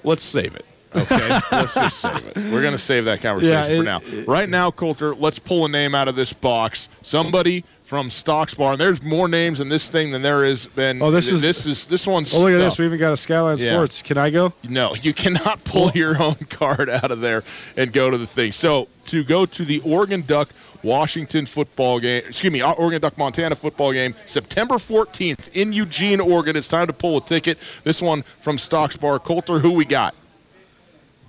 let's 0.03 0.23
save 0.23 0.55
it. 0.55 0.65
Okay, 0.97 1.41
let's 1.53 1.75
just 1.75 1.99
save 2.01 2.27
it. 2.27 2.37
We're 2.53 2.63
gonna 2.63 2.79
save 2.79 3.05
that 3.07 3.21
conversation 3.21 3.85
Yeah, 3.85 3.99
for 3.99 4.11
it- 4.13 4.17
now. 4.27 4.33
right 4.33 4.49
now, 4.49 4.71
Colter, 4.71 5.15
let's 5.15 5.39
pull 5.39 5.65
a 5.65 5.69
name 5.69 5.95
out 5.95 6.09
of 6.09 6.17
this 6.17 6.33
box. 6.33 6.89
Somebody 7.03 7.65
from 7.85 8.09
Stocks 8.11 8.55
Bar. 8.55 8.73
And 8.73 8.81
there's 8.81 9.03
more 9.03 9.29
names 9.29 9.61
in 9.61 9.69
this 9.69 9.89
thing 9.89 10.11
than 10.13 10.23
there 10.23 10.45
is 10.45 10.67
been. 10.67 11.03
Oh, 11.03 11.11
this 11.11 11.29
is- 11.29 11.41
this 11.43 11.67
is 11.67 11.87
this 11.87 12.07
one's. 12.07 12.33
Oh, 12.35 12.41
look 12.41 12.53
at 12.53 12.57
this. 12.59 12.79
We 12.79 12.87
even 12.87 12.99
got 12.99 13.13
a 13.13 13.17
Skyline 13.17 13.59
Yeah. 13.59 13.73
Sports. 13.75 14.03
Can 14.03 14.17
I 14.19 14.31
go? 14.31 14.53
No, 14.69 14.95
you 14.95 15.13
cannot 15.13 15.63
pull 15.65 15.91
your 15.95 16.21
own 16.23 16.37
card 16.49 16.89
out 16.89 17.11
of 17.11 17.21
there 17.21 17.43
and 17.77 17.93
go 17.93 18.11
to 18.11 18.17
the 18.19 18.27
thing. 18.27 18.53
So 18.53 18.89
to 19.07 19.23
go 19.25 19.47
to 19.47 19.65
the 19.65 19.81
Oregon 19.81 20.23
Duck 20.27 20.49
Washington 20.83 21.47
football 21.47 21.99
game, 21.99 22.23
excuse 22.29 22.53
me, 22.53 22.63
Oregon 22.63 23.01
Duck 23.01 23.17
Montana 23.19 23.55
football 23.55 23.93
game, 23.93 24.15
September 24.27 24.75
14th 24.77 25.51
in 25.55 25.73
Eugene, 25.73 26.21
Oregon. 26.21 26.57
It's 26.57 26.69
time 26.69 26.87
to 26.87 26.93
pull 26.93 27.17
a 27.19 27.21
ticket. 27.21 27.59
This 27.85 28.01
one 28.03 28.23
from 28.41 28.59
Stocks 28.59 28.97
Bar. 28.97 29.19
Colter, 29.19 29.59
who 29.59 29.71
we 29.73 29.85
got? 29.85 30.15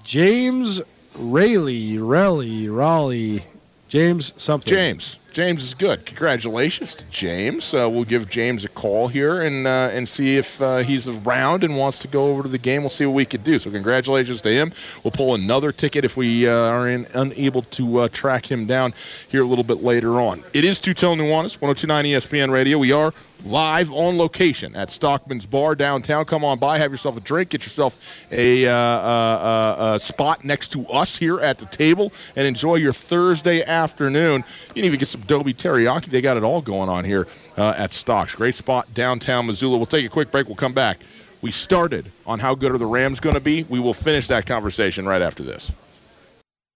James 0.06 0.82
Rayleigh, 1.18 1.98
Raleigh, 1.98 2.70
Raleigh, 2.70 3.44
James 3.90 4.34
something. 4.38 4.72
James. 4.72 5.20
James 5.36 5.64
is 5.64 5.74
good. 5.74 6.06
Congratulations 6.06 6.96
to 6.96 7.04
James. 7.12 7.74
Uh, 7.74 7.90
we'll 7.90 8.06
give 8.06 8.30
James 8.30 8.64
a 8.64 8.70
call 8.70 9.10
here 9.10 9.42
and 9.42 9.68
uh, 9.68 9.90
and 9.92 10.08
see 10.08 10.38
if 10.38 10.62
uh, 10.62 10.78
he's 10.78 11.10
around 11.10 11.66
and 11.66 11.76
wants 11.76 12.00
to 12.00 12.08
go 12.08 12.28
over 12.28 12.44
to 12.44 12.48
the 12.48 12.58
game. 12.58 12.84
We'll 12.84 12.90
see 12.90 13.06
what 13.06 13.16
we 13.16 13.26
could 13.26 13.44
do. 13.44 13.60
So 13.60 13.70
congratulations 13.70 14.40
to 14.44 14.50
him. 14.50 14.72
We'll 15.04 15.12
pull 15.12 15.36
another 15.36 15.74
ticket 15.74 16.06
if 16.06 16.16
we 16.16 16.48
uh, 16.48 16.54
are 16.54 16.88
in, 16.88 17.06
unable 17.14 17.64
to 17.64 17.98
uh, 17.98 18.08
track 18.14 18.50
him 18.50 18.66
down 18.66 18.94
here 19.28 19.44
a 19.44 19.46
little 19.46 19.66
bit 19.66 19.84
later 19.84 20.22
on. 20.22 20.42
It 20.54 20.64
is 20.64 20.80
Tutel 20.80 21.18
Nuanez, 21.18 21.60
1029 21.60 22.06
ESPN 22.06 22.50
Radio. 22.50 22.78
We 22.78 22.94
are 22.94 23.14
live 23.44 23.92
on 23.92 24.18
location 24.18 24.76
at 24.76 24.90
Stockman's 24.90 25.46
Bar 25.46 25.76
downtown. 25.76 26.26
Come 26.26 26.44
on 26.44 26.58
by, 26.58 26.78
have 26.78 26.92
yourself 26.92 27.18
a 27.18 27.20
drink, 27.20 27.50
get 27.50 27.64
yourself 27.64 28.00
a, 28.32 28.68
uh, 28.68 28.74
uh, 28.74 29.76
uh, 29.78 30.00
spot 30.00 30.44
next 30.44 30.70
to 30.70 30.88
us 30.88 31.18
here 31.18 31.40
at 31.40 31.58
the 31.58 31.66
table, 31.66 32.12
and 32.36 32.48
enjoy 32.48 32.76
your 32.76 32.94
Thursday 32.94 33.64
afternoon. 33.64 34.44
You 34.70 34.74
can 34.74 34.86
even 34.86 35.00
get 35.00 35.08
some 35.08 35.22
Dobie 35.28 35.54
teriyaki. 35.54 36.06
They 36.06 36.22
got 36.22 36.38
it 36.38 36.44
all 36.44 36.62
going 36.62 36.90
on 36.90 37.04
here 37.06 37.28
uh, 37.58 37.74
at 37.78 37.92
Stocks. 37.92 38.36
Great 38.36 38.56
spot 38.56 38.94
downtown 38.94 39.48
Missoula. 39.48 39.78
We'll 39.78 39.86
take 39.86 40.06
a 40.06 40.10
quick 40.10 40.32
break. 40.32 40.48
We'll 40.48 40.56
come 40.56 40.74
back. 40.74 41.00
We 41.42 41.52
started 41.52 42.12
on 42.26 42.40
how 42.40 42.56
good 42.56 42.72
are 42.72 42.78
the 42.78 42.86
Rams 42.86 43.20
going 43.20 43.36
to 43.36 43.40
be. 43.40 43.64
We 43.64 43.80
will 43.80 43.94
finish 43.94 44.28
that 44.30 44.46
conversation 44.46 45.06
right 45.06 45.22
after 45.22 45.44
this. 45.44 45.72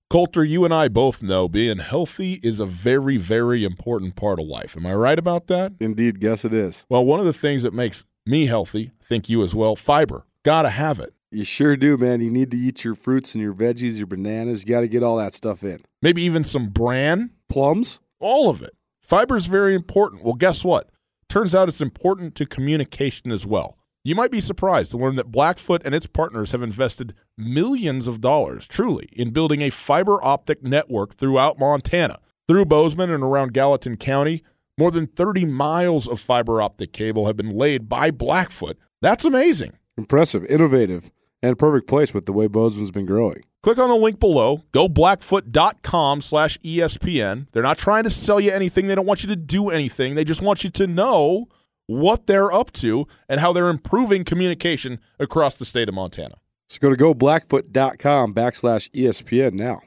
Colter, 0.10 0.44
you 0.44 0.66
and 0.66 0.74
I 0.74 0.88
both 0.88 1.22
know 1.22 1.48
being 1.48 1.78
healthy 1.78 2.40
is 2.42 2.60
a 2.60 2.66
very, 2.66 3.18
very 3.18 3.64
important 3.64 4.16
part 4.16 4.40
of 4.40 4.46
life. 4.46 4.76
Am 4.76 4.86
I 4.86 4.94
right 4.94 5.20
about 5.20 5.48
that? 5.48 5.74
Indeed, 5.80 6.20
guess 6.20 6.44
it 6.44 6.54
is. 6.54 6.86
Well, 6.90 7.06
one 7.06 7.20
of 7.20 7.28
the 7.28 7.34
things 7.34 7.64
that 7.64 7.74
makes 7.74 8.06
me 8.26 8.48
healthy, 8.48 8.92
think 9.04 9.30
you 9.30 9.44
as 9.44 9.54
well, 9.54 9.76
fiber. 9.76 10.26
Gotta 10.44 10.72
have 10.72 11.00
it. 11.00 11.14
You 11.32 11.44
sure 11.44 11.76
do, 11.76 11.96
man. 11.96 12.22
You 12.22 12.32
need 12.32 12.50
to 12.52 12.58
eat 12.58 12.84
your 12.84 12.96
fruits 12.96 13.36
and 13.36 13.44
your 13.44 13.54
veggies, 13.54 14.00
your 14.00 14.08
bananas. 14.08 14.64
You 14.64 14.70
got 14.70 14.82
to 14.82 14.88
get 14.88 15.04
all 15.04 15.18
that 15.18 15.36
stuff 15.36 15.64
in. 15.64 15.80
Maybe 16.02 16.24
even 16.24 16.44
some 16.44 16.70
bran, 16.70 17.30
Plums? 17.50 18.00
All 18.20 18.50
of 18.50 18.62
it. 18.62 18.76
Fiber 19.02 19.38
is 19.38 19.48
very 19.48 19.74
important. 19.74 20.24
Well, 20.24 20.34
guess 20.34 20.64
what? 20.64 20.90
Turns 21.28 21.54
out 21.54 21.68
it's 21.68 21.82
important 21.82 22.36
to 22.36 22.46
communication 22.46 23.32
as 23.32 23.46
well. 23.46 23.78
You 24.04 24.16
might 24.16 24.32
be 24.32 24.42
surprised 24.42 24.92
to 24.92 24.98
learn 24.98 25.16
that 25.16 25.32
Blackfoot 25.32 25.82
and 25.86 25.94
its 25.94 26.08
partners 26.08 26.52
have 26.52 26.64
invested 26.64 27.14
millions 27.38 28.08
of 28.08 28.22
dollars, 28.22 28.66
truly, 28.66 29.10
in 29.12 29.32
building 29.32 29.62
a 29.62 29.70
fiber 29.70 30.24
optic 30.24 30.64
network 30.64 31.16
throughout 31.16 31.60
Montana. 31.60 32.20
Through 32.48 32.66
Bozeman 32.66 33.12
and 33.12 33.24
around 33.24 33.54
Gallatin 33.54 33.98
County, 33.98 34.44
more 34.78 34.90
than 34.90 35.08
30 35.08 35.46
miles 35.46 36.08
of 36.08 36.20
fiber 36.20 36.62
optic 36.62 36.94
cable 36.94 37.28
have 37.28 37.36
been 37.36 37.56
laid 37.56 37.90
by 37.90 38.10
Blackfoot. 38.10 38.78
That's 39.02 39.26
amazing. 39.26 39.74
Impressive, 39.98 40.46
innovative, 40.46 41.12
and 41.42 41.54
a 41.54 41.56
perfect 41.56 41.88
place 41.88 42.14
with 42.14 42.26
the 42.26 42.34
way 42.34 42.48
Bozeman's 42.48 42.92
been 42.92 43.06
growing. 43.06 43.44
Click 43.62 43.78
on 43.78 43.90
the 43.90 43.96
link 43.96 44.20
below. 44.20 44.64
Go 44.72 44.88
blackfoot.com 44.88 46.22
slash 46.22 46.58
ESPN. 46.60 47.48
They're 47.52 47.64
not 47.64 47.78
trying 47.78 48.04
to 48.04 48.10
sell 48.10 48.40
you 48.40 48.52
anything. 48.52 48.88
They 48.88 48.96
don't 48.96 49.06
want 49.06 49.24
you 49.24 49.30
to 49.30 49.36
do 49.36 49.70
anything. 49.70 50.16
They 50.16 50.24
just 50.24 50.42
want 50.42 50.64
you 50.64 50.70
to 50.72 50.88
know 50.88 51.48
what 51.88 52.28
they're 52.28 52.52
up 52.52 52.72
to 52.72 53.08
and 53.28 53.42
how 53.42 53.52
they're 53.52 53.70
improving 53.70 54.24
communication 54.24 55.00
across 55.20 55.56
the 55.56 55.66
state 55.66 55.90
of 55.90 55.96
Montana. 55.96 56.36
So 56.70 56.80
go 56.80 56.96
to 56.96 56.96
goblackfoot.com 56.96 58.34
backslash 58.34 58.90
ESPN 58.92 59.54
now. 59.54 59.82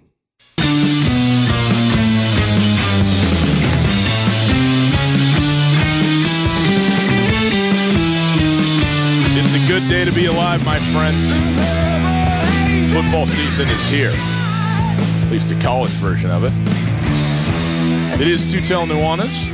It's 9.54 9.62
a 9.62 9.68
good 9.68 9.86
day 9.86 10.02
to 10.06 10.12
be 10.12 10.24
alive, 10.24 10.64
my 10.64 10.78
friends. 10.78 11.28
Football 12.90 13.26
season 13.26 13.68
is 13.68 13.86
here. 13.86 14.14
At 14.16 15.28
least 15.30 15.50
the 15.50 15.60
college 15.60 15.90
version 15.90 16.30
of 16.30 16.44
it. 16.44 16.52
It 18.18 18.28
is 18.28 18.46
Tutel 18.46 18.86
Nuanez. 18.86 19.44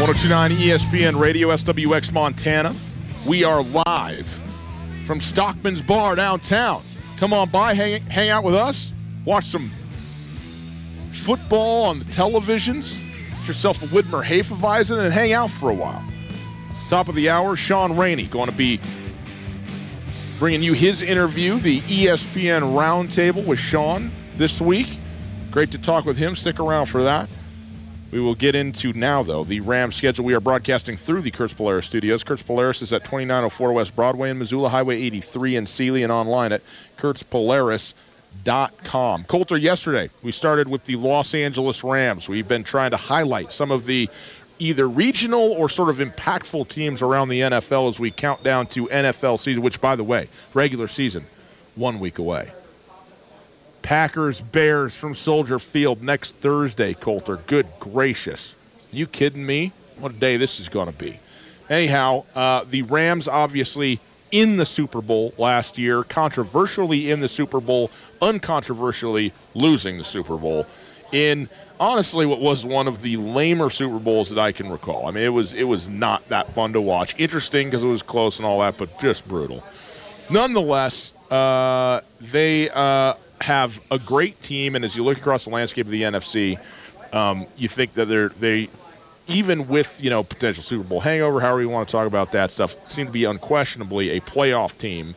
1029 0.00 0.52
ESPN 0.52 1.20
Radio, 1.20 1.48
SWX 1.48 2.10
Montana. 2.14 2.74
We 3.26 3.44
are 3.44 3.62
live 3.62 4.42
from 5.04 5.20
Stockman's 5.20 5.82
Bar 5.82 6.14
downtown. 6.14 6.82
Come 7.18 7.34
on 7.34 7.50
by, 7.50 7.74
hang, 7.74 8.00
hang 8.04 8.30
out 8.30 8.44
with 8.44 8.54
us, 8.54 8.94
watch 9.26 9.44
some 9.44 9.70
football 11.12 11.84
on 11.84 11.98
the 11.98 12.06
televisions, 12.06 12.98
get 13.40 13.48
yourself 13.48 13.82
a 13.82 13.86
Widmer 13.88 14.24
Hefeweizen, 14.24 15.04
and 15.04 15.12
hang 15.12 15.34
out 15.34 15.50
for 15.50 15.68
a 15.68 15.74
while. 15.74 16.02
Top 16.90 17.08
of 17.08 17.14
the 17.14 17.30
hour, 17.30 17.54
Sean 17.54 17.96
Rainey 17.96 18.26
going 18.26 18.50
to 18.50 18.56
be 18.56 18.80
bringing 20.40 20.60
you 20.60 20.72
his 20.72 21.02
interview, 21.02 21.60
the 21.60 21.80
ESPN 21.82 22.74
Roundtable 22.74 23.46
with 23.46 23.60
Sean 23.60 24.10
this 24.34 24.60
week. 24.60 24.98
Great 25.52 25.70
to 25.70 25.78
talk 25.78 26.04
with 26.04 26.16
him. 26.16 26.34
Stick 26.34 26.58
around 26.58 26.86
for 26.86 27.04
that. 27.04 27.28
We 28.10 28.18
will 28.18 28.34
get 28.34 28.56
into 28.56 28.92
now, 28.92 29.22
though, 29.22 29.44
the 29.44 29.60
Rams 29.60 29.94
schedule. 29.94 30.24
We 30.24 30.34
are 30.34 30.40
broadcasting 30.40 30.96
through 30.96 31.20
the 31.20 31.30
Kurtz 31.30 31.54
Polaris 31.54 31.86
studios. 31.86 32.24
Kurtz 32.24 32.42
Polaris 32.42 32.82
is 32.82 32.92
at 32.92 33.04
2904 33.04 33.72
West 33.72 33.94
Broadway 33.94 34.30
in 34.30 34.38
Missoula, 34.38 34.70
Highway 34.70 35.00
83 35.00 35.54
in 35.54 35.66
Seeley, 35.66 36.02
and 36.02 36.10
online 36.10 36.50
at 36.50 36.60
kurtzpolaris.com. 36.96 39.24
Colter, 39.24 39.56
yesterday 39.56 40.10
we 40.24 40.32
started 40.32 40.66
with 40.66 40.86
the 40.86 40.96
Los 40.96 41.34
Angeles 41.34 41.84
Rams. 41.84 42.28
We've 42.28 42.48
been 42.48 42.64
trying 42.64 42.90
to 42.90 42.96
highlight 42.96 43.52
some 43.52 43.70
of 43.70 43.86
the 43.86 44.10
either 44.60 44.88
regional 44.88 45.52
or 45.52 45.68
sort 45.68 45.88
of 45.88 45.96
impactful 45.96 46.68
teams 46.68 47.02
around 47.02 47.28
the 47.28 47.40
NFL 47.40 47.88
as 47.88 47.98
we 47.98 48.10
count 48.10 48.42
down 48.42 48.66
to 48.68 48.86
NFL 48.86 49.38
season, 49.38 49.62
which, 49.62 49.80
by 49.80 49.96
the 49.96 50.04
way, 50.04 50.28
regular 50.54 50.86
season, 50.86 51.26
one 51.74 51.98
week 51.98 52.18
away. 52.18 52.52
Packers 53.82 54.40
Bears 54.40 54.94
from 54.94 55.14
Soldier 55.14 55.58
Field 55.58 56.02
next 56.02 56.36
Thursday, 56.36 56.94
Colter. 56.94 57.36
Good 57.46 57.66
gracious. 57.80 58.54
You 58.92 59.06
kidding 59.06 59.44
me? 59.44 59.72
What 59.98 60.12
a 60.12 60.16
day 60.16 60.36
this 60.36 60.60
is 60.60 60.68
going 60.68 60.90
to 60.90 60.96
be. 60.96 61.18
Anyhow, 61.68 62.24
uh, 62.34 62.64
the 62.68 62.82
Rams 62.82 63.28
obviously 63.28 64.00
in 64.30 64.56
the 64.56 64.66
Super 64.66 65.00
Bowl 65.00 65.32
last 65.38 65.78
year, 65.78 66.02
controversially 66.04 67.10
in 67.10 67.20
the 67.20 67.28
Super 67.28 67.60
Bowl, 67.60 67.90
uncontroversially 68.20 69.32
losing 69.54 69.98
the 69.98 70.04
Super 70.04 70.36
Bowl 70.36 70.66
in 71.12 71.48
honestly 71.80 72.26
what 72.26 72.40
was 72.40 72.64
one 72.64 72.86
of 72.86 73.00
the 73.02 73.16
lamer 73.16 73.70
Super 73.70 73.98
Bowls 73.98 74.28
that 74.28 74.38
I 74.38 74.52
can 74.52 74.70
recall. 74.70 75.08
I 75.08 75.10
mean, 75.10 75.24
it 75.24 75.30
was 75.30 75.54
it 75.54 75.64
was 75.64 75.88
not 75.88 76.28
that 76.28 76.52
fun 76.52 76.74
to 76.74 76.80
watch. 76.80 77.18
Interesting 77.18 77.68
because 77.68 77.82
it 77.82 77.88
was 77.88 78.02
close 78.02 78.38
and 78.38 78.46
all 78.46 78.60
that, 78.60 78.78
but 78.78 79.00
just 79.00 79.26
brutal. 79.26 79.64
Nonetheless, 80.30 81.12
uh, 81.30 82.02
they 82.20 82.70
uh, 82.70 83.14
have 83.40 83.80
a 83.90 83.98
great 83.98 84.40
team, 84.42 84.76
and 84.76 84.84
as 84.84 84.94
you 84.94 85.02
look 85.02 85.18
across 85.18 85.46
the 85.46 85.50
landscape 85.50 85.86
of 85.86 85.90
the 85.90 86.02
NFC, 86.02 86.60
um, 87.12 87.46
you 87.56 87.66
think 87.66 87.94
that 87.94 88.06
they're 88.06 88.28
they 88.28 88.68
even 89.26 89.66
with 89.68 89.98
you 90.02 90.10
know 90.10 90.22
potential 90.22 90.62
Super 90.62 90.84
Bowl 90.84 91.00
hangover, 91.00 91.40
however 91.40 91.62
you 91.62 91.68
want 91.68 91.88
to 91.88 91.92
talk 91.92 92.06
about 92.06 92.32
that 92.32 92.50
stuff, 92.50 92.76
seem 92.88 93.06
to 93.06 93.12
be 93.12 93.24
unquestionably 93.24 94.10
a 94.10 94.20
playoff 94.20 94.76
team, 94.78 95.14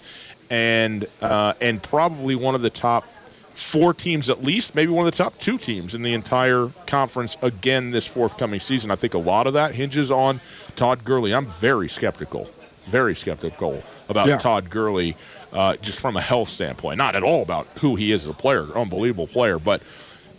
and 0.49 1.05
uh, 1.21 1.53
and 1.61 1.83
probably 1.83 2.35
one 2.35 2.55
of 2.55 2.61
the 2.61 2.69
top 2.69 3.05
four 3.53 3.93
teams 3.93 4.29
at 4.29 4.43
least, 4.43 4.75
maybe 4.75 4.91
one 4.91 5.05
of 5.05 5.11
the 5.11 5.17
top 5.17 5.37
two 5.39 5.57
teams 5.57 5.93
in 5.95 6.01
the 6.01 6.13
entire 6.13 6.69
conference 6.87 7.37
again 7.41 7.91
this 7.91 8.05
forthcoming 8.07 8.59
season. 8.59 8.91
I 8.91 8.95
think 8.95 9.13
a 9.13 9.19
lot 9.19 9.47
of 9.47 9.53
that 9.53 9.75
hinges 9.75 10.11
on 10.11 10.39
Todd 10.75 11.03
Gurley. 11.03 11.33
I'm 11.33 11.45
very 11.45 11.87
skeptical, 11.87 12.49
very 12.87 13.15
skeptical 13.15 13.83
about 14.09 14.27
Yeah. 14.27 14.37
Todd 14.37 14.69
Gurley, 14.69 15.15
uh, 15.51 15.75
just 15.77 15.99
from 15.99 16.17
a 16.17 16.21
health 16.21 16.49
standpoint. 16.49 16.97
Not 16.97 17.15
at 17.15 17.23
all 17.23 17.41
about 17.43 17.67
who 17.79 17.95
he 17.95 18.11
is 18.11 18.23
as 18.23 18.29
a 18.29 18.33
player, 18.33 18.65
unbelievable 18.75 19.27
player, 19.27 19.59
but 19.59 19.81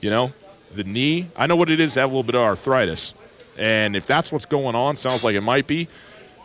you 0.01 0.11
know, 0.11 0.33
the 0.75 0.85
knee. 0.85 1.29
I 1.37 1.47
know 1.47 1.57
what 1.57 1.71
it 1.71 1.79
is 1.81 1.95
to 1.95 2.01
have 2.01 2.11
a 2.11 2.13
little 2.13 2.25
bit 2.25 2.35
of 2.35 2.43
arthritis, 2.43 3.15
and 3.57 3.95
if 3.95 4.07
that's 4.07 4.33
what's 4.33 4.47
going 4.47 4.75
on, 4.75 4.97
sounds 4.97 5.23
like 5.23 5.37
it 5.37 5.41
might 5.43 5.67
be. 5.69 5.87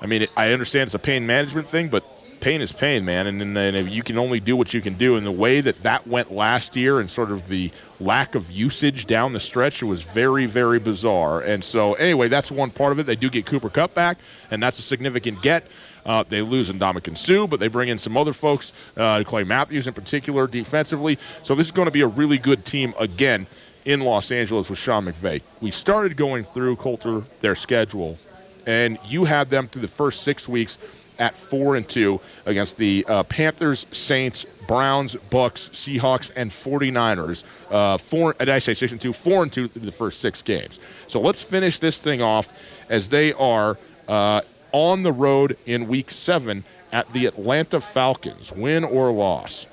I 0.01 0.05
mean, 0.05 0.27
I 0.37 0.53
understand 0.53 0.83
it's 0.87 0.93
a 0.93 0.99
pain 0.99 1.25
management 1.25 1.67
thing, 1.67 1.89
but 1.89 2.05
pain 2.39 2.61
is 2.61 2.71
pain, 2.71 3.05
man. 3.05 3.27
And, 3.27 3.55
then 3.55 3.87
you 3.87 4.03
can 4.03 4.17
only 4.17 4.39
do 4.39 4.55
what 4.55 4.73
you 4.73 4.81
can 4.81 4.93
do. 4.95 5.15
And 5.15 5.25
the 5.25 5.31
way 5.31 5.61
that 5.61 5.81
that 5.83 6.07
went 6.07 6.31
last 6.31 6.75
year 6.75 6.99
and 6.99 7.09
sort 7.09 7.31
of 7.31 7.47
the 7.47 7.71
lack 7.99 8.35
of 8.35 8.51
usage 8.51 9.05
down 9.05 9.33
the 9.33 9.39
stretch, 9.39 9.81
it 9.81 9.85
was 9.85 10.03
very, 10.03 10.45
very 10.45 10.79
bizarre. 10.79 11.41
And 11.41 11.63
so, 11.63 11.93
anyway, 11.95 12.27
that's 12.27 12.51
one 12.51 12.71
part 12.71 12.91
of 12.91 12.99
it. 12.99 13.05
They 13.05 13.15
do 13.15 13.29
get 13.29 13.45
Cooper 13.45 13.69
Kupp 13.69 13.93
back, 13.93 14.17
and 14.51 14.61
that's 14.61 14.79
a 14.79 14.81
significant 14.81 15.41
get. 15.41 15.65
Uh, 16.05 16.23
they 16.23 16.41
lose 16.41 16.71
Ndamukong 16.71 17.17
Suh, 17.17 17.45
but 17.45 17.59
they 17.59 17.67
bring 17.67 17.89
in 17.89 17.97
some 17.97 18.17
other 18.17 18.33
folks, 18.33 18.73
uh, 18.97 19.23
Clay 19.25 19.43
Matthews 19.43 19.85
in 19.85 19.93
particular, 19.93 20.47
defensively. 20.47 21.17
So 21.43 21.55
this 21.55 21.67
is 21.67 21.71
going 21.71 21.87
to 21.87 21.91
be 21.91 22.01
a 22.01 22.07
really 22.07 22.37
good 22.37 22.65
team 22.65 22.93
again 22.99 23.47
in 23.85 24.01
Los 24.01 24.31
Angeles 24.31 24.69
with 24.69 24.79
Sean 24.79 25.05
McVay. 25.05 25.41
We 25.61 25.71
started 25.71 26.15
going 26.15 26.43
through 26.43 26.77
Colter 26.77 27.23
their 27.41 27.55
schedule, 27.55 28.17
and 28.65 28.97
you 29.05 29.25
had 29.25 29.49
them 29.49 29.67
through 29.67 29.81
the 29.81 29.87
first 29.87 30.23
six 30.23 30.47
weeks 30.47 30.77
at 31.19 31.37
four 31.37 31.75
and 31.75 31.87
two 31.87 32.19
against 32.45 32.77
the 32.77 33.05
uh, 33.07 33.23
Panthers, 33.23 33.85
Saints, 33.91 34.45
Browns, 34.67 35.15
Bucs, 35.15 35.69
Seahawks, 35.71 36.31
and 36.35 36.49
49ers. 36.49 37.43
Uh, 37.69 37.97
four, 37.97 38.33
did 38.33 38.49
I 38.49 38.59
say 38.59 38.73
six 38.73 38.91
and 38.91 39.01
two? 39.01 39.13
Four 39.13 39.43
and 39.43 39.51
two 39.51 39.67
through 39.67 39.85
the 39.85 39.91
first 39.91 40.19
six 40.21 40.41
games. 40.41 40.79
So 41.07 41.19
let's 41.19 41.43
finish 41.43 41.79
this 41.79 41.99
thing 41.99 42.21
off 42.21 42.51
as 42.89 43.09
they 43.09 43.33
are 43.33 43.77
uh, 44.07 44.41
on 44.71 45.03
the 45.03 45.11
road 45.11 45.57
in 45.65 45.87
week 45.87 46.11
seven 46.11 46.63
at 46.91 47.11
the 47.13 47.25
Atlanta 47.25 47.81
Falcons. 47.81 48.51
Win 48.51 48.83
or 48.83 49.11
loss? 49.11 49.67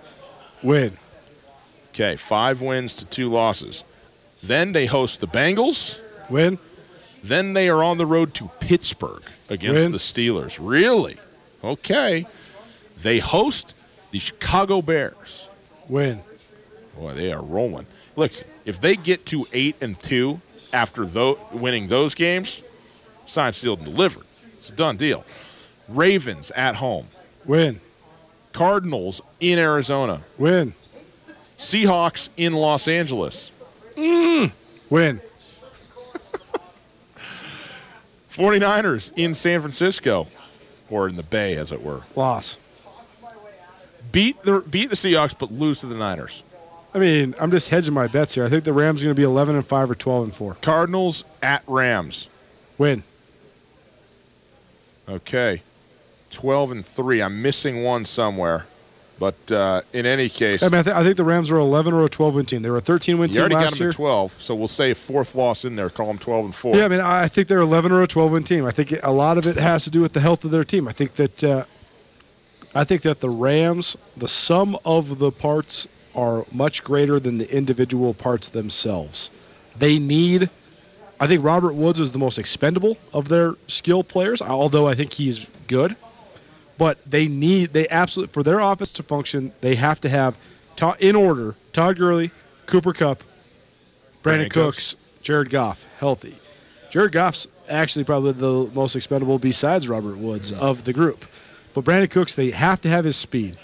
Win. 0.63 0.97
Okay, 1.91 2.17
five 2.17 2.61
wins 2.61 2.95
to 2.95 3.07
two 3.07 3.29
losses. 3.29 3.85
Then 4.43 4.73
they 4.73 4.87
host 4.87 5.21
the 5.21 5.27
Bengals. 5.27 5.99
Win. 6.29 6.59
Then 7.23 7.55
they 7.55 7.69
are 7.69 7.83
on 7.83 7.99
the 7.99 8.07
road 8.07 8.35
to 8.35 8.51
Pittsburgh 8.61 9.23
against 9.49 9.85
Win. 9.85 9.93
the 9.93 9.99
Steelers. 9.99 10.59
Really? 10.61 11.17
Okay. 11.63 12.27
They 13.03 13.19
host 13.19 13.75
the 14.11 14.19
Chicago 14.19 14.83
Bears. 14.83 15.49
Win. 15.89 16.21
Boy, 16.97 17.15
they 17.15 17.33
are 17.33 17.43
rolling. 17.43 17.87
Look, 18.17 18.33
if 18.65 18.81
they 18.81 18.97
get 18.97 19.27
to 19.27 19.45
eight 19.53 19.77
and 19.83 19.99
two 19.99 20.41
after 20.73 21.05
tho- 21.05 21.39
winning 21.53 21.89
those 21.89 22.15
games, 22.15 22.63
signed, 23.27 23.55
sealed, 23.55 23.81
and 23.81 23.89
delivered. 23.89 24.25
It's 24.57 24.71
a 24.71 24.73
done 24.73 24.97
deal. 24.97 25.25
Ravens 25.89 26.51
at 26.53 26.77
home. 26.77 27.07
Win. 27.45 27.81
Cardinals 28.53 29.21
in 29.39 29.59
Arizona. 29.59 30.23
Win. 30.39 30.73
Seahawks 31.59 32.29
in 32.37 32.53
Los 32.55 32.89
Angeles. 32.89 33.53
Win. 33.97 34.51
49ers 38.31 39.13
in 39.17 39.35
San 39.35 39.61
Francisco, 39.61 40.27
or 40.91 41.09
in 41.09 41.17
the 41.17 41.23
Bay, 41.23 41.57
as 41.57 41.73
it 41.73 41.83
were. 41.83 42.03
Loss. 42.15 42.59
Beat 44.13 44.41
the 44.43 44.61
beat 44.61 44.89
the 44.89 44.97
Seahawks, 44.97 45.37
but 45.37 45.53
lose 45.53 45.81
to 45.81 45.87
the 45.87 45.97
Niners. 45.97 46.43
I 46.95 46.99
mean, 46.99 47.35
I'm 47.41 47.51
just 47.51 47.69
hedging 47.69 47.93
my 47.93 48.07
bets 48.07 48.35
here. 48.35 48.45
I 48.45 48.49
think 48.49 48.65
the 48.65 48.73
Rams 48.73 49.03
are 49.03 49.07
going 49.07 49.15
to 49.15 49.21
be 49.21 49.25
11 49.25 49.55
and 49.57 49.67
5 49.67 49.91
or 49.91 49.95
12 49.95 50.25
and 50.25 50.35
4. 50.35 50.55
Cardinals 50.63 51.25
at 51.43 51.63
Rams. 51.67 52.31
Win. 52.79 53.03
Okay, 55.09 55.63
12 56.31 56.71
and 56.73 56.87
three. 56.87 57.23
I'm 57.23 57.41
missing 57.43 57.83
one 57.83 58.05
somewhere, 58.05 58.67
but 59.19 59.51
uh, 59.51 59.83
in 59.93 60.05
any 60.07 60.29
case, 60.29 60.63
I 60.63 60.69
mean, 60.69 60.81
I, 60.81 60.83
th- 60.83 60.97
I 60.97 61.03
think 61.03 61.17
the 61.17 61.25
Rams 61.25 61.51
are 61.51 61.57
11 61.57 61.95
or 61.95 62.05
a 62.05 62.09
12 62.09 62.35
win 62.35 62.45
team. 62.45 62.63
They 62.63 62.71
were 62.71 62.77
a 62.77 62.83
13 62.83 63.19
win 63.19 63.31
team 63.31 63.41
already 63.41 63.55
got 63.55 63.61
last 63.63 63.71
them 63.73 63.81
year. 63.81 63.89
at 63.89 63.95
12. 63.95 64.43
So 64.43 64.55
we'll 64.55 64.69
say 64.69 64.95
fourth 64.95 65.35
loss 65.35 65.65
in 65.65 65.77
there. 65.77 65.89
Call 65.89 66.09
them 66.09 66.19
12 66.19 66.45
and 66.45 66.55
four. 66.55 66.77
Yeah, 66.77 66.85
I 66.85 66.89
mean, 66.89 67.01
I 67.01 67.29
think 67.29 67.49
they're 67.49 67.59
11 67.61 67.93
or 67.93 68.03
a 68.03 68.07
12 68.07 68.33
win 68.33 68.45
team. 68.45 68.65
I 68.65 68.71
think 68.71 68.95
a 69.03 69.13
lot 69.13 69.39
of 69.39 69.47
it 69.47 69.57
has 69.57 69.85
to 69.85 69.91
do 69.91 70.01
with 70.01 70.13
the 70.13 70.21
health 70.21 70.45
of 70.45 70.51
their 70.51 70.65
team. 70.65 70.87
I 70.87 70.93
think 70.93 71.15
that 71.15 71.45
uh, 71.45 71.65
I 72.75 72.85
think 72.85 73.03
that 73.03 73.21
the 73.21 73.31
Rams, 73.31 73.97
the 74.17 74.29
sum 74.29 74.77
of 74.85 75.19
the 75.19 75.33
parts 75.33 75.89
are 76.15 76.45
much 76.53 76.85
greater 76.85 77.19
than 77.19 77.39
the 77.39 77.55
individual 77.55 78.15
parts 78.15 78.49
themselves. 78.49 79.31
They 79.79 79.99
need 79.99 80.51
I 81.19 81.27
think 81.27 81.43
Robert 81.43 81.75
Woods 81.75 81.99
is 81.99 82.13
the 82.13 82.19
most 82.19 82.39
expendable 82.39 82.99
of 83.13 83.29
their 83.29 83.55
skill 83.69 84.03
players, 84.05 84.43
although 84.43 84.87
I 84.87 84.95
think 84.95 85.15
he's 85.15 85.47
good. 85.67 85.97
But 86.79 86.99
they 87.07 87.27
need 87.27 87.73
they 87.73 87.89
absolutely 87.89 88.33
for 88.33 88.43
their 88.43 88.61
offense 88.61 88.93
to 88.95 89.03
function, 89.03 89.53
they 89.61 89.77
have 89.77 90.01
to 90.03 90.09
have 90.09 90.37
Todd, 90.77 90.97
in 91.01 91.17
order 91.17 91.55
Todd 91.73 91.97
Gurley, 91.97 92.31
Cooper 92.67 92.93
Kupp, 92.93 93.23
Brandin, 94.23 94.47
Brandin 94.47 94.51
Cooks, 94.51 94.97
Jared 95.23 95.51
Goff 95.51 95.87
healthy. 95.99 96.37
Jared 96.91 97.13
Goff's 97.13 97.49
actually 97.69 98.05
probably 98.05 98.33
the 98.33 98.71
most 98.75 98.95
expendable 98.95 99.39
besides 99.39 99.89
Robert 99.89 100.19
Woods 100.19 100.53
mm-hmm. 100.53 100.63
of 100.63 100.85
the 100.85 100.93
group. 100.93 101.25
But 101.75 101.85
Brandin 101.85 102.11
Cooks, 102.11 102.35
they 102.35 102.51
have 102.51 102.81
to 102.83 102.89
have 102.89 103.05
his 103.05 103.17
speed. 103.17 103.59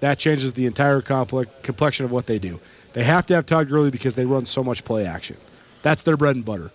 That 0.00 0.18
changes 0.18 0.54
the 0.54 0.66
entire 0.66 1.02
complex, 1.02 1.50
complexion 1.62 2.04
of 2.04 2.12
what 2.12 2.26
they 2.26 2.38
do. 2.38 2.60
They 2.92 3.04
have 3.04 3.26
to 3.26 3.34
have 3.34 3.46
Todd 3.46 3.68
Gurley 3.68 3.90
because 3.90 4.14
they 4.14 4.24
run 4.24 4.46
so 4.46 4.64
much 4.64 4.84
play 4.84 5.06
action. 5.06 5.36
That's 5.82 6.02
their 6.02 6.16
bread 6.16 6.36
and 6.36 6.44
butter. 6.44 6.70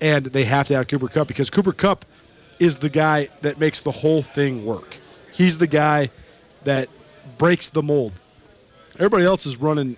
And 0.00 0.26
they 0.26 0.44
have 0.44 0.68
to 0.68 0.76
have 0.76 0.86
Cooper 0.88 1.08
Kupp 1.08 1.28
because 1.28 1.50
Cooper 1.50 1.72
Kupp 1.72 2.04
is 2.58 2.78
the 2.78 2.88
guy 2.88 3.28
that 3.40 3.58
makes 3.58 3.80
the 3.80 3.90
whole 3.90 4.22
thing 4.22 4.64
work. 4.64 4.96
He's 5.38 5.56
the 5.56 5.68
guy 5.68 6.10
that 6.64 6.88
breaks 7.38 7.68
the 7.68 7.80
mold. 7.80 8.12
Everybody 8.96 9.24
else 9.24 9.46
is 9.46 9.56
running 9.56 9.96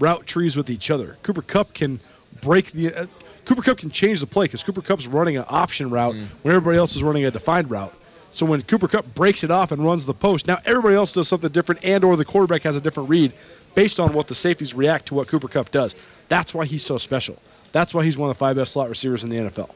route 0.00 0.26
trees 0.26 0.56
with 0.56 0.68
each 0.68 0.90
other. 0.90 1.16
Cooper 1.22 1.42
Kupp 1.42 1.72
can 1.74 2.00
break 2.42 2.72
the. 2.72 2.92
Uh, 2.92 3.06
Cooper 3.44 3.62
Kupp 3.62 3.78
can 3.78 3.90
change 3.90 4.18
the 4.18 4.26
play 4.26 4.46
because 4.46 4.64
Cooper 4.64 4.82
Kupp's 4.82 5.06
running 5.06 5.36
an 5.36 5.44
option 5.48 5.90
route 5.90 6.16
when 6.42 6.54
everybody 6.54 6.76
else 6.76 6.96
is 6.96 7.04
running 7.04 7.24
a 7.24 7.30
defined 7.30 7.70
route. 7.70 7.94
So 8.32 8.44
when 8.44 8.62
Cooper 8.62 8.88
Kupp 8.88 9.14
breaks 9.14 9.44
it 9.44 9.52
off 9.52 9.70
and 9.70 9.84
runs 9.84 10.06
the 10.06 10.14
post, 10.14 10.48
now 10.48 10.58
everybody 10.64 10.96
else 10.96 11.12
does 11.12 11.28
something 11.28 11.50
different, 11.50 11.84
and 11.84 12.02
or 12.02 12.16
the 12.16 12.24
quarterback 12.24 12.62
has 12.62 12.74
a 12.74 12.80
different 12.80 13.08
read 13.08 13.32
based 13.76 14.00
on 14.00 14.12
what 14.12 14.26
the 14.26 14.34
safeties 14.34 14.74
react 14.74 15.06
to 15.06 15.14
what 15.14 15.28
Cooper 15.28 15.46
Kupp 15.46 15.70
does. 15.70 15.94
That's 16.28 16.52
why 16.52 16.64
he's 16.64 16.84
so 16.84 16.98
special. 16.98 17.38
That's 17.70 17.94
why 17.94 18.04
he's 18.04 18.18
one 18.18 18.28
of 18.28 18.36
the 18.36 18.38
five 18.40 18.56
best 18.56 18.72
slot 18.72 18.88
receivers 18.88 19.22
in 19.22 19.30
the 19.30 19.36
NFL. 19.36 19.70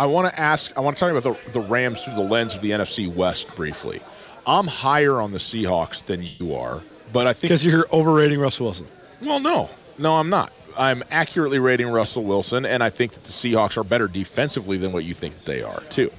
I 0.00 0.06
want 0.06 0.32
to 0.32 0.40
ask. 0.40 0.74
I 0.78 0.80
want 0.80 0.96
to 0.96 1.00
talk 1.00 1.14
about 1.14 1.44
the, 1.44 1.50
the 1.52 1.60
Rams 1.60 2.02
through 2.02 2.14
the 2.14 2.22
lens 2.22 2.54
of 2.54 2.62
the 2.62 2.70
NFC 2.70 3.06
West 3.06 3.54
briefly. 3.54 4.00
I'm 4.46 4.66
higher 4.66 5.20
on 5.20 5.32
the 5.32 5.38
Seahawks 5.38 6.02
than 6.02 6.22
you 6.22 6.54
are, 6.54 6.80
but 7.12 7.26
I 7.26 7.34
think 7.34 7.50
Because 7.50 7.66
you're 7.66 7.86
overrating 7.92 8.40
Russell 8.40 8.64
Wilson. 8.64 8.86
Well, 9.20 9.40
no, 9.40 9.68
no, 9.98 10.16
I'm 10.16 10.30
not. 10.30 10.54
I'm 10.78 11.04
accurately 11.10 11.58
rating 11.58 11.88
Russell 11.88 12.24
Wilson, 12.24 12.64
and 12.64 12.82
I 12.82 12.88
think 12.88 13.12
that 13.12 13.24
the 13.24 13.30
Seahawks 13.30 13.76
are 13.76 13.84
better 13.84 14.08
defensively 14.08 14.78
than 14.78 14.92
what 14.92 15.04
you 15.04 15.12
think 15.12 15.34
that 15.34 15.44
they 15.44 15.62
are, 15.62 15.82
too. 15.90 16.10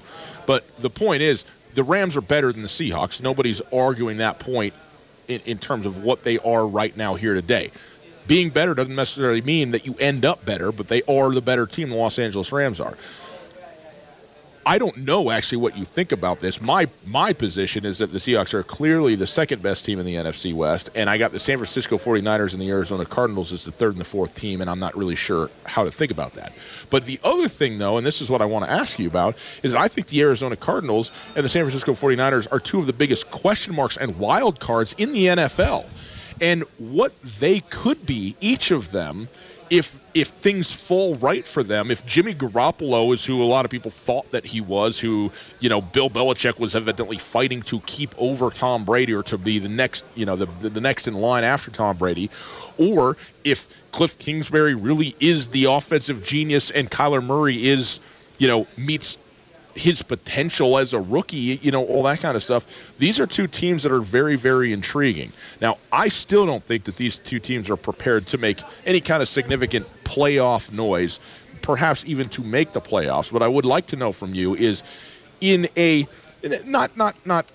But 0.45 0.77
the 0.77 0.91
point 0.91 1.23
is, 1.23 1.43
the 1.73 1.83
Rams 1.83 2.15
are 2.15 2.21
better 2.21 2.53
than 2.53 2.61
the 2.61 2.67
Seahawks. 2.67 3.19
Nobody's 3.19 3.61
arguing 3.73 4.17
that 4.17 4.37
point 4.37 4.75
in, 5.27 5.41
in 5.47 5.57
terms 5.57 5.87
of 5.87 6.03
what 6.03 6.23
they 6.23 6.37
are 6.37 6.67
right 6.67 6.95
now 6.95 7.15
here 7.15 7.33
today. 7.33 7.71
being 8.27 8.51
better 8.51 8.75
doesn't 8.75 8.95
necessarily 8.95 9.41
mean 9.41 9.71
that 9.71 9.87
you 9.87 9.95
end 9.99 10.23
up 10.23 10.45
better, 10.45 10.71
but 10.71 10.87
they 10.87 11.01
are 11.07 11.31
the 11.31 11.41
better 11.41 11.65
team. 11.65 11.89
The 11.89 11.95
Los 11.95 12.19
Angeles 12.19 12.51
Rams 12.51 12.79
are. 12.79 12.95
I 14.65 14.77
don't 14.77 14.97
know 14.97 15.31
actually 15.31 15.57
what 15.57 15.77
you 15.77 15.85
think 15.85 16.11
about 16.11 16.39
this. 16.39 16.61
My 16.61 16.87
my 17.07 17.33
position 17.33 17.85
is 17.85 17.97
that 17.97 18.11
the 18.11 18.19
Seahawks 18.19 18.53
are 18.53 18.63
clearly 18.63 19.15
the 19.15 19.27
second 19.27 19.61
best 19.61 19.85
team 19.85 19.99
in 19.99 20.05
the 20.05 20.15
NFC 20.15 20.53
West, 20.53 20.89
and 20.95 21.09
I 21.09 21.17
got 21.17 21.31
the 21.31 21.39
San 21.39 21.57
Francisco 21.57 21.97
49ers 21.97 22.53
and 22.53 22.61
the 22.61 22.69
Arizona 22.69 23.05
Cardinals 23.05 23.51
as 23.51 23.63
the 23.63 23.71
third 23.71 23.93
and 23.93 23.99
the 23.99 24.05
fourth 24.05 24.35
team, 24.35 24.61
and 24.61 24.69
I'm 24.69 24.79
not 24.79 24.95
really 24.95 25.15
sure 25.15 25.49
how 25.65 25.83
to 25.83 25.91
think 25.91 26.11
about 26.11 26.33
that. 26.33 26.53
But 26.89 27.05
the 27.05 27.19
other 27.23 27.47
thing, 27.47 27.77
though, 27.77 27.97
and 27.97 28.05
this 28.05 28.21
is 28.21 28.29
what 28.29 28.41
I 28.41 28.45
want 28.45 28.65
to 28.65 28.71
ask 28.71 28.99
you 28.99 29.07
about, 29.07 29.35
is 29.63 29.73
I 29.73 29.87
think 29.87 30.07
the 30.07 30.21
Arizona 30.21 30.55
Cardinals 30.55 31.11
and 31.35 31.43
the 31.43 31.49
San 31.49 31.63
Francisco 31.63 31.93
49ers 31.93 32.51
are 32.51 32.59
two 32.59 32.79
of 32.79 32.85
the 32.85 32.93
biggest 32.93 33.31
question 33.31 33.73
marks 33.75 33.97
and 33.97 34.17
wild 34.19 34.59
cards 34.59 34.93
in 34.97 35.11
the 35.11 35.25
NFL. 35.25 35.89
And 36.39 36.63
what 36.79 37.19
they 37.21 37.59
could 37.61 38.05
be, 38.05 38.35
each 38.41 38.71
of 38.71 38.91
them, 38.91 39.27
if 39.71 39.97
if 40.13 40.27
things 40.27 40.73
fall 40.73 41.15
right 41.15 41.45
for 41.45 41.63
them, 41.63 41.89
if 41.89 42.05
Jimmy 42.05 42.35
Garoppolo 42.35 43.13
is 43.13 43.25
who 43.25 43.41
a 43.41 43.45
lot 43.45 43.63
of 43.63 43.71
people 43.71 43.89
thought 43.89 44.29
that 44.31 44.45
he 44.47 44.59
was, 44.59 44.99
who 44.99 45.31
you 45.61 45.69
know 45.69 45.79
Bill 45.79 46.09
Belichick 46.09 46.59
was 46.59 46.75
evidently 46.75 47.17
fighting 47.17 47.61
to 47.63 47.79
keep 47.81 48.13
over 48.17 48.49
Tom 48.49 48.83
Brady 48.83 49.13
or 49.13 49.23
to 49.23 49.37
be 49.37 49.59
the 49.59 49.69
next 49.69 50.03
you 50.13 50.25
know 50.25 50.35
the 50.35 50.45
the 50.69 50.81
next 50.81 51.07
in 51.07 51.13
line 51.13 51.45
after 51.45 51.71
Tom 51.71 51.95
Brady, 51.95 52.29
or 52.77 53.15
if 53.45 53.69
Cliff 53.91 54.19
Kingsbury 54.19 54.75
really 54.75 55.15
is 55.21 55.47
the 55.47 55.63
offensive 55.65 56.21
genius 56.21 56.69
and 56.69 56.91
Kyler 56.91 57.23
Murray 57.23 57.65
is 57.65 58.01
you 58.39 58.49
know 58.49 58.67
meets 58.77 59.17
his 59.75 60.01
potential 60.01 60.77
as 60.77 60.93
a 60.93 60.99
rookie, 60.99 61.59
you 61.61 61.71
know, 61.71 61.85
all 61.85 62.03
that 62.03 62.19
kind 62.19 62.35
of 62.35 62.43
stuff. 62.43 62.65
These 62.97 63.19
are 63.19 63.27
two 63.27 63.47
teams 63.47 63.83
that 63.83 63.91
are 63.91 64.01
very, 64.01 64.35
very 64.35 64.73
intriguing. 64.73 65.31
Now, 65.61 65.77
I 65.91 66.09
still 66.09 66.45
don't 66.45 66.63
think 66.63 66.85
that 66.85 66.95
these 66.97 67.17
two 67.17 67.39
teams 67.39 67.69
are 67.69 67.77
prepared 67.77 68.27
to 68.27 68.37
make 68.37 68.59
any 68.85 69.01
kind 69.01 69.21
of 69.21 69.29
significant 69.29 69.85
playoff 70.03 70.71
noise, 70.71 71.19
perhaps 71.61 72.05
even 72.05 72.27
to 72.29 72.41
make 72.41 72.73
the 72.73 72.81
playoffs. 72.81 73.31
What 73.31 73.41
I 73.41 73.47
would 73.47 73.65
like 73.65 73.87
to 73.87 73.95
know 73.95 74.11
from 74.11 74.33
you 74.33 74.55
is 74.55 74.83
in 75.39 75.67
a 75.77 76.07
not 76.65 76.97
not 76.97 77.15
not 77.25 77.51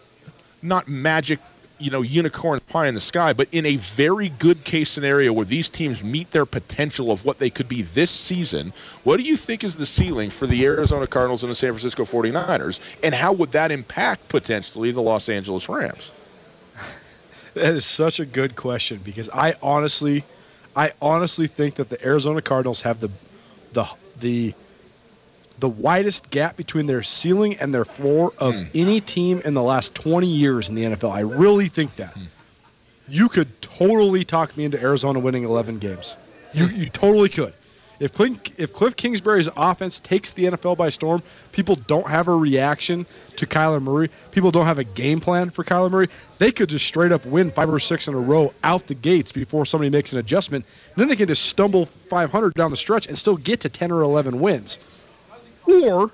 not 0.62 0.88
magic 0.88 1.38
you 1.79 1.91
know 1.91 2.03
unicorn 2.03 2.61
pie 2.68 2.87
in 2.87 2.95
the 2.95 3.01
sky 3.01 3.33
but 3.33 3.49
in 3.53 3.66
a 3.66 3.77
very 3.77 4.29
good 4.29 4.64
case 4.64 4.91
scenario 4.91 5.33
where 5.33 5.45
these 5.45 5.68
teams 5.68 6.03
meet 6.03 6.31
their 6.31 6.47
potential 6.47 7.11
of 7.11 7.24
what 7.24 7.39
they 7.39 7.51
could 7.51 7.68
be 7.68 7.83
this 7.83 8.11
season 8.11 8.72
what 9.05 9.18
do 9.18 9.22
you 9.22 9.37
think 9.37 9.62
is 9.62 9.77
the 9.77 9.87
ceiling 9.87 10.31
for 10.31 10.47
the 10.47 10.64
arizona 10.64 11.07
cardinals 11.07 11.43
and 11.43 11.51
the 11.51 11.55
san 11.55 11.70
francisco 11.70 12.05
49ers 12.05 12.81
and 13.03 13.14
how 13.14 13.33
would 13.33 13.53
that 13.53 13.70
impact 13.70 14.29
potentially 14.29 14.91
the 14.91 15.03
los 15.03 15.29
angeles 15.29 15.68
rams? 15.68 16.11
That 17.57 17.74
is 17.74 17.87
such 17.87 18.20
a 18.20 18.27
good 18.27 18.55
question 18.55 19.01
because 19.03 19.31
I 19.33 19.55
honestly, 19.62 20.24
I 20.77 20.93
honestly 21.01 21.47
think 21.47 21.77
that 21.77 21.89
the 21.89 22.07
Arizona 22.07 22.43
Cardinals 22.43 22.83
have 22.83 23.01
the, 23.01 23.09
the 23.72 23.89
the, 24.20 24.55
the 25.59 25.68
widest 25.68 26.30
gap 26.30 26.57
between 26.57 26.86
their 26.86 27.02
ceiling 27.02 27.57
and 27.57 27.72
their 27.72 27.84
floor 27.84 28.32
of 28.38 28.54
hmm. 28.54 28.64
any 28.74 29.00
team 29.00 29.40
in 29.44 29.54
the 29.54 29.62
last 29.62 29.94
20 29.94 30.26
years 30.26 30.68
in 30.68 30.74
the 30.74 30.84
NFL. 30.84 31.11
I 31.11 31.20
really 31.20 31.68
think 31.68 31.96
that. 31.96 32.12
Hmm. 32.12 32.24
You 33.09 33.28
could 33.28 33.61
totally 33.62 34.24
talk 34.24 34.57
me 34.57 34.64
into 34.64 34.80
Arizona 34.80 35.18
winning 35.18 35.44
11 35.44 35.78
games. 35.78 36.16
You 36.52 36.68
hmm. 36.68 36.76
you 36.76 36.88
totally 36.88 37.28
could. 37.28 37.54
If 37.98 38.12
Clint, 38.12 38.52
if 38.59 38.72
Cliff 38.72 38.94
Kingsbury's 38.94 39.48
offense 39.57 40.00
takes 40.00 40.30
the 40.30 40.44
NFL 40.44 40.76
by 40.76 40.90
storm, 40.90 41.22
people 41.52 41.76
don't 41.76 42.09
have 42.09 42.28
a 42.28 42.36
reaction 42.36 43.07
to 43.36 43.46
Kyler 43.46 43.80
Murray. 43.80 44.11
People 44.32 44.50
don't 44.50 44.66
have 44.66 44.78
a 44.78 44.84
game 44.84 45.20
plan 45.20 45.48
for 45.48 45.64
Kyler 45.64 45.90
Murray. 45.90 46.09
They 46.38 46.52
could 46.52 46.68
just 46.68 46.84
straight 46.86 47.11
up 47.11 47.24
win 47.24 47.50
five 47.50 47.70
or 47.70 47.78
six 47.78 48.07
in 48.07 48.14
a 48.14 48.18
row 48.18 48.52
out 48.62 48.86
the 48.88 48.94
gates 48.94 49.32
before 49.32 49.64
somebody 49.64 49.88
makes 49.88 50.12
an 50.12 50.18
adjustment. 50.18 50.66
And 50.88 50.96
then 50.96 51.09
they 51.09 51.16
can 51.16 51.28
just 51.28 51.46
stumble 51.46 51.86
500 51.86 52.52
down 52.52 52.70
the 52.70 52.76
stretch 52.76 53.07
and 53.07 53.16
still 53.16 53.36
get 53.36 53.61
to 53.61 53.70
10 53.70 53.90
or 53.90 54.02
11 54.02 54.40
wins. 54.40 54.78
Or 55.66 56.10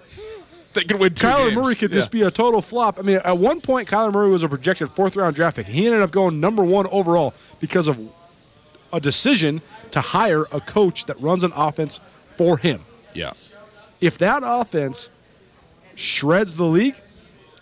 they 0.75 0.85
could 0.85 0.99
win 1.01 1.15
two 1.15 1.27
Kyler 1.27 1.45
games. 1.51 1.55
Murray 1.57 1.75
could 1.75 1.91
Yeah. 1.91 1.97
just 1.97 2.11
be 2.11 2.23
a 2.23 2.31
total 2.31 2.63
flop. 2.63 2.99
I 2.99 3.03
mean, 3.03 3.21
at 3.25 3.37
one 3.39 3.61
point, 3.61 3.89
Kyler 3.89 4.13
Murray 4.13 4.31
was 4.31 4.43
a 4.43 4.49
projected 4.49 4.91
fourth 4.91 5.17
round 5.17 5.37
draft 5.37 5.57
pick. 5.57 5.67
He 5.67 5.87
ended 5.87 6.01
up 6.03 6.11
going 6.11 6.41
number 6.41 6.65
one 6.65 6.87
overall 6.91 7.35
because 7.61 7.89
of 7.89 7.99
a 8.93 9.01
decision 9.01 9.61
to 9.91 10.01
hire 10.01 10.45
a 10.53 10.61
coach 10.61 11.07
that 11.07 11.19
runs 11.21 11.45
an 11.45 11.53
offense 11.55 12.01
for 12.37 12.57
him. 12.59 12.81
yeah 13.15 13.33
If 14.01 14.19
that 14.19 14.43
offense 14.45 15.11
shreds 15.95 16.57
the 16.57 16.65
league, 16.65 16.97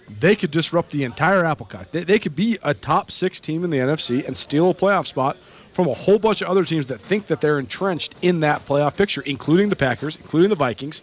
they 0.09 0.35
could 0.35 0.51
disrupt 0.51 0.91
the 0.91 1.05
entire 1.05 1.45
apple 1.45 1.67
cart. 1.67 1.93
They, 1.93 2.03
they 2.05 2.19
could 2.19 2.35
be 2.35 2.59
a 2.63 2.75
top 2.75 3.11
six 3.11 3.41
team 3.41 3.63
in 3.65 3.71
the 3.71 3.79
NFC 3.79 4.27
and 4.27 4.37
steal 4.37 4.71
a 4.71 4.75
playoff 4.75 5.07
spot 5.07 5.37
from 5.73 5.87
a 5.89 5.95
whole 5.95 6.19
bunch 6.19 6.43
of 6.43 6.49
other 6.49 6.65
teams 6.65 6.89
that 6.89 6.99
think 7.01 7.27
that 7.27 7.41
they're 7.41 7.59
entrenched 7.59 8.15
in 8.23 8.41
that 8.41 8.67
playoff 8.67 8.97
picture, 8.97 9.21
including 9.23 9.69
the 9.69 9.77
Packers, 9.77 10.17
including 10.17 10.51
the 10.51 10.57
Vikings, 10.57 11.03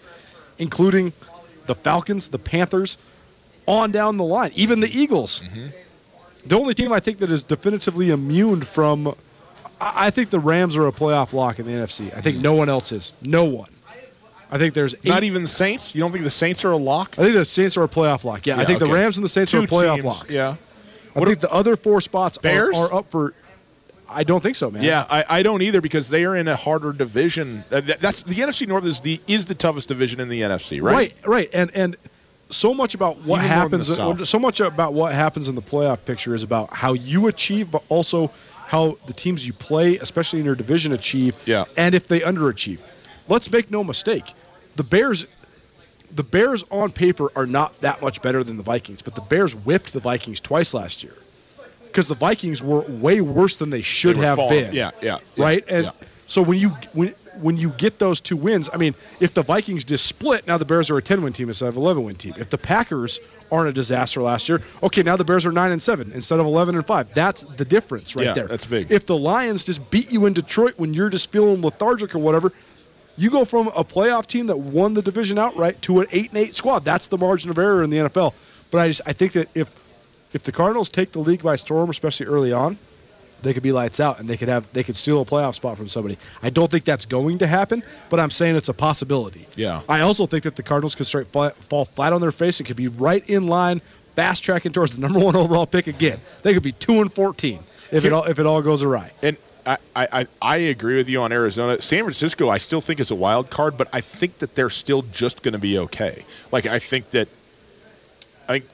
including 0.58 1.14
the 1.66 1.76
Falcons, 1.76 2.30
the 2.30 2.40
Panthers, 2.40 2.98
on 3.66 3.92
down 3.92 4.18
the 4.18 4.24
line, 4.24 4.52
even 4.56 4.80
the 4.80 4.88
Eagles. 4.90 5.44
The 6.46 6.58
only 6.58 6.74
team 6.74 6.94
I 6.94 7.00
think 7.00 7.18
that 7.20 7.30
is 7.32 7.44
definitively 7.44 8.10
immune 8.10 8.62
from, 8.62 9.10
I 9.82 10.08
I 10.08 10.10
think 10.10 10.30
the 10.30 10.40
Rams 10.40 10.78
are 10.78 10.88
a 10.88 10.92
playoff 10.92 11.34
lock 11.34 11.60
in 11.60 11.66
the 11.66 11.72
NFC. 11.74 12.16
I 12.16 12.22
think 12.22 12.40
no 12.40 12.54
one 12.54 12.70
else 12.70 12.92
is. 12.92 13.14
No 13.22 13.44
one. 13.46 13.70
I 14.50 14.58
think 14.58 14.74
there's 14.74 14.96
not 15.04 15.24
even 15.24 15.42
the 15.42 15.48
saints 15.50 15.94
you 15.94 16.00
don't 16.00 16.14
think 16.14 16.24
the 16.24 16.32
saints 16.32 16.64
are 16.64 16.72
a 16.72 16.78
lock 16.78 17.20
I 17.20 17.24
think 17.24 17.34
the 17.36 17.44
Saints 17.44 17.76
are 17.76 17.84
a 17.84 17.88
playoff 17.90 18.24
lock. 18.24 18.46
Yeah, 18.48 18.56
I 18.56 18.60
Yeah, 18.62 18.66
think 18.66 18.80
the. 18.80 18.86
Rams 18.88 19.18
and 19.18 19.26
the 19.26 19.30
Saints 19.30 19.54
are 19.54 19.60
Two 19.60 19.68
playoff 19.68 19.96
teams, 19.96 20.06
locks. 20.06 20.34
yeah 20.34 20.56
I 21.14 21.26
think 21.26 21.42
the 21.42 21.52
other 21.52 21.76
four 21.76 22.00
spots 22.00 22.38
are, 22.38 22.42
Bears? 22.42 22.78
are 22.78 22.94
up 22.94 23.12
for. 23.12 23.34
I 24.10 24.24
don't 24.24 24.42
think 24.42 24.56
so, 24.56 24.70
man. 24.72 24.84
Yeah, 24.84 25.06
I, 25.10 25.26
I 25.30 25.44
don't 25.44 25.62
either 25.62 25.82
because 25.82 26.10
they 26.10 26.24
are 26.26 26.36
in 26.36 26.48
a 26.48 26.56
harder 26.56 26.94
division. 26.94 27.64
Uh, 27.72 27.82
that- 27.82 28.00
That's 28.00 28.22
the 28.24 28.36
NFC 28.36 28.68
North 28.68 28.86
is 28.86 29.02
the 29.02 29.20
is 29.28 29.46
the 29.46 29.56
toughest 29.56 29.88
division 29.90 30.20
in 30.20 30.30
the 30.30 30.42
NFC, 30.42 30.82
right? 30.82 30.94
right, 30.94 31.16
right, 31.26 31.50
and 31.54 31.72
and 31.76 31.96
so 32.50 32.74
much 32.74 32.96
about 32.96 33.18
what 33.24 33.40
Even 33.40 33.50
happens. 33.50 34.30
So 34.30 34.40
much 34.40 34.60
about 34.62 34.94
what 34.94 35.14
happens 35.14 35.50
in 35.50 35.56
the 35.56 35.62
playoff 35.62 36.06
picture 36.06 36.34
is 36.34 36.44
about 36.44 36.74
how 36.74 36.94
you 36.94 37.28
achieve, 37.28 37.70
but 37.70 37.84
also 37.90 38.32
how 38.68 38.98
the 39.06 39.14
teams 39.14 39.46
you 39.46 39.54
play, 39.54 39.98
especially 39.98 40.40
in 40.40 40.46
your 40.46 40.56
division, 40.56 40.94
achieve. 40.94 41.36
Yeah. 41.46 41.66
and 41.78 41.94
if 41.96 42.08
they 42.08 42.22
underachieve. 42.22 42.80
Let's 43.30 43.52
make 43.52 43.70
no 43.72 43.84
mistake, 43.84 44.34
the 44.76 44.84
Bears. 44.84 45.26
The 46.10 46.24
Bears 46.24 46.64
on 46.72 46.94
paper 46.94 47.30
are 47.36 47.46
not 47.46 47.82
that 47.82 48.02
much 48.02 48.22
better 48.22 48.42
than 48.42 48.56
the 48.56 48.64
Vikings, 48.64 49.02
but 49.02 49.14
the 49.16 49.22
Bears 49.22 49.54
whipped 49.54 49.92
the 49.92 50.00
Vikings 50.00 50.40
twice 50.40 50.74
last 50.74 51.04
year 51.04 51.14
because 51.88 52.08
the 52.08 52.16
Vikings 52.16 52.62
were 52.62 52.82
way 52.82 53.22
worse 53.22 53.56
than 53.58 53.70
they 53.70 53.82
should 53.82 54.18
They 54.18 54.22
have 54.26 54.36
falling. 54.38 54.66
been. 54.66 54.74
Yeah, 54.74 54.92
yeah, 55.02 55.18
yeah, 55.36 55.44
right. 55.44 55.64
And 55.70 55.86
yeah. 55.86 55.92
so 56.28 56.42
when 56.42 56.60
you 56.60 56.70
when 56.94 57.14
when 57.42 57.58
you 57.58 57.70
get 57.72 58.00
those 58.00 58.20
two 58.20 58.38
wins, 58.38 58.70
I 58.74 58.78
mean, 58.78 58.96
if 59.20 59.34
the 59.34 59.44
Vikings 59.44 59.84
just 59.84 60.06
split, 60.06 60.48
now 60.48 60.58
the 60.58 60.66
Bears 60.66 60.90
are 60.90 60.98
a 60.98 61.02
ten 61.02 61.22
win 61.22 61.34
team 61.34 61.48
instead 61.50 61.70
of 61.70 61.78
eleven 61.78 62.04
win 62.04 62.16
team. 62.16 62.34
If 62.38 62.50
the 62.50 62.58
Packers 62.58 63.20
aren't 63.52 63.70
a 63.70 63.74
disaster 63.74 64.22
last 64.22 64.50
year, 64.50 64.62
okay, 64.84 65.04
now 65.04 65.16
the 65.16 65.24
Bears 65.24 65.46
are 65.46 65.52
nine 65.52 65.72
and 65.72 65.82
seven 65.82 66.12
instead 66.14 66.40
of 66.40 66.46
eleven 66.46 66.76
and 66.76 66.86
five. 66.86 67.14
That's 67.14 67.44
the 67.44 67.66
difference 67.66 68.16
right 68.16 68.26
Yeah, 68.28 68.34
there. 68.34 68.48
that's 68.48 68.66
big. 68.66 68.92
If 68.92 69.06
the 69.06 69.18
Lions 69.18 69.66
just 69.66 69.90
beat 69.92 70.12
you 70.12 70.26
in 70.26 70.34
Detroit 70.34 70.74
when 70.78 70.94
you're 70.94 71.10
just 71.10 71.32
feeling 71.32 71.62
lethargic 71.62 72.14
or 72.16 72.20
whatever. 72.20 72.52
You 73.20 73.32
go 73.32 73.46
from 73.46 73.70
a 73.70 73.84
playoff 73.84 74.28
team 74.28 74.46
that 74.46 74.60
won 74.60 74.94
the 74.94 75.02
division 75.02 75.40
outright 75.40 75.82
to 75.82 76.02
an 76.02 76.08
eight 76.12 76.30
and 76.30 76.38
eight 76.38 76.54
squad. 76.54 76.86
That's 76.86 77.08
the 77.08 77.18
margin 77.18 77.50
of 77.50 77.58
error 77.58 77.82
in 77.82 77.90
the 77.90 77.98
NFL. 77.98 78.36
But 78.70 78.78
I 78.80 78.90
just 78.90 79.02
I 79.08 79.14
think 79.14 79.32
that 79.32 79.50
if 79.56 79.74
if 80.34 80.44
the 80.44 80.52
Cardinals 80.52 80.90
take 80.90 81.12
the 81.12 81.20
league 81.20 81.44
by 81.44 81.56
storm, 81.56 81.90
especially 81.90 82.26
early 82.26 82.52
on, 82.52 82.78
they 83.42 83.54
could 83.54 83.62
be 83.64 83.72
lights 83.72 84.00
out 84.00 84.20
and 84.20 84.28
they 84.28 84.36
could 84.36 84.48
have 84.48 84.72
they 84.74 84.84
could 84.84 84.96
steal 84.96 85.22
a 85.22 85.26
playoff 85.26 85.54
spot 85.56 85.78
from 85.78 85.88
somebody. 85.88 86.18
I 86.42 86.50
don't 86.50 86.72
think 86.72 86.84
that's 86.86 87.06
going 87.06 87.38
to 87.38 87.48
happen, 87.48 87.84
but 88.10 88.20
I'm 88.20 88.32
saying 88.32 88.56
it's 88.56 88.70
a 88.70 88.74
possibility. 88.74 89.46
Yeah. 89.56 89.82
I 89.88 90.02
also 90.02 90.26
think 90.26 90.44
that 90.44 90.56
the 90.56 90.64
Cardinals 90.64 90.96
could 90.96 91.06
straight 91.06 91.28
fall, 91.28 91.50
fall 91.52 91.86
flat 91.86 92.14
on 92.14 92.22
their 92.22 92.32
face 92.32 92.60
and 92.60 92.66
could 92.68 92.78
be 92.78 92.88
right 92.88 93.24
in 93.30 93.48
line, 93.48 93.80
fast 94.16 94.44
tracking 94.44 94.72
towards 94.72 94.96
the 94.96 95.02
number 95.02 95.20
one 95.24 95.36
overall 95.36 95.68
pick 95.68 95.86
again. 95.88 96.20
They 96.42 96.54
could 96.56 96.64
be 96.64 96.72
two 96.72 97.00
and 97.00 97.14
fourteen 97.14 97.60
if 97.92 98.04
it 98.06 98.12
all 98.12 98.24
if 98.24 98.40
it 98.40 98.46
all 98.48 98.62
goes 98.64 98.82
awry. 98.82 99.12
And 99.22 99.38
I, 99.68 99.78
I, 99.96 100.08
I- 100.22 100.28
I 100.42 100.58
agree 100.58 100.96
with 100.98 101.08
you 101.08 101.22
on 101.22 101.32
Arizona. 101.32 101.80
San 101.82 102.04
Francisco, 102.04 102.50
I 102.50 102.58
still 102.58 102.82
think 102.82 103.00
is 103.00 103.12
a 103.12 103.16
wild 103.16 103.50
card, 103.52 103.78
but 103.78 103.88
I 103.94 104.02
think 104.02 104.40
that 104.40 104.56
they're 104.56 104.70
still 104.72 105.04
just 105.04 105.44
going 105.44 105.52
to 105.54 105.60
be 105.60 105.78
okay. 105.78 106.26
Like 106.52 106.66
I 106.66 106.80
think 106.80 107.12
that 107.12 107.28
I 108.50 108.54
think 108.60 108.66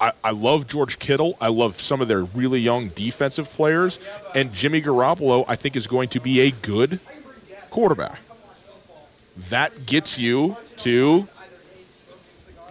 I, 0.00 0.08
I, 0.08 0.12
I 0.24 0.30
love 0.30 0.66
George 0.66 0.98
Kittle. 0.98 1.36
I 1.40 1.48
love 1.48 1.80
some 1.80 2.00
of 2.00 2.08
their 2.08 2.24
really 2.24 2.60
young 2.60 2.88
defensive 2.88 3.50
players, 3.50 3.98
and 4.34 4.52
Jimmy 4.52 4.80
Garoppolo. 4.80 5.44
I 5.48 5.56
think 5.56 5.76
is 5.76 5.86
going 5.86 6.08
to 6.10 6.20
be 6.20 6.40
a 6.40 6.50
good 6.50 7.00
quarterback. 7.70 8.18
That 9.50 9.86
gets 9.86 10.18
you 10.18 10.56
to 10.78 11.28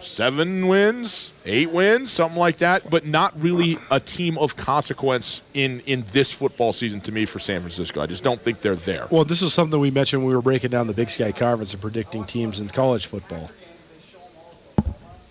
seven 0.00 0.68
wins, 0.68 1.32
eight 1.44 1.70
wins, 1.70 2.10
something 2.10 2.38
like 2.38 2.58
that, 2.58 2.88
but 2.90 3.06
not 3.06 3.40
really 3.40 3.78
a 3.90 4.00
team 4.00 4.36
of 4.38 4.56
consequence 4.56 5.42
in 5.54 5.80
in 5.80 6.04
this 6.12 6.32
football 6.32 6.72
season 6.72 7.00
to 7.02 7.12
me 7.12 7.24
for 7.24 7.38
San 7.38 7.60
Francisco. 7.60 8.00
I 8.00 8.06
just 8.06 8.24
don't 8.24 8.40
think 8.40 8.60
they're 8.60 8.74
there. 8.74 9.06
Well, 9.10 9.24
this 9.24 9.42
is 9.42 9.52
something 9.54 9.78
we 9.78 9.90
mentioned 9.90 10.22
when 10.22 10.28
we 10.28 10.34
were 10.34 10.42
breaking 10.42 10.70
down 10.70 10.86
the 10.86 10.94
Big 10.94 11.10
Sky 11.10 11.32
Conference 11.32 11.72
and 11.72 11.80
predicting 11.80 12.24
teams 12.24 12.60
in 12.60 12.68
college 12.68 13.06
football. 13.06 13.50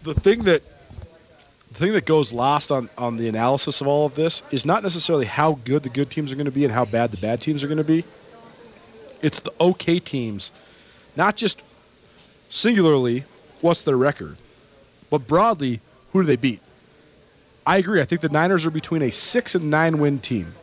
The 0.04 0.14
thing 0.14 0.44
that 0.44 0.62
the 1.76 1.84
thing 1.84 1.94
that 1.94 2.06
goes 2.06 2.32
lost 2.32 2.72
on, 2.72 2.90
on 2.98 3.18
the 3.18 3.28
analysis 3.28 3.82
of 3.82 3.88
all 3.88 4.06
of 4.06 4.16
this 4.16 4.44
is 4.50 4.66
not 4.66 4.82
necessarily 4.82 5.26
how 5.26 5.60
good 5.66 5.84
the 5.84 5.90
good 5.90 6.10
teams 6.10 6.32
are 6.32 6.36
going 6.36 6.46
to 6.46 6.52
be 6.52 6.64
and 6.64 6.74
how 6.74 6.86
bad 6.86 7.12
the 7.12 7.18
bad 7.18 7.42
teams 7.42 7.66
are 7.66 7.68
going 7.68 7.78
to 7.78 7.84
be. 7.84 8.06
It's 9.22 9.42
the 9.42 9.52
okay 9.60 10.00
teams, 10.00 10.52
not 11.18 11.36
just 11.36 11.62
singularly 12.50 13.26
what's 13.60 13.82
their 13.82 13.98
record, 13.98 14.38
but 15.10 15.28
broadly 15.28 15.82
who 16.14 16.22
do 16.22 16.28
they 16.28 16.38
beat. 16.38 16.62
I 17.68 17.78
agree. 17.78 18.00
I 18.00 18.06
think 18.06 18.22
the 18.22 18.30
Niners 18.30 18.66
are 18.66 18.72
between 18.72 19.02
a 19.02 19.12
six 19.12 19.54
and 19.54 19.70
nine 19.70 20.00
win 20.00 20.20
team. 20.20 20.54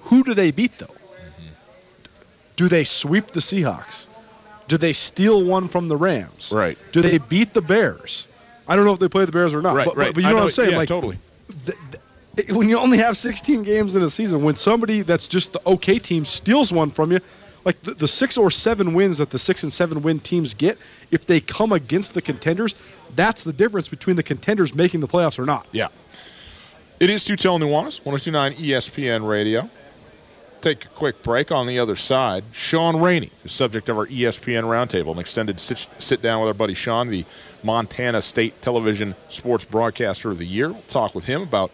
Who 0.00 0.24
do 0.24 0.34
they 0.34 0.50
beat 0.50 0.78
though? 0.78 0.94
Do 2.56 2.66
they 2.66 2.82
sweep 2.82 3.28
the 3.28 3.40
Seahawks? 3.40 4.08
Do 4.66 4.78
they 4.78 4.92
steal 4.92 5.44
one 5.44 5.68
from 5.68 5.86
the 5.86 5.96
Rams? 5.96 6.50
Right. 6.52 6.76
Do 6.90 7.02
they 7.02 7.18
beat 7.18 7.54
the 7.54 7.62
Bears? 7.62 8.26
I 8.68 8.76
don't 8.76 8.84
know 8.84 8.92
if 8.92 8.98
they 8.98 9.08
play 9.08 9.24
the 9.24 9.32
Bears 9.32 9.54
or 9.54 9.62
not. 9.62 9.74
Right, 9.74 9.84
but, 9.84 9.94
but- 9.94 10.00
right. 10.00 10.14
but 10.14 10.20
you 10.22 10.28
know, 10.28 10.30
know- 10.30 10.36
what 10.38 10.44
I'm 10.44 10.50
saying? 10.50 10.70
yeah, 10.72 10.76
like 10.78 10.88
totally. 10.88 11.18
th- 11.66 11.78
th- 12.36 12.48
when 12.50 12.68
you 12.68 12.78
only 12.78 12.98
have 12.98 13.16
16 13.16 13.62
games 13.62 13.96
in 13.96 14.02
a 14.02 14.08
season, 14.08 14.42
when 14.42 14.56
somebody 14.56 15.02
that's 15.02 15.28
just 15.28 15.52
the 15.52 15.60
okay 15.66 15.98
team 15.98 16.24
steals 16.24 16.72
one 16.72 16.90
from 16.90 17.12
you, 17.12 17.20
like 17.64 17.80
the, 17.82 17.94
the 17.94 18.08
six 18.08 18.36
or 18.36 18.50
seven 18.50 18.94
wins 18.94 19.18
that 19.18 19.30
the 19.30 19.38
six 19.38 19.62
and 19.62 19.72
seven 19.72 20.02
win 20.02 20.20
teams 20.20 20.54
get, 20.54 20.78
if 21.10 21.26
they 21.26 21.40
come 21.40 21.72
against 21.72 22.14
the 22.14 22.22
contenders, 22.22 22.74
that's 23.14 23.42
the 23.42 23.52
difference 23.52 23.88
between 23.88 24.16
the 24.16 24.22
contenders 24.22 24.74
making 24.74 25.00
the 25.00 25.08
playoffs 25.08 25.38
or 25.38 25.46
not. 25.46 25.66
Yeah. 25.72 25.88
It 27.00 27.10
is 27.10 27.24
Tutel 27.24 27.58
Nuanez, 27.60 28.04
1029 28.04 28.54
ESPN 28.54 29.28
Radio. 29.28 29.68
Take 30.66 30.84
a 30.86 30.88
quick 30.88 31.22
break 31.22 31.52
on 31.52 31.68
the 31.68 31.78
other 31.78 31.94
side. 31.94 32.42
Sean 32.50 33.00
Rainey, 33.00 33.30
the 33.44 33.48
subject 33.48 33.88
of 33.88 33.96
our 33.98 34.06
ESPN 34.06 34.64
roundtable, 34.64 35.12
an 35.12 35.20
extended 35.20 35.60
sit, 35.60 35.86
sit 35.98 36.20
down 36.20 36.40
with 36.40 36.48
our 36.48 36.54
buddy 36.54 36.74
Sean, 36.74 37.06
the 37.06 37.24
Montana 37.62 38.20
State 38.20 38.60
Television 38.62 39.14
Sports 39.28 39.64
Broadcaster 39.64 40.28
of 40.28 40.38
the 40.38 40.44
Year. 40.44 40.72
We'll 40.72 40.82
talk 40.88 41.14
with 41.14 41.26
him 41.26 41.42
about 41.42 41.70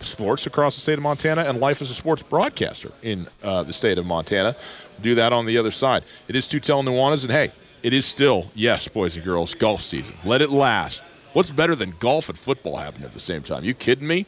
sports 0.00 0.48
across 0.48 0.74
the 0.74 0.80
state 0.80 0.94
of 0.94 1.02
Montana 1.02 1.42
and 1.42 1.60
life 1.60 1.80
as 1.80 1.92
a 1.92 1.94
sports 1.94 2.24
broadcaster 2.24 2.90
in 3.04 3.28
uh, 3.44 3.62
the 3.62 3.72
state 3.72 3.98
of 3.98 4.04
Montana. 4.04 4.56
Do 5.00 5.14
that 5.14 5.32
on 5.32 5.46
the 5.46 5.56
other 5.56 5.70
side. 5.70 6.02
It 6.26 6.34
is 6.34 6.48
Tutel 6.48 6.82
Nuanez, 6.82 7.22
and 7.22 7.30
hey, 7.30 7.52
it 7.84 7.92
is 7.92 8.04
still, 8.04 8.50
yes, 8.52 8.88
boys 8.88 9.14
and 9.14 9.24
girls, 9.24 9.54
golf 9.54 9.80
season. 9.80 10.16
Let 10.24 10.42
it 10.42 10.50
last. 10.50 11.04
What's 11.34 11.50
better 11.50 11.76
than 11.76 11.94
golf 12.00 12.28
and 12.28 12.36
football 12.36 12.78
happening 12.78 13.04
at 13.04 13.12
the 13.12 13.20
same 13.20 13.42
time? 13.42 13.62
You 13.62 13.74
kidding 13.74 14.08
me? 14.08 14.26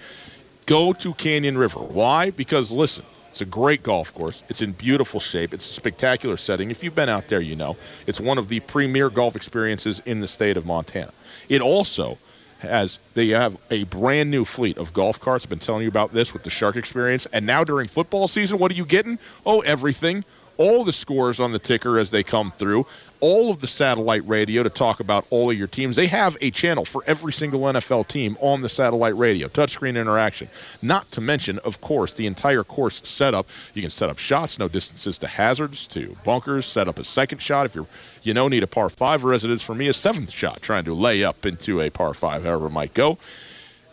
Go 0.66 0.92
to 0.92 1.12
Canyon 1.14 1.58
River. 1.58 1.80
Why? 1.80 2.30
Because 2.30 2.70
listen, 2.70 3.04
it's 3.36 3.42
a 3.42 3.44
great 3.44 3.82
golf 3.82 4.14
course. 4.14 4.42
It's 4.48 4.62
in 4.62 4.72
beautiful 4.72 5.20
shape. 5.20 5.52
It's 5.52 5.68
a 5.68 5.74
spectacular 5.74 6.38
setting. 6.38 6.70
If 6.70 6.82
you've 6.82 6.94
been 6.94 7.10
out 7.10 7.28
there, 7.28 7.42
you 7.42 7.54
know. 7.54 7.76
It's 8.06 8.18
one 8.18 8.38
of 8.38 8.48
the 8.48 8.60
premier 8.60 9.10
golf 9.10 9.36
experiences 9.36 10.00
in 10.06 10.20
the 10.20 10.26
state 10.26 10.56
of 10.56 10.64
Montana. 10.64 11.12
It 11.50 11.60
also 11.60 12.16
has 12.60 12.98
they 13.12 13.28
have 13.28 13.58
a 13.70 13.84
brand 13.84 14.30
new 14.30 14.46
fleet 14.46 14.78
of 14.78 14.94
golf 14.94 15.20
carts. 15.20 15.44
I've 15.44 15.50
been 15.50 15.58
telling 15.58 15.82
you 15.82 15.88
about 15.88 16.14
this 16.14 16.32
with 16.32 16.44
the 16.44 16.50
Shark 16.50 16.76
experience. 16.76 17.26
And 17.26 17.44
now 17.44 17.62
during 17.62 17.88
football 17.88 18.26
season, 18.26 18.58
what 18.58 18.70
are 18.70 18.74
you 18.74 18.86
getting? 18.86 19.18
Oh, 19.44 19.60
everything. 19.60 20.24
All 20.56 20.82
the 20.82 20.92
scores 20.94 21.38
on 21.38 21.52
the 21.52 21.58
ticker 21.58 21.98
as 21.98 22.10
they 22.12 22.22
come 22.22 22.52
through. 22.52 22.86
All 23.20 23.50
of 23.50 23.60
the 23.60 23.66
satellite 23.66 24.26
radio 24.26 24.62
to 24.62 24.70
talk 24.70 25.00
about 25.00 25.26
all 25.30 25.50
of 25.50 25.56
your 25.56 25.66
teams. 25.66 25.96
They 25.96 26.06
have 26.06 26.36
a 26.40 26.50
channel 26.50 26.84
for 26.84 27.02
every 27.06 27.32
single 27.32 27.60
NFL 27.60 28.08
team 28.08 28.36
on 28.40 28.62
the 28.62 28.68
satellite 28.68 29.16
radio, 29.16 29.48
touchscreen 29.48 30.00
interaction. 30.00 30.48
Not 30.82 31.06
to 31.12 31.20
mention, 31.20 31.58
of 31.60 31.80
course, 31.80 32.14
the 32.14 32.26
entire 32.26 32.64
course 32.64 33.00
setup. 33.04 33.46
You 33.74 33.82
can 33.82 33.90
set 33.90 34.10
up 34.10 34.18
shots, 34.18 34.58
no 34.58 34.68
distances 34.68 35.18
to 35.18 35.26
hazards, 35.26 35.86
to 35.88 36.16
bunkers, 36.24 36.66
set 36.66 36.88
up 36.88 36.98
a 36.98 37.04
second 37.04 37.40
shot 37.40 37.66
if 37.66 37.74
you're, 37.74 37.86
you 38.22 38.34
know, 38.34 38.48
need 38.48 38.62
a 38.62 38.66
par 38.66 38.88
five, 38.88 39.24
or 39.24 39.32
as 39.32 39.44
it 39.44 39.50
is 39.50 39.62
for 39.62 39.74
me, 39.74 39.88
a 39.88 39.92
seventh 39.92 40.30
shot, 40.30 40.62
trying 40.62 40.84
to 40.84 40.94
lay 40.94 41.24
up 41.24 41.46
into 41.46 41.80
a 41.80 41.90
par 41.90 42.14
five, 42.14 42.44
however 42.44 42.66
it 42.66 42.70
might 42.70 42.94
go. 42.94 43.18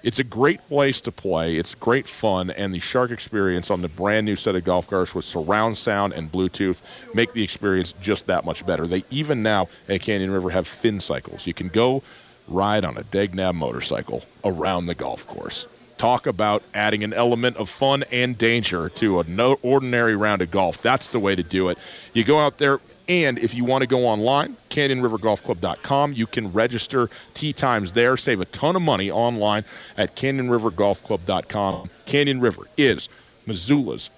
It's 0.04 0.20
a 0.20 0.24
great 0.24 0.60
place 0.68 1.00
to 1.02 1.14
play. 1.14 1.56
It's 1.56 1.74
great 1.76 2.08
fun, 2.08 2.50
and 2.50 2.74
the 2.74 2.80
Shark 2.80 3.10
experience 3.10 3.72
on 3.72 3.82
the 3.82 3.88
brand 3.88 4.26
new 4.26 4.36
set 4.36 4.54
of 4.54 4.66
golf 4.66 4.88
carts 4.88 5.16
with 5.16 5.24
surround 5.24 5.78
sound 5.78 6.12
and 6.12 6.30
Bluetooth 6.30 6.82
make 7.14 7.32
the 7.32 7.42
experience 7.42 7.94
just 7.94 8.28
that 8.28 8.44
much 8.44 8.66
better. 8.66 8.86
They 8.86 9.04
even 9.10 9.42
now 9.42 9.70
at 9.88 10.02
Canyon 10.02 10.32
River 10.32 10.50
have 10.50 10.68
fin 10.68 11.00
cycles. 11.00 11.48
You 11.48 11.54
can 11.54 11.70
go 11.70 12.04
ride 12.50 12.84
on 12.84 12.98
a 12.98 13.04
Degnab 13.04 13.56
motorcycle 13.56 14.26
around 14.44 14.88
the 14.88 14.96
golf 14.96 15.26
course. 15.26 15.68
Talk 15.98 16.28
about 16.28 16.64
adding 16.74 17.06
an 17.06 17.14
element 17.14 17.56
of 17.56 17.70
fun 17.70 18.04
and 18.12 18.38
danger 18.38 18.90
to 18.90 19.22
an 19.22 19.40
ordinary 19.62 20.18
round 20.18 20.42
of 20.42 20.52
golf. 20.52 20.82
That's 20.82 21.08
the 21.08 21.20
way 21.20 21.34
to 21.34 21.44
do 21.44 21.70
it. 21.70 21.78
You 22.12 22.26
go 22.26 22.40
out 22.40 22.58
there, 22.58 22.82
and 23.10 23.38
if 23.38 23.54
you 23.54 23.66
want 23.66 23.82
to 23.82 23.88
go 23.88 24.06
online, 24.06 24.56
CanyonRiverGolfClub.com, 24.70 26.14
you 26.14 26.26
can 26.26 26.52
register 26.52 27.10
tee 27.34 27.54
times 27.54 27.94
there, 27.94 28.16
save 28.16 28.42
a 28.42 28.46
ton 28.46 28.76
of 28.76 28.82
money 28.82 29.12
online 29.12 29.66
at 29.98 30.16
CanyonRiverGolfClub.com. 30.16 31.90
Canyon 32.06 32.40
River 32.40 32.64
is 32.78 33.10
Missoula's 33.46 34.10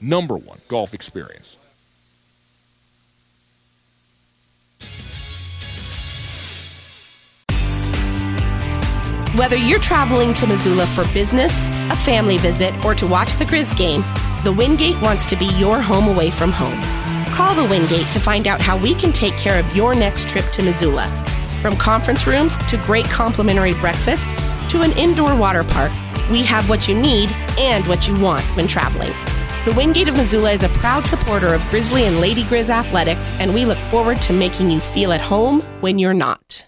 number 0.00 0.36
one 0.36 0.58
golf 0.68 0.94
experience. 0.94 1.56
Whether 9.34 9.56
you're 9.56 9.78
traveling 9.78 10.34
to 10.34 10.48
Missoula 10.48 10.84
for 10.84 11.06
business, 11.14 11.68
a 11.90 11.96
family 11.96 12.38
visit, 12.38 12.74
or 12.84 12.92
to 12.94 13.06
watch 13.06 13.34
the 13.34 13.44
Griz 13.44 13.72
game, 13.74 14.02
the 14.42 14.52
Wingate 14.52 15.00
wants 15.00 15.26
to 15.26 15.36
be 15.36 15.46
your 15.58 15.80
home 15.80 16.08
away 16.08 16.30
from 16.30 16.50
home. 16.50 17.07
Call 17.28 17.54
the 17.54 17.64
Wingate 17.64 18.10
to 18.12 18.20
find 18.20 18.46
out 18.46 18.60
how 18.60 18.76
we 18.76 18.94
can 18.94 19.12
take 19.12 19.36
care 19.36 19.58
of 19.58 19.76
your 19.76 19.94
next 19.94 20.28
trip 20.28 20.44
to 20.52 20.62
Missoula. 20.62 21.06
From 21.62 21.76
conference 21.76 22.26
rooms 22.26 22.56
to 22.56 22.76
great 22.78 23.06
complimentary 23.06 23.74
breakfast 23.74 24.28
to 24.70 24.82
an 24.82 24.92
indoor 24.98 25.34
water 25.36 25.64
park, 25.64 25.92
we 26.30 26.42
have 26.42 26.68
what 26.68 26.88
you 26.88 26.94
need 26.94 27.30
and 27.58 27.86
what 27.86 28.06
you 28.06 28.20
want 28.20 28.44
when 28.56 28.66
traveling. 28.66 29.12
The 29.64 29.74
Wingate 29.76 30.08
of 30.08 30.16
Missoula 30.16 30.52
is 30.52 30.62
a 30.62 30.68
proud 30.68 31.04
supporter 31.04 31.52
of 31.52 31.68
Grizzly 31.70 32.04
and 32.04 32.20
Lady 32.20 32.44
Griz 32.44 32.70
athletics, 32.70 33.38
and 33.40 33.52
we 33.52 33.64
look 33.64 33.78
forward 33.78 34.22
to 34.22 34.32
making 34.32 34.70
you 34.70 34.80
feel 34.80 35.12
at 35.12 35.20
home 35.20 35.62
when 35.80 35.98
you're 35.98 36.14
not. 36.14 36.67